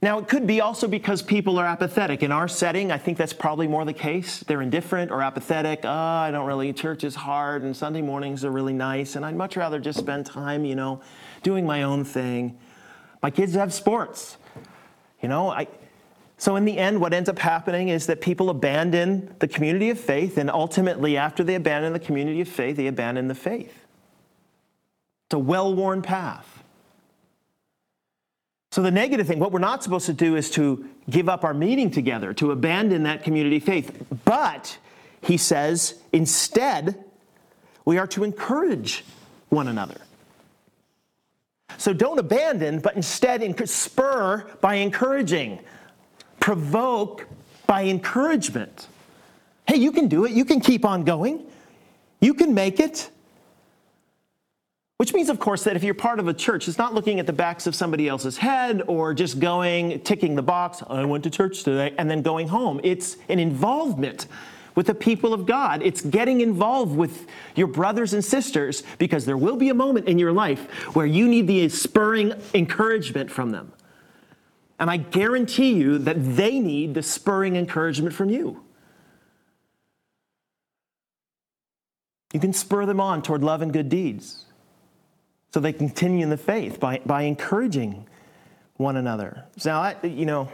Now, 0.00 0.20
it 0.20 0.28
could 0.28 0.46
be 0.46 0.60
also 0.60 0.86
because 0.86 1.22
people 1.22 1.58
are 1.58 1.66
apathetic. 1.66 2.22
In 2.22 2.30
our 2.30 2.46
setting, 2.46 2.92
I 2.92 2.98
think 2.98 3.18
that's 3.18 3.32
probably 3.32 3.66
more 3.66 3.84
the 3.84 3.92
case. 3.92 4.40
They're 4.40 4.62
indifferent 4.62 5.10
or 5.10 5.22
apathetic. 5.22 5.80
Oh, 5.82 5.88
I 5.88 6.30
don't 6.30 6.46
really, 6.46 6.72
church 6.72 7.02
is 7.02 7.16
hard 7.16 7.62
and 7.62 7.76
Sunday 7.76 8.00
mornings 8.00 8.44
are 8.44 8.52
really 8.52 8.72
nice, 8.72 9.16
and 9.16 9.26
I'd 9.26 9.34
much 9.34 9.56
rather 9.56 9.80
just 9.80 9.98
spend 9.98 10.24
time, 10.24 10.64
you 10.64 10.76
know, 10.76 11.00
doing 11.42 11.66
my 11.66 11.82
own 11.82 12.04
thing. 12.04 12.56
My 13.24 13.30
kids 13.30 13.54
have 13.54 13.72
sports. 13.72 14.36
You 15.20 15.28
know, 15.28 15.50
I, 15.50 15.66
so 16.38 16.54
in 16.54 16.64
the 16.64 16.78
end, 16.78 17.00
what 17.00 17.12
ends 17.12 17.28
up 17.28 17.40
happening 17.40 17.88
is 17.88 18.06
that 18.06 18.20
people 18.20 18.48
abandon 18.48 19.34
the 19.40 19.48
community 19.48 19.90
of 19.90 19.98
faith, 19.98 20.38
and 20.38 20.48
ultimately, 20.48 21.16
after 21.16 21.42
they 21.42 21.56
abandon 21.56 21.92
the 21.92 21.98
community 21.98 22.40
of 22.40 22.48
faith, 22.48 22.76
they 22.76 22.86
abandon 22.86 23.26
the 23.26 23.34
faith. 23.34 23.74
It's 25.26 25.34
a 25.34 25.38
well 25.38 25.74
worn 25.74 26.00
path. 26.00 26.62
So, 28.70 28.82
the 28.82 28.92
negative 28.92 29.26
thing, 29.26 29.40
what 29.40 29.50
we're 29.50 29.58
not 29.58 29.82
supposed 29.82 30.06
to 30.06 30.12
do 30.12 30.36
is 30.36 30.48
to 30.52 30.88
give 31.10 31.28
up 31.28 31.42
our 31.42 31.54
meeting 31.54 31.90
together, 31.90 32.32
to 32.34 32.52
abandon 32.52 33.02
that 33.02 33.24
community 33.24 33.58
faith. 33.58 34.06
But, 34.24 34.78
he 35.20 35.38
says, 35.38 35.94
instead, 36.12 37.02
we 37.84 37.98
are 37.98 38.06
to 38.08 38.22
encourage 38.22 39.04
one 39.48 39.66
another. 39.66 40.00
So, 41.78 41.92
don't 41.92 42.18
abandon, 42.20 42.78
but 42.78 42.94
instead 42.94 43.42
spur 43.68 44.46
by 44.60 44.76
encouraging, 44.76 45.58
provoke 46.48 47.26
by 47.66 47.84
encouragement. 47.84 48.88
Hey, 49.66 49.76
you 49.76 49.92
can 49.92 50.08
do 50.08 50.24
it. 50.24 50.30
You 50.30 50.46
can 50.46 50.60
keep 50.60 50.86
on 50.86 51.04
going. 51.04 51.44
You 52.22 52.32
can 52.32 52.54
make 52.54 52.80
it. 52.80 53.10
Which 54.96 55.12
means, 55.12 55.28
of 55.28 55.38
course, 55.38 55.64
that 55.64 55.76
if 55.76 55.84
you're 55.84 55.92
part 55.92 56.18
of 56.18 56.26
a 56.26 56.32
church, 56.32 56.66
it's 56.66 56.78
not 56.78 56.94
looking 56.94 57.20
at 57.20 57.26
the 57.26 57.34
backs 57.34 57.66
of 57.66 57.74
somebody 57.74 58.08
else's 58.08 58.38
head 58.38 58.82
or 58.86 59.12
just 59.12 59.40
going, 59.40 60.00
ticking 60.00 60.36
the 60.36 60.42
box, 60.42 60.82
I 60.88 61.04
went 61.04 61.22
to 61.24 61.30
church 61.30 61.64
today, 61.64 61.94
and 61.98 62.10
then 62.10 62.22
going 62.22 62.48
home. 62.48 62.80
It's 62.82 63.18
an 63.28 63.38
involvement 63.38 64.26
with 64.74 64.86
the 64.86 64.94
people 64.94 65.34
of 65.34 65.44
God. 65.44 65.82
It's 65.82 66.00
getting 66.00 66.40
involved 66.40 66.96
with 66.96 67.26
your 67.56 67.66
brothers 67.66 68.14
and 68.14 68.24
sisters 68.24 68.84
because 68.96 69.26
there 69.26 69.36
will 69.36 69.56
be 69.56 69.68
a 69.68 69.74
moment 69.74 70.08
in 70.08 70.18
your 70.18 70.32
life 70.32 70.96
where 70.96 71.04
you 71.04 71.28
need 71.28 71.46
the 71.46 71.68
spurring 71.68 72.32
encouragement 72.54 73.30
from 73.30 73.50
them. 73.50 73.70
And 74.78 74.90
I 74.90 74.96
guarantee 74.96 75.72
you 75.72 75.98
that 75.98 76.36
they 76.36 76.60
need 76.60 76.94
the 76.94 77.02
spurring 77.02 77.56
encouragement 77.56 78.14
from 78.14 78.30
you. 78.30 78.64
You 82.32 82.40
can 82.40 82.52
spur 82.52 82.86
them 82.86 83.00
on 83.00 83.22
toward 83.22 83.42
love 83.42 83.62
and 83.62 83.72
good 83.72 83.88
deeds 83.88 84.44
so 85.52 85.60
they 85.60 85.72
continue 85.72 86.22
in 86.22 86.30
the 86.30 86.36
faith 86.36 86.78
by, 86.78 87.00
by 87.04 87.22
encouraging 87.22 88.06
one 88.76 88.96
another. 88.96 89.44
Now, 89.64 89.80
I, 89.80 89.96
you 90.04 90.26
know, 90.26 90.48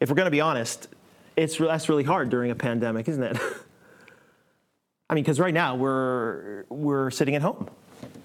if 0.00 0.08
we're 0.08 0.16
going 0.16 0.26
to 0.26 0.30
be 0.30 0.40
honest, 0.40 0.88
it's 1.36 1.58
that's 1.58 1.88
really 1.88 2.04
hard 2.04 2.30
during 2.30 2.50
a 2.50 2.54
pandemic, 2.54 3.08
isn't 3.08 3.22
it? 3.22 3.36
I 5.10 5.14
mean, 5.14 5.24
because 5.24 5.38
right 5.38 5.54
now 5.54 5.76
we're 5.76 6.64
we're 6.68 7.10
sitting 7.10 7.34
at 7.34 7.42
home, 7.42 7.68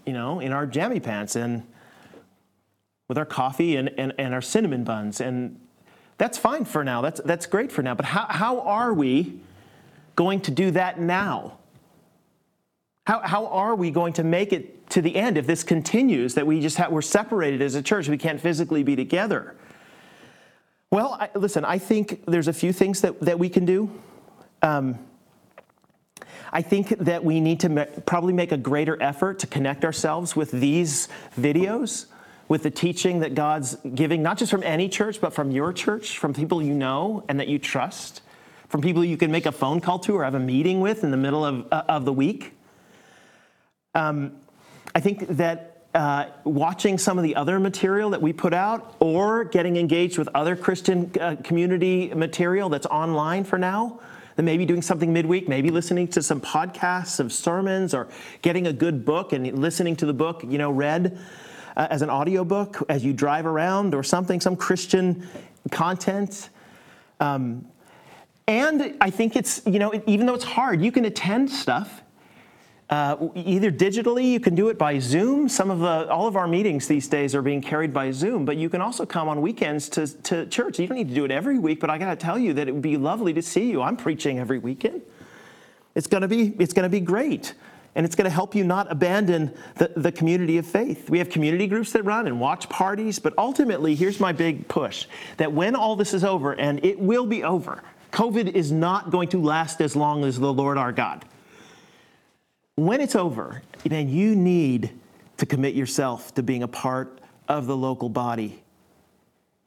you 0.06 0.14
know, 0.14 0.40
in 0.40 0.52
our 0.52 0.66
jammy 0.66 1.00
pants 1.00 1.36
and 1.36 1.64
with 3.08 3.18
our 3.18 3.26
coffee 3.26 3.76
and, 3.76 3.90
and, 3.98 4.14
and 4.18 4.34
our 4.34 4.42
cinnamon 4.42 4.84
buns, 4.84 5.22
and 5.22 5.60
that's 6.18 6.38
fine 6.38 6.66
for 6.66 6.84
now. 6.84 7.02
That's 7.02 7.22
that's 7.26 7.46
great 7.46 7.72
for 7.72 7.82
now. 7.82 7.96
But 7.96 8.06
how 8.06 8.28
how 8.30 8.62
are 8.62 8.94
we 8.94 9.40
going 10.16 10.42
to 10.42 10.52
do 10.52 10.72
that 10.72 11.00
now? 11.00 11.58
How, 13.06 13.20
how 13.20 13.48
are 13.48 13.76
we 13.76 13.92
going 13.92 14.14
to 14.14 14.24
make 14.24 14.54
it 14.54 14.90
to 14.92 15.02
the 15.02 15.16
end 15.16 15.38
if 15.38 15.46
this 15.46 15.64
continues 15.64 16.36
that 16.36 16.48
we 16.48 16.62
just 16.62 16.78
have, 16.78 16.92
we're 16.92 17.02
separated 17.02 17.62
as 17.62 17.76
a 17.76 17.82
church 17.82 18.08
we 18.08 18.18
can't 18.18 18.40
physically 18.40 18.84
be 18.84 18.96
together 18.96 19.56
well 20.92 21.18
I, 21.20 21.30
listen 21.36 21.66
i 21.66 21.78
think 21.78 22.24
there's 22.28 22.48
a 22.48 22.54
few 22.54 22.72
things 22.72 23.02
that, 23.02 23.20
that 23.22 23.40
we 23.40 23.50
can 23.50 23.66
do 23.66 23.90
um, 24.62 25.00
i 26.52 26.62
think 26.62 26.90
that 27.00 27.26
we 27.26 27.42
need 27.42 27.60
to 27.62 27.70
ma- 27.70 27.86
probably 28.06 28.34
make 28.34 28.52
a 28.52 28.58
greater 28.58 29.02
effort 29.02 29.40
to 29.40 29.48
connect 29.48 29.84
ourselves 29.84 30.36
with 30.36 30.52
these 30.52 31.10
videos 31.40 32.06
with 32.54 32.62
the 32.62 32.72
teaching 32.72 33.22
that 33.22 33.34
god's 33.34 33.76
giving 33.96 34.22
not 34.22 34.38
just 34.38 34.52
from 34.52 34.62
any 34.62 34.88
church 34.88 35.20
but 35.20 35.34
from 35.34 35.50
your 35.50 35.74
church 35.74 36.20
from 36.20 36.34
people 36.34 36.62
you 36.62 36.74
know 36.74 37.24
and 37.28 37.40
that 37.40 37.48
you 37.48 37.58
trust 37.58 38.22
from 38.74 38.82
people 38.82 39.06
you 39.06 39.18
can 39.18 39.32
make 39.32 39.46
a 39.46 39.52
phone 39.52 39.80
call 39.80 40.00
to 40.00 40.16
or 40.16 40.24
have 40.24 40.34
a 40.34 40.40
meeting 40.40 40.82
with 40.82 41.04
in 41.04 41.12
the 41.12 41.18
middle 41.18 41.46
of, 41.46 41.68
uh, 41.72 41.84
of 41.88 42.06
the 42.06 42.12
week. 42.12 42.54
Um, 43.94 44.38
I 44.96 45.00
think 45.00 45.28
that 45.28 45.86
uh, 45.94 46.26
watching 46.44 46.98
some 46.98 47.20
of 47.20 47.24
the 47.24 47.36
other 47.36 47.60
material 47.60 48.10
that 48.10 48.20
we 48.24 48.34
put 48.34 48.52
out 48.52 48.96
or 49.00 49.44
getting 49.44 49.78
engaged 49.78 50.18
with 50.18 50.28
other 50.34 50.56
Christian 50.56 51.12
uh, 51.22 51.36
community 51.44 52.12
material 52.16 52.68
that's 52.68 52.88
online 52.88 53.44
for 53.44 53.60
now, 53.60 54.00
then 54.38 54.46
maybe 54.46 54.66
doing 54.66 54.82
something 54.82 55.14
midweek, 55.14 55.48
maybe 55.48 55.70
listening 55.70 56.08
to 56.08 56.24
some 56.24 56.42
podcasts 56.42 57.20
of 57.20 57.32
sermons 57.32 57.94
or 57.94 58.08
getting 58.42 58.66
a 58.66 58.74
good 58.74 59.06
book 59.06 59.34
and 59.34 59.60
listening 59.60 59.96
to 59.98 60.08
the 60.08 60.16
book, 60.16 60.44
you 60.48 60.58
know, 60.58 60.72
read 60.72 61.20
uh, 61.76 61.88
as 61.90 62.02
an 62.02 62.10
audiobook 62.10 62.84
as 62.90 63.04
you 63.04 63.14
drive 63.14 63.46
around 63.46 63.94
or 63.96 64.04
something, 64.04 64.40
some 64.40 64.56
Christian 64.56 65.28
content. 65.72 66.50
Um, 67.20 67.66
and 68.48 68.96
I 69.00 69.10
think 69.10 69.36
it's, 69.36 69.62
you 69.66 69.80
know, 69.80 69.94
even 70.08 70.26
though 70.26 70.36
it's 70.36 70.44
hard, 70.44 70.82
you 70.82 70.92
can 70.92 71.06
attend 71.06 71.50
stuff 71.50 72.04
uh, 72.94 73.30
either 73.34 73.72
digitally, 73.72 74.26
you 74.32 74.40
can 74.40 74.54
do 74.54 74.70
it 74.70 74.78
by 74.78 75.00
Zoom. 75.00 75.50
Some 75.50 75.72
of 75.72 75.80
the, 75.80 76.08
all 76.12 76.28
of 76.28 76.36
our 76.36 76.48
meetings 76.48 76.88
these 76.88 77.08
days 77.08 77.34
are 77.34 77.42
being 77.42 77.60
carried 77.60 77.92
by 77.92 78.12
Zoom, 78.12 78.46
but 78.46 78.56
you 78.58 78.70
can 78.70 78.82
also 78.82 79.04
come 79.04 79.28
on 79.28 79.42
weekends 79.42 79.90
to, 79.90 80.06
to 80.24 80.46
church. 80.46 80.78
You 80.78 80.86
don't 80.86 80.98
need 80.98 81.10
to 81.10 81.16
do 81.16 81.26
it 81.26 81.32
every 81.32 81.58
week, 81.58 81.80
but 81.80 81.90
I 81.90 81.98
got 81.98 82.12
to 82.12 82.16
tell 82.16 82.38
you 82.38 82.54
that 82.54 82.68
it 82.68 82.72
would 82.72 82.84
be 82.84 82.98
lovely 82.98 83.34
to 83.34 83.42
see 83.42 83.72
you. 83.72 83.82
I'm 83.82 83.98
preaching 83.98 84.38
every 84.38 84.60
weekend. 84.60 85.02
It's 85.96 86.08
to 86.08 86.28
be, 86.28 86.54
it's 86.60 86.74
to 86.84 86.90
be 86.90 87.00
great. 87.00 87.56
And 87.96 88.06
it's 88.06 88.16
going 88.16 88.26
to 88.26 88.32
help 88.32 88.56
you 88.56 88.64
not 88.64 88.92
abandon 88.92 89.54
the, 89.76 89.92
the 89.96 90.12
community 90.12 90.58
of 90.58 90.66
faith. 90.66 91.10
We 91.10 91.20
have 91.20 91.30
community 91.30 91.68
groups 91.68 91.92
that 91.92 92.04
run 92.04 92.26
and 92.26 92.40
watch 92.40 92.68
parties, 92.70 93.20
but 93.20 93.34
ultimately, 93.38 93.94
here's 93.94 94.20
my 94.20 94.32
big 94.32 94.68
push 94.68 95.06
that 95.38 95.54
when 95.54 95.76
all 95.76 95.96
this 95.96 96.14
is 96.14 96.24
over, 96.24 96.54
and 96.54 96.84
it 96.84 97.00
will 97.00 97.26
be 97.26 97.44
over, 97.44 97.84
COVID 98.12 98.54
is 98.54 98.72
not 98.72 99.12
going 99.12 99.30
to 99.30 99.42
last 99.42 99.80
as 99.82 99.96
long 99.96 100.24
as 100.24 100.40
the 100.40 100.52
Lord 100.52 100.78
our 100.78 100.92
God 100.92 101.26
when 102.76 103.02
it's 103.02 103.16
over, 103.16 103.62
then 103.84 104.10
you 104.10 104.36
need 104.36 104.92
to 105.38 105.46
commit 105.46 105.76
yourself 105.76 106.34
to 106.36 106.44
being 106.44 106.64
a 106.64 106.68
part 106.68 107.20
of 107.48 107.68
the 107.68 107.78
local 107.78 108.10
body. 108.10 108.62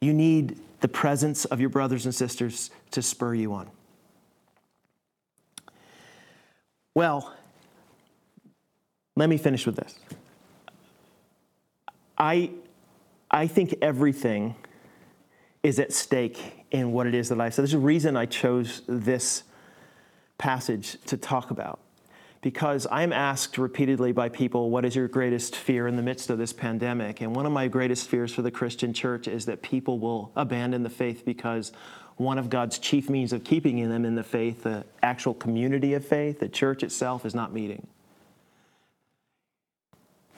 You 0.01 0.13
need 0.13 0.57
the 0.81 0.87
presence 0.87 1.45
of 1.45 1.59
your 1.59 1.69
brothers 1.69 2.05
and 2.05 2.13
sisters 2.13 2.69
to 2.91 3.01
spur 3.01 3.33
you 3.33 3.53
on. 3.53 3.69
Well, 6.93 7.33
let 9.17 9.29
me 9.29 9.37
finish 9.37 9.65
with 9.65 9.75
this. 9.75 9.95
I, 12.19 12.51
I 13.31 13.47
think 13.47 13.73
everything 13.81 14.55
is 15.63 15.79
at 15.79 15.91
stake 15.91 16.65
in 16.69 16.91
what 16.91 17.07
it 17.07 17.15
is 17.15 17.29
that 17.29 17.41
I 17.41 17.49
said. 17.49 17.63
There's 17.63 17.73
a 17.73 17.79
reason 17.79 18.15
I 18.15 18.27
chose 18.27 18.83
this 18.87 19.41
passage 20.37 21.01
to 21.07 21.17
talk 21.17 21.49
about 21.49 21.79
because 22.41 22.85
I'm 22.91 23.11
asked 23.11 23.57
repeatedly 23.57 24.11
by 24.11 24.29
people, 24.29 24.69
What 24.69 24.85
is 24.85 24.95
your 24.95 25.07
greatest 25.07 25.55
fear 25.55 25.87
in 25.87 25.95
the 25.95 26.03
midst 26.03 26.29
of 26.29 26.37
this 26.37 26.53
pandemic? 26.53 27.19
And 27.19 27.35
one 27.35 27.47
of 27.47 27.51
my 27.51 27.67
greatest 27.67 28.07
fears 28.09 28.31
for 28.31 28.43
the 28.43 28.51
Christian 28.51 28.93
church 28.93 29.27
is 29.27 29.47
that 29.47 29.63
people 29.63 29.97
will 29.97 30.31
abandon 30.35 30.83
the 30.83 30.91
faith 30.91 31.25
because 31.25 31.71
one 32.17 32.37
of 32.37 32.51
God's 32.51 32.77
chief 32.77 33.09
means 33.09 33.33
of 33.33 33.43
keeping 33.43 33.89
them 33.89 34.05
in 34.05 34.13
the 34.13 34.23
faith, 34.23 34.61
the 34.61 34.85
actual 35.01 35.33
community 35.33 35.95
of 35.95 36.05
faith, 36.05 36.39
the 36.39 36.49
church 36.49 36.83
itself, 36.83 37.25
is 37.25 37.33
not 37.33 37.51
meeting. 37.51 37.87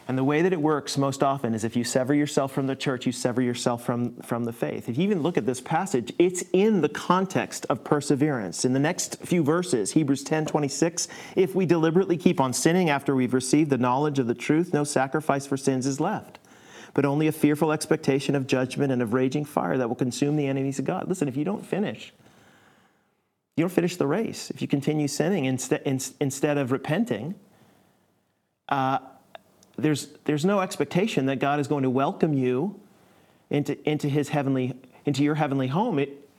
And 0.10 0.18
the 0.18 0.24
way 0.24 0.42
that 0.42 0.52
it 0.52 0.60
works 0.60 0.98
most 0.98 1.22
often 1.22 1.54
is 1.54 1.64
if 1.64 1.76
you 1.76 1.84
sever 1.84 2.16
yourself 2.16 2.52
from 2.52 2.66
the 2.66 2.76
church, 2.76 3.06
you 3.06 3.12
sever 3.12 3.44
yourself 3.44 3.86
from, 3.86 4.16
from 4.24 4.44
the 4.44 4.52
faith. 4.52 4.90
If 4.90 4.98
you 4.98 5.04
even 5.04 5.22
look 5.22 5.38
at 5.38 5.46
this 5.46 5.62
passage, 5.62 6.12
it's 6.18 6.44
in 6.52 6.82
the 6.82 6.90
context 6.90 7.68
of 7.70 7.84
perseverance. 7.84 8.66
In 8.66 8.74
the 8.74 8.80
next 8.80 9.18
few 9.24 9.44
verses, 9.44 9.92
Hebrews 9.92 10.24
10 10.24 10.48
26, 10.48 11.10
if 11.36 11.54
we 11.54 11.68
deliberately 11.68 12.18
keep 12.18 12.40
on 12.40 12.54
sinning 12.54 12.90
after 12.90 13.16
we've 13.16 13.36
received 13.36 13.70
the 13.70 13.78
knowledge 13.78 14.18
of 14.18 14.26
the 14.26 14.34
truth, 14.34 14.74
no 14.74 14.84
sacrifice 14.84 15.46
for 15.46 15.58
sins 15.58 15.86
is 15.86 16.00
left, 16.00 16.40
but 16.96 17.06
only 17.06 17.28
a 17.28 17.32
fearful 17.32 17.72
expectation 17.72 18.34
of 18.34 18.48
judgment 18.48 18.92
and 18.92 19.04
of 19.04 19.14
raging 19.14 19.46
fire 19.46 19.78
that 19.78 19.90
will 19.90 19.96
consume 19.96 20.38
the 20.38 20.48
enemies 20.48 20.80
of 20.80 20.86
God. 20.86 21.08
Listen, 21.08 21.28
if 21.28 21.38
you 21.38 21.46
don't 21.46 21.64
finish, 21.64 22.14
you 23.56 23.62
don't 23.62 23.70
finish 23.70 23.96
the 23.96 24.08
race. 24.08 24.50
If 24.50 24.60
you 24.60 24.68
continue 24.68 25.08
sinning 25.08 25.46
instead, 25.46 25.84
instead 26.20 26.58
of 26.58 26.72
repenting, 26.72 27.36
uh, 28.70 28.98
there's, 29.80 30.10
there's 30.26 30.46
no 30.46 30.60
expectation 30.60 31.26
that 31.28 31.40
God 31.40 31.60
is 31.60 31.68
going 31.68 31.84
to 31.84 31.90
welcome 31.90 32.34
you 32.34 32.80
into, 33.50 33.78
into 33.90 34.08
his 34.08 34.30
heavenly, 34.30 34.74
into 35.06 35.24
your 35.24 35.36
heavenly 35.36 35.68
home. 35.68 36.00
It, 36.00 36.30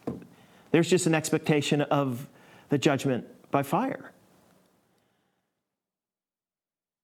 there's 0.71 0.89
just 0.89 1.07
an 1.07 1.15
expectation 1.15 1.83
of 1.83 2.27
the 2.69 2.79
judgment 2.79 3.27
by 3.51 3.63
fire. 3.63 4.13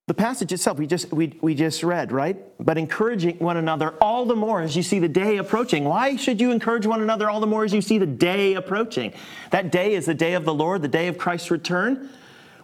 The 0.06 0.14
passage 0.14 0.52
itself, 0.52 0.78
we 0.78 0.86
just, 0.86 1.12
we, 1.12 1.36
we 1.40 1.56
just 1.56 1.82
read, 1.82 2.12
right? 2.12 2.36
But 2.64 2.78
encouraging 2.78 3.38
one 3.38 3.56
another 3.56 3.94
all 4.00 4.24
the 4.24 4.36
more 4.36 4.62
as 4.62 4.76
you 4.76 4.84
see 4.84 5.00
the 5.00 5.08
day 5.08 5.38
approaching. 5.38 5.84
Why 5.84 6.14
should 6.14 6.40
you 6.40 6.52
encourage 6.52 6.86
one 6.86 7.02
another 7.02 7.28
all 7.28 7.40
the 7.40 7.48
more 7.48 7.64
as 7.64 7.74
you 7.74 7.82
see 7.82 7.98
the 7.98 8.06
day 8.06 8.54
approaching? 8.54 9.12
That 9.50 9.72
day 9.72 9.94
is 9.94 10.06
the 10.06 10.14
day 10.14 10.34
of 10.34 10.44
the 10.44 10.54
Lord, 10.54 10.82
the 10.82 10.88
day 10.88 11.08
of 11.08 11.18
Christ's 11.18 11.50
return. 11.50 12.08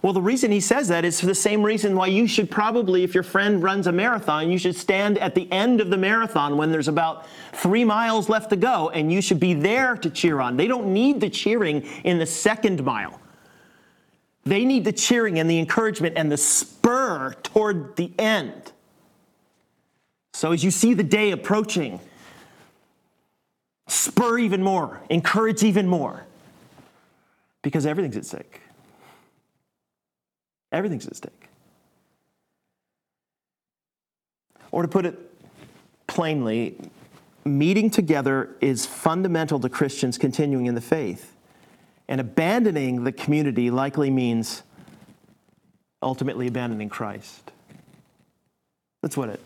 Well, 0.02 0.12
the 0.12 0.20
reason 0.20 0.50
he 0.50 0.58
says 0.58 0.88
that 0.88 1.04
is 1.04 1.20
for 1.20 1.26
the 1.26 1.34
same 1.34 1.62
reason 1.62 1.94
why 1.94 2.08
you 2.08 2.26
should 2.26 2.50
probably, 2.50 3.04
if 3.04 3.14
your 3.14 3.22
friend 3.22 3.62
runs 3.62 3.86
a 3.86 3.92
marathon, 3.92 4.50
you 4.50 4.58
should 4.58 4.74
stand 4.74 5.16
at 5.18 5.36
the 5.36 5.50
end 5.52 5.80
of 5.80 5.90
the 5.90 5.96
marathon 5.96 6.56
when 6.56 6.72
there's 6.72 6.88
about 6.88 7.24
three 7.52 7.84
miles 7.84 8.28
left 8.28 8.50
to 8.50 8.56
go, 8.56 8.90
and 8.90 9.12
you 9.12 9.22
should 9.22 9.38
be 9.38 9.54
there 9.54 9.96
to 9.98 10.10
cheer 10.10 10.40
on. 10.40 10.56
They 10.56 10.66
don't 10.66 10.92
need 10.92 11.20
the 11.20 11.30
cheering 11.30 11.82
in 12.02 12.18
the 12.18 12.26
second 12.26 12.84
mile. 12.84 13.20
They 14.42 14.64
need 14.64 14.84
the 14.84 14.92
cheering 14.92 15.38
and 15.38 15.48
the 15.48 15.60
encouragement 15.60 16.16
and 16.16 16.32
the 16.32 16.36
spur 16.36 17.34
toward 17.44 17.94
the 17.94 18.10
end. 18.18 18.72
So 20.32 20.50
as 20.50 20.64
you 20.64 20.72
see 20.72 20.94
the 20.94 21.04
day 21.04 21.30
approaching, 21.30 22.00
spur 23.86 24.40
even 24.40 24.64
more, 24.64 25.00
encourage 25.10 25.62
even 25.62 25.86
more, 25.86 26.26
because 27.62 27.86
everything's 27.86 28.16
at 28.16 28.26
stake. 28.26 28.62
Everything's 30.72 31.06
at 31.06 31.16
stake. 31.16 31.48
Or 34.70 34.82
to 34.82 34.88
put 34.88 35.04
it 35.04 35.18
plainly, 36.06 36.76
meeting 37.44 37.90
together 37.90 38.56
is 38.60 38.86
fundamental 38.86 39.60
to 39.60 39.68
Christians 39.68 40.16
continuing 40.16 40.66
in 40.66 40.74
the 40.74 40.80
faith. 40.80 41.36
And 42.08 42.20
abandoning 42.20 43.04
the 43.04 43.12
community 43.12 43.70
likely 43.70 44.10
means 44.10 44.62
ultimately 46.02 46.48
abandoning 46.48 46.88
Christ. 46.88 47.52
That's 49.02 49.16
what 49.16 49.28
it. 49.28 49.40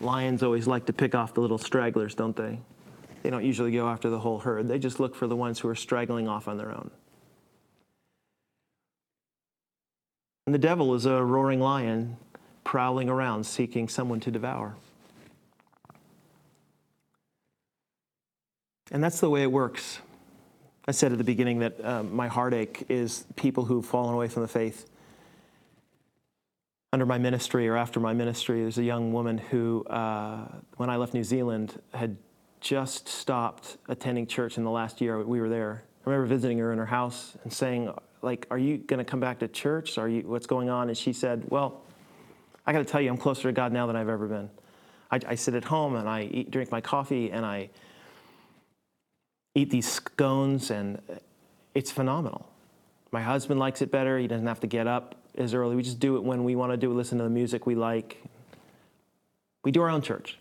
Lions 0.00 0.42
always 0.42 0.66
like 0.66 0.86
to 0.86 0.92
pick 0.92 1.14
off 1.14 1.34
the 1.34 1.40
little 1.40 1.58
stragglers, 1.58 2.14
don't 2.14 2.34
they? 2.34 2.58
They 3.22 3.30
don't 3.30 3.44
usually 3.44 3.72
go 3.72 3.88
after 3.88 4.08
the 4.08 4.18
whole 4.18 4.38
herd. 4.38 4.68
They 4.68 4.78
just 4.78 4.98
look 4.98 5.14
for 5.14 5.26
the 5.26 5.36
ones 5.36 5.58
who 5.58 5.68
are 5.68 5.74
straggling 5.74 6.26
off 6.26 6.48
on 6.48 6.56
their 6.56 6.70
own. 6.70 6.90
And 10.50 10.54
the 10.56 10.58
devil 10.58 10.96
is 10.96 11.06
a 11.06 11.22
roaring 11.22 11.60
lion 11.60 12.16
prowling 12.64 13.08
around 13.08 13.44
seeking 13.44 13.88
someone 13.88 14.18
to 14.18 14.32
devour. 14.32 14.74
And 18.90 19.00
that's 19.00 19.20
the 19.20 19.30
way 19.30 19.44
it 19.44 19.52
works. 19.52 20.00
I 20.88 20.90
said 20.90 21.12
at 21.12 21.18
the 21.18 21.22
beginning 21.22 21.60
that 21.60 21.84
uh, 21.84 22.02
my 22.02 22.26
heartache 22.26 22.84
is 22.88 23.26
people 23.36 23.66
who've 23.66 23.86
fallen 23.86 24.12
away 24.12 24.26
from 24.26 24.42
the 24.42 24.48
faith. 24.48 24.90
Under 26.92 27.06
my 27.06 27.18
ministry 27.18 27.68
or 27.68 27.76
after 27.76 28.00
my 28.00 28.12
ministry, 28.12 28.62
there's 28.62 28.78
a 28.78 28.82
young 28.82 29.12
woman 29.12 29.38
who, 29.38 29.84
uh, 29.84 30.48
when 30.78 30.90
I 30.90 30.96
left 30.96 31.14
New 31.14 31.22
Zealand, 31.22 31.80
had 31.94 32.16
just 32.58 33.06
stopped 33.06 33.76
attending 33.88 34.26
church 34.26 34.58
in 34.58 34.64
the 34.64 34.70
last 34.72 35.00
year 35.00 35.22
we 35.22 35.40
were 35.40 35.48
there. 35.48 35.84
Remember 36.10 36.26
visiting 36.26 36.58
her 36.58 36.72
in 36.72 36.78
her 36.78 36.86
house 36.86 37.36
and 37.44 37.52
saying, 37.52 37.92
like, 38.20 38.44
are 38.50 38.58
you 38.58 38.78
going 38.78 38.98
to 38.98 39.04
come 39.04 39.20
back 39.20 39.38
to 39.38 39.46
church? 39.48 39.96
Are 39.96 40.08
you, 40.08 40.22
what's 40.22 40.46
going 40.46 40.68
on? 40.68 40.88
And 40.88 40.98
she 40.98 41.12
said, 41.12 41.44
well, 41.48 41.82
I 42.66 42.72
got 42.72 42.80
to 42.80 42.84
tell 42.84 43.00
you, 43.00 43.10
I'm 43.10 43.16
closer 43.16 43.42
to 43.42 43.52
God 43.52 43.72
now 43.72 43.86
than 43.86 43.94
I've 43.94 44.08
ever 44.08 44.26
been. 44.26 44.50
I, 45.12 45.20
I 45.28 45.34
sit 45.36 45.54
at 45.54 45.62
home 45.62 45.94
and 45.94 46.08
I 46.08 46.22
eat, 46.22 46.50
drink 46.50 46.72
my 46.72 46.80
coffee 46.80 47.30
and 47.30 47.46
I 47.46 47.70
eat 49.54 49.70
these 49.70 49.88
scones 49.88 50.72
and 50.72 51.00
it's 51.76 51.92
phenomenal. 51.92 52.50
My 53.12 53.22
husband 53.22 53.60
likes 53.60 53.80
it 53.80 53.92
better. 53.92 54.18
He 54.18 54.26
doesn't 54.26 54.48
have 54.48 54.60
to 54.60 54.66
get 54.66 54.88
up 54.88 55.14
as 55.36 55.54
early. 55.54 55.76
We 55.76 55.84
just 55.84 56.00
do 56.00 56.16
it 56.16 56.24
when 56.24 56.42
we 56.42 56.56
want 56.56 56.72
to 56.72 56.76
do 56.76 56.90
it, 56.90 56.94
listen 56.94 57.18
to 57.18 57.24
the 57.24 57.30
music 57.30 57.66
we 57.66 57.76
like. 57.76 58.20
We 59.62 59.70
do 59.70 59.80
our 59.80 59.90
own 59.90 60.02
church. 60.02 60.38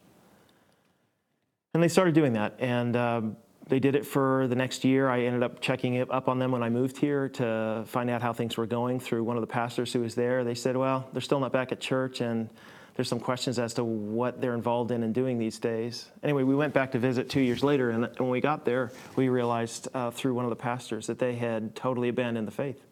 And 1.76 1.84
they 1.84 1.90
started 1.90 2.16
doing 2.16 2.34
that. 2.34 2.56
And 2.58 2.96
um, 2.96 3.38
they 3.70 3.80
did 3.80 3.96
it 3.96 4.06
for 4.06 4.48
the 4.48 4.56
next 4.56 4.84
year. 4.84 5.10
I 5.10 5.22
ended 5.22 5.44
up 5.44 5.62
checking 5.62 5.94
it 5.94 6.12
up 6.12 6.28
on 6.28 6.40
them 6.40 6.52
when 6.52 6.64
I 6.64 6.70
moved 6.70 6.98
here 6.98 7.30
to 7.30 7.84
find 7.86 8.10
out 8.10 8.22
how 8.22 8.34
things 8.34 8.58
were 8.58 8.66
going 8.66 9.00
through 9.00 9.24
one 9.24 9.38
of 9.38 9.42
the 9.42 9.48
pastors 9.48 9.94
who 9.94 10.02
was 10.02 10.16
there. 10.16 10.44
They 10.44 10.56
said, 10.56 10.76
well, 10.76 11.08
they're 11.14 11.22
still 11.22 11.40
not 11.40 11.54
back 11.54 11.72
at 11.72 11.80
church 11.80 12.20
and 12.20 12.50
there's 12.96 13.08
some 13.08 13.20
questions 13.20 13.60
as 13.60 13.76
to 13.76 13.84
what 13.84 14.42
they're 14.42 14.56
involved 14.56 14.92
in 14.92 15.04
and 15.04 15.14
doing 15.14 15.38
these 15.38 15.58
days. 15.58 16.10
Anyway, 16.22 16.44
we 16.44 16.54
went 16.54 16.74
back 16.74 16.92
to 16.92 17.00
visit 17.00 17.30
two 17.30 17.40
years 17.40 17.64
later, 17.64 17.92
and 17.92 18.10
when 18.18 18.30
we 18.30 18.42
got 18.42 18.66
there, 18.66 18.92
we 19.16 19.30
realized 19.30 19.88
uh, 19.94 20.12
through 20.12 20.34
one 20.34 20.44
of 20.44 20.50
the 20.50 20.58
pastors 20.58 21.08
that 21.08 21.18
they 21.18 21.36
had 21.36 21.78
totally 21.78 22.10
abandoned 22.10 22.46
the 22.46 22.52
faith. 22.52 22.84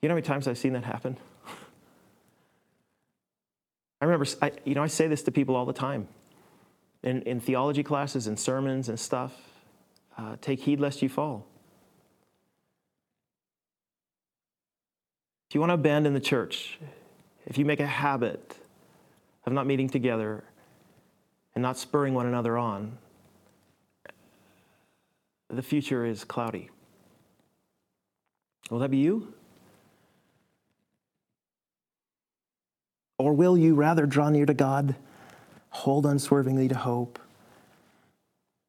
You 0.00 0.08
know 0.08 0.12
how 0.12 0.16
many 0.18 0.26
times 0.26 0.46
I've 0.46 0.56
seen 0.56 0.74
that 0.74 0.84
happen? 0.84 1.16
I 4.00 4.04
remember, 4.04 4.26
I, 4.40 4.52
you 4.64 4.76
know, 4.76 4.84
I 4.84 4.86
say 4.86 5.08
this 5.08 5.24
to 5.24 5.32
people 5.32 5.56
all 5.56 5.66
the 5.66 5.72
time 5.72 6.06
in, 7.02 7.22
in 7.22 7.40
theology 7.40 7.82
classes 7.82 8.26
and 8.26 8.38
sermons 8.38 8.88
and 8.88 8.98
stuff. 8.98 9.32
Uh, 10.16 10.36
take 10.40 10.60
heed 10.60 10.80
lest 10.80 11.02
you 11.02 11.08
fall. 11.08 11.46
If 15.48 15.54
you 15.54 15.60
want 15.60 15.70
to 15.70 15.74
abandon 15.74 16.14
the 16.14 16.20
church, 16.20 16.78
if 17.46 17.58
you 17.58 17.64
make 17.64 17.80
a 17.80 17.86
habit 17.86 18.56
of 19.46 19.52
not 19.52 19.66
meeting 19.66 19.88
together 19.88 20.44
and 21.54 21.62
not 21.62 21.76
spurring 21.76 22.14
one 22.14 22.26
another 22.26 22.56
on, 22.56 22.98
the 25.48 25.62
future 25.62 26.04
is 26.06 26.22
cloudy. 26.22 26.70
Will 28.70 28.78
that 28.78 28.90
be 28.90 28.98
you? 28.98 29.34
Or 33.18 33.32
will 33.32 33.58
you 33.58 33.74
rather 33.74 34.06
draw 34.06 34.30
near 34.30 34.46
to 34.46 34.54
God? 34.54 34.94
Hold 35.70 36.06
unswervingly 36.06 36.68
to 36.68 36.74
hope, 36.74 37.18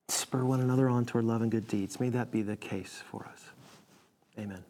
spur 0.10 0.44
one 0.44 0.62
another 0.62 0.90
on 0.90 1.06
toward 1.06 1.26
love 1.26 1.42
and 1.42 1.52
good 1.52 1.68
deeds. 1.68 2.00
May 2.00 2.10
that 2.10 2.32
be 2.32 2.42
the 2.42 2.56
case 2.56 3.04
for 3.10 3.26
us. 3.32 3.50
Amen. 4.40 4.64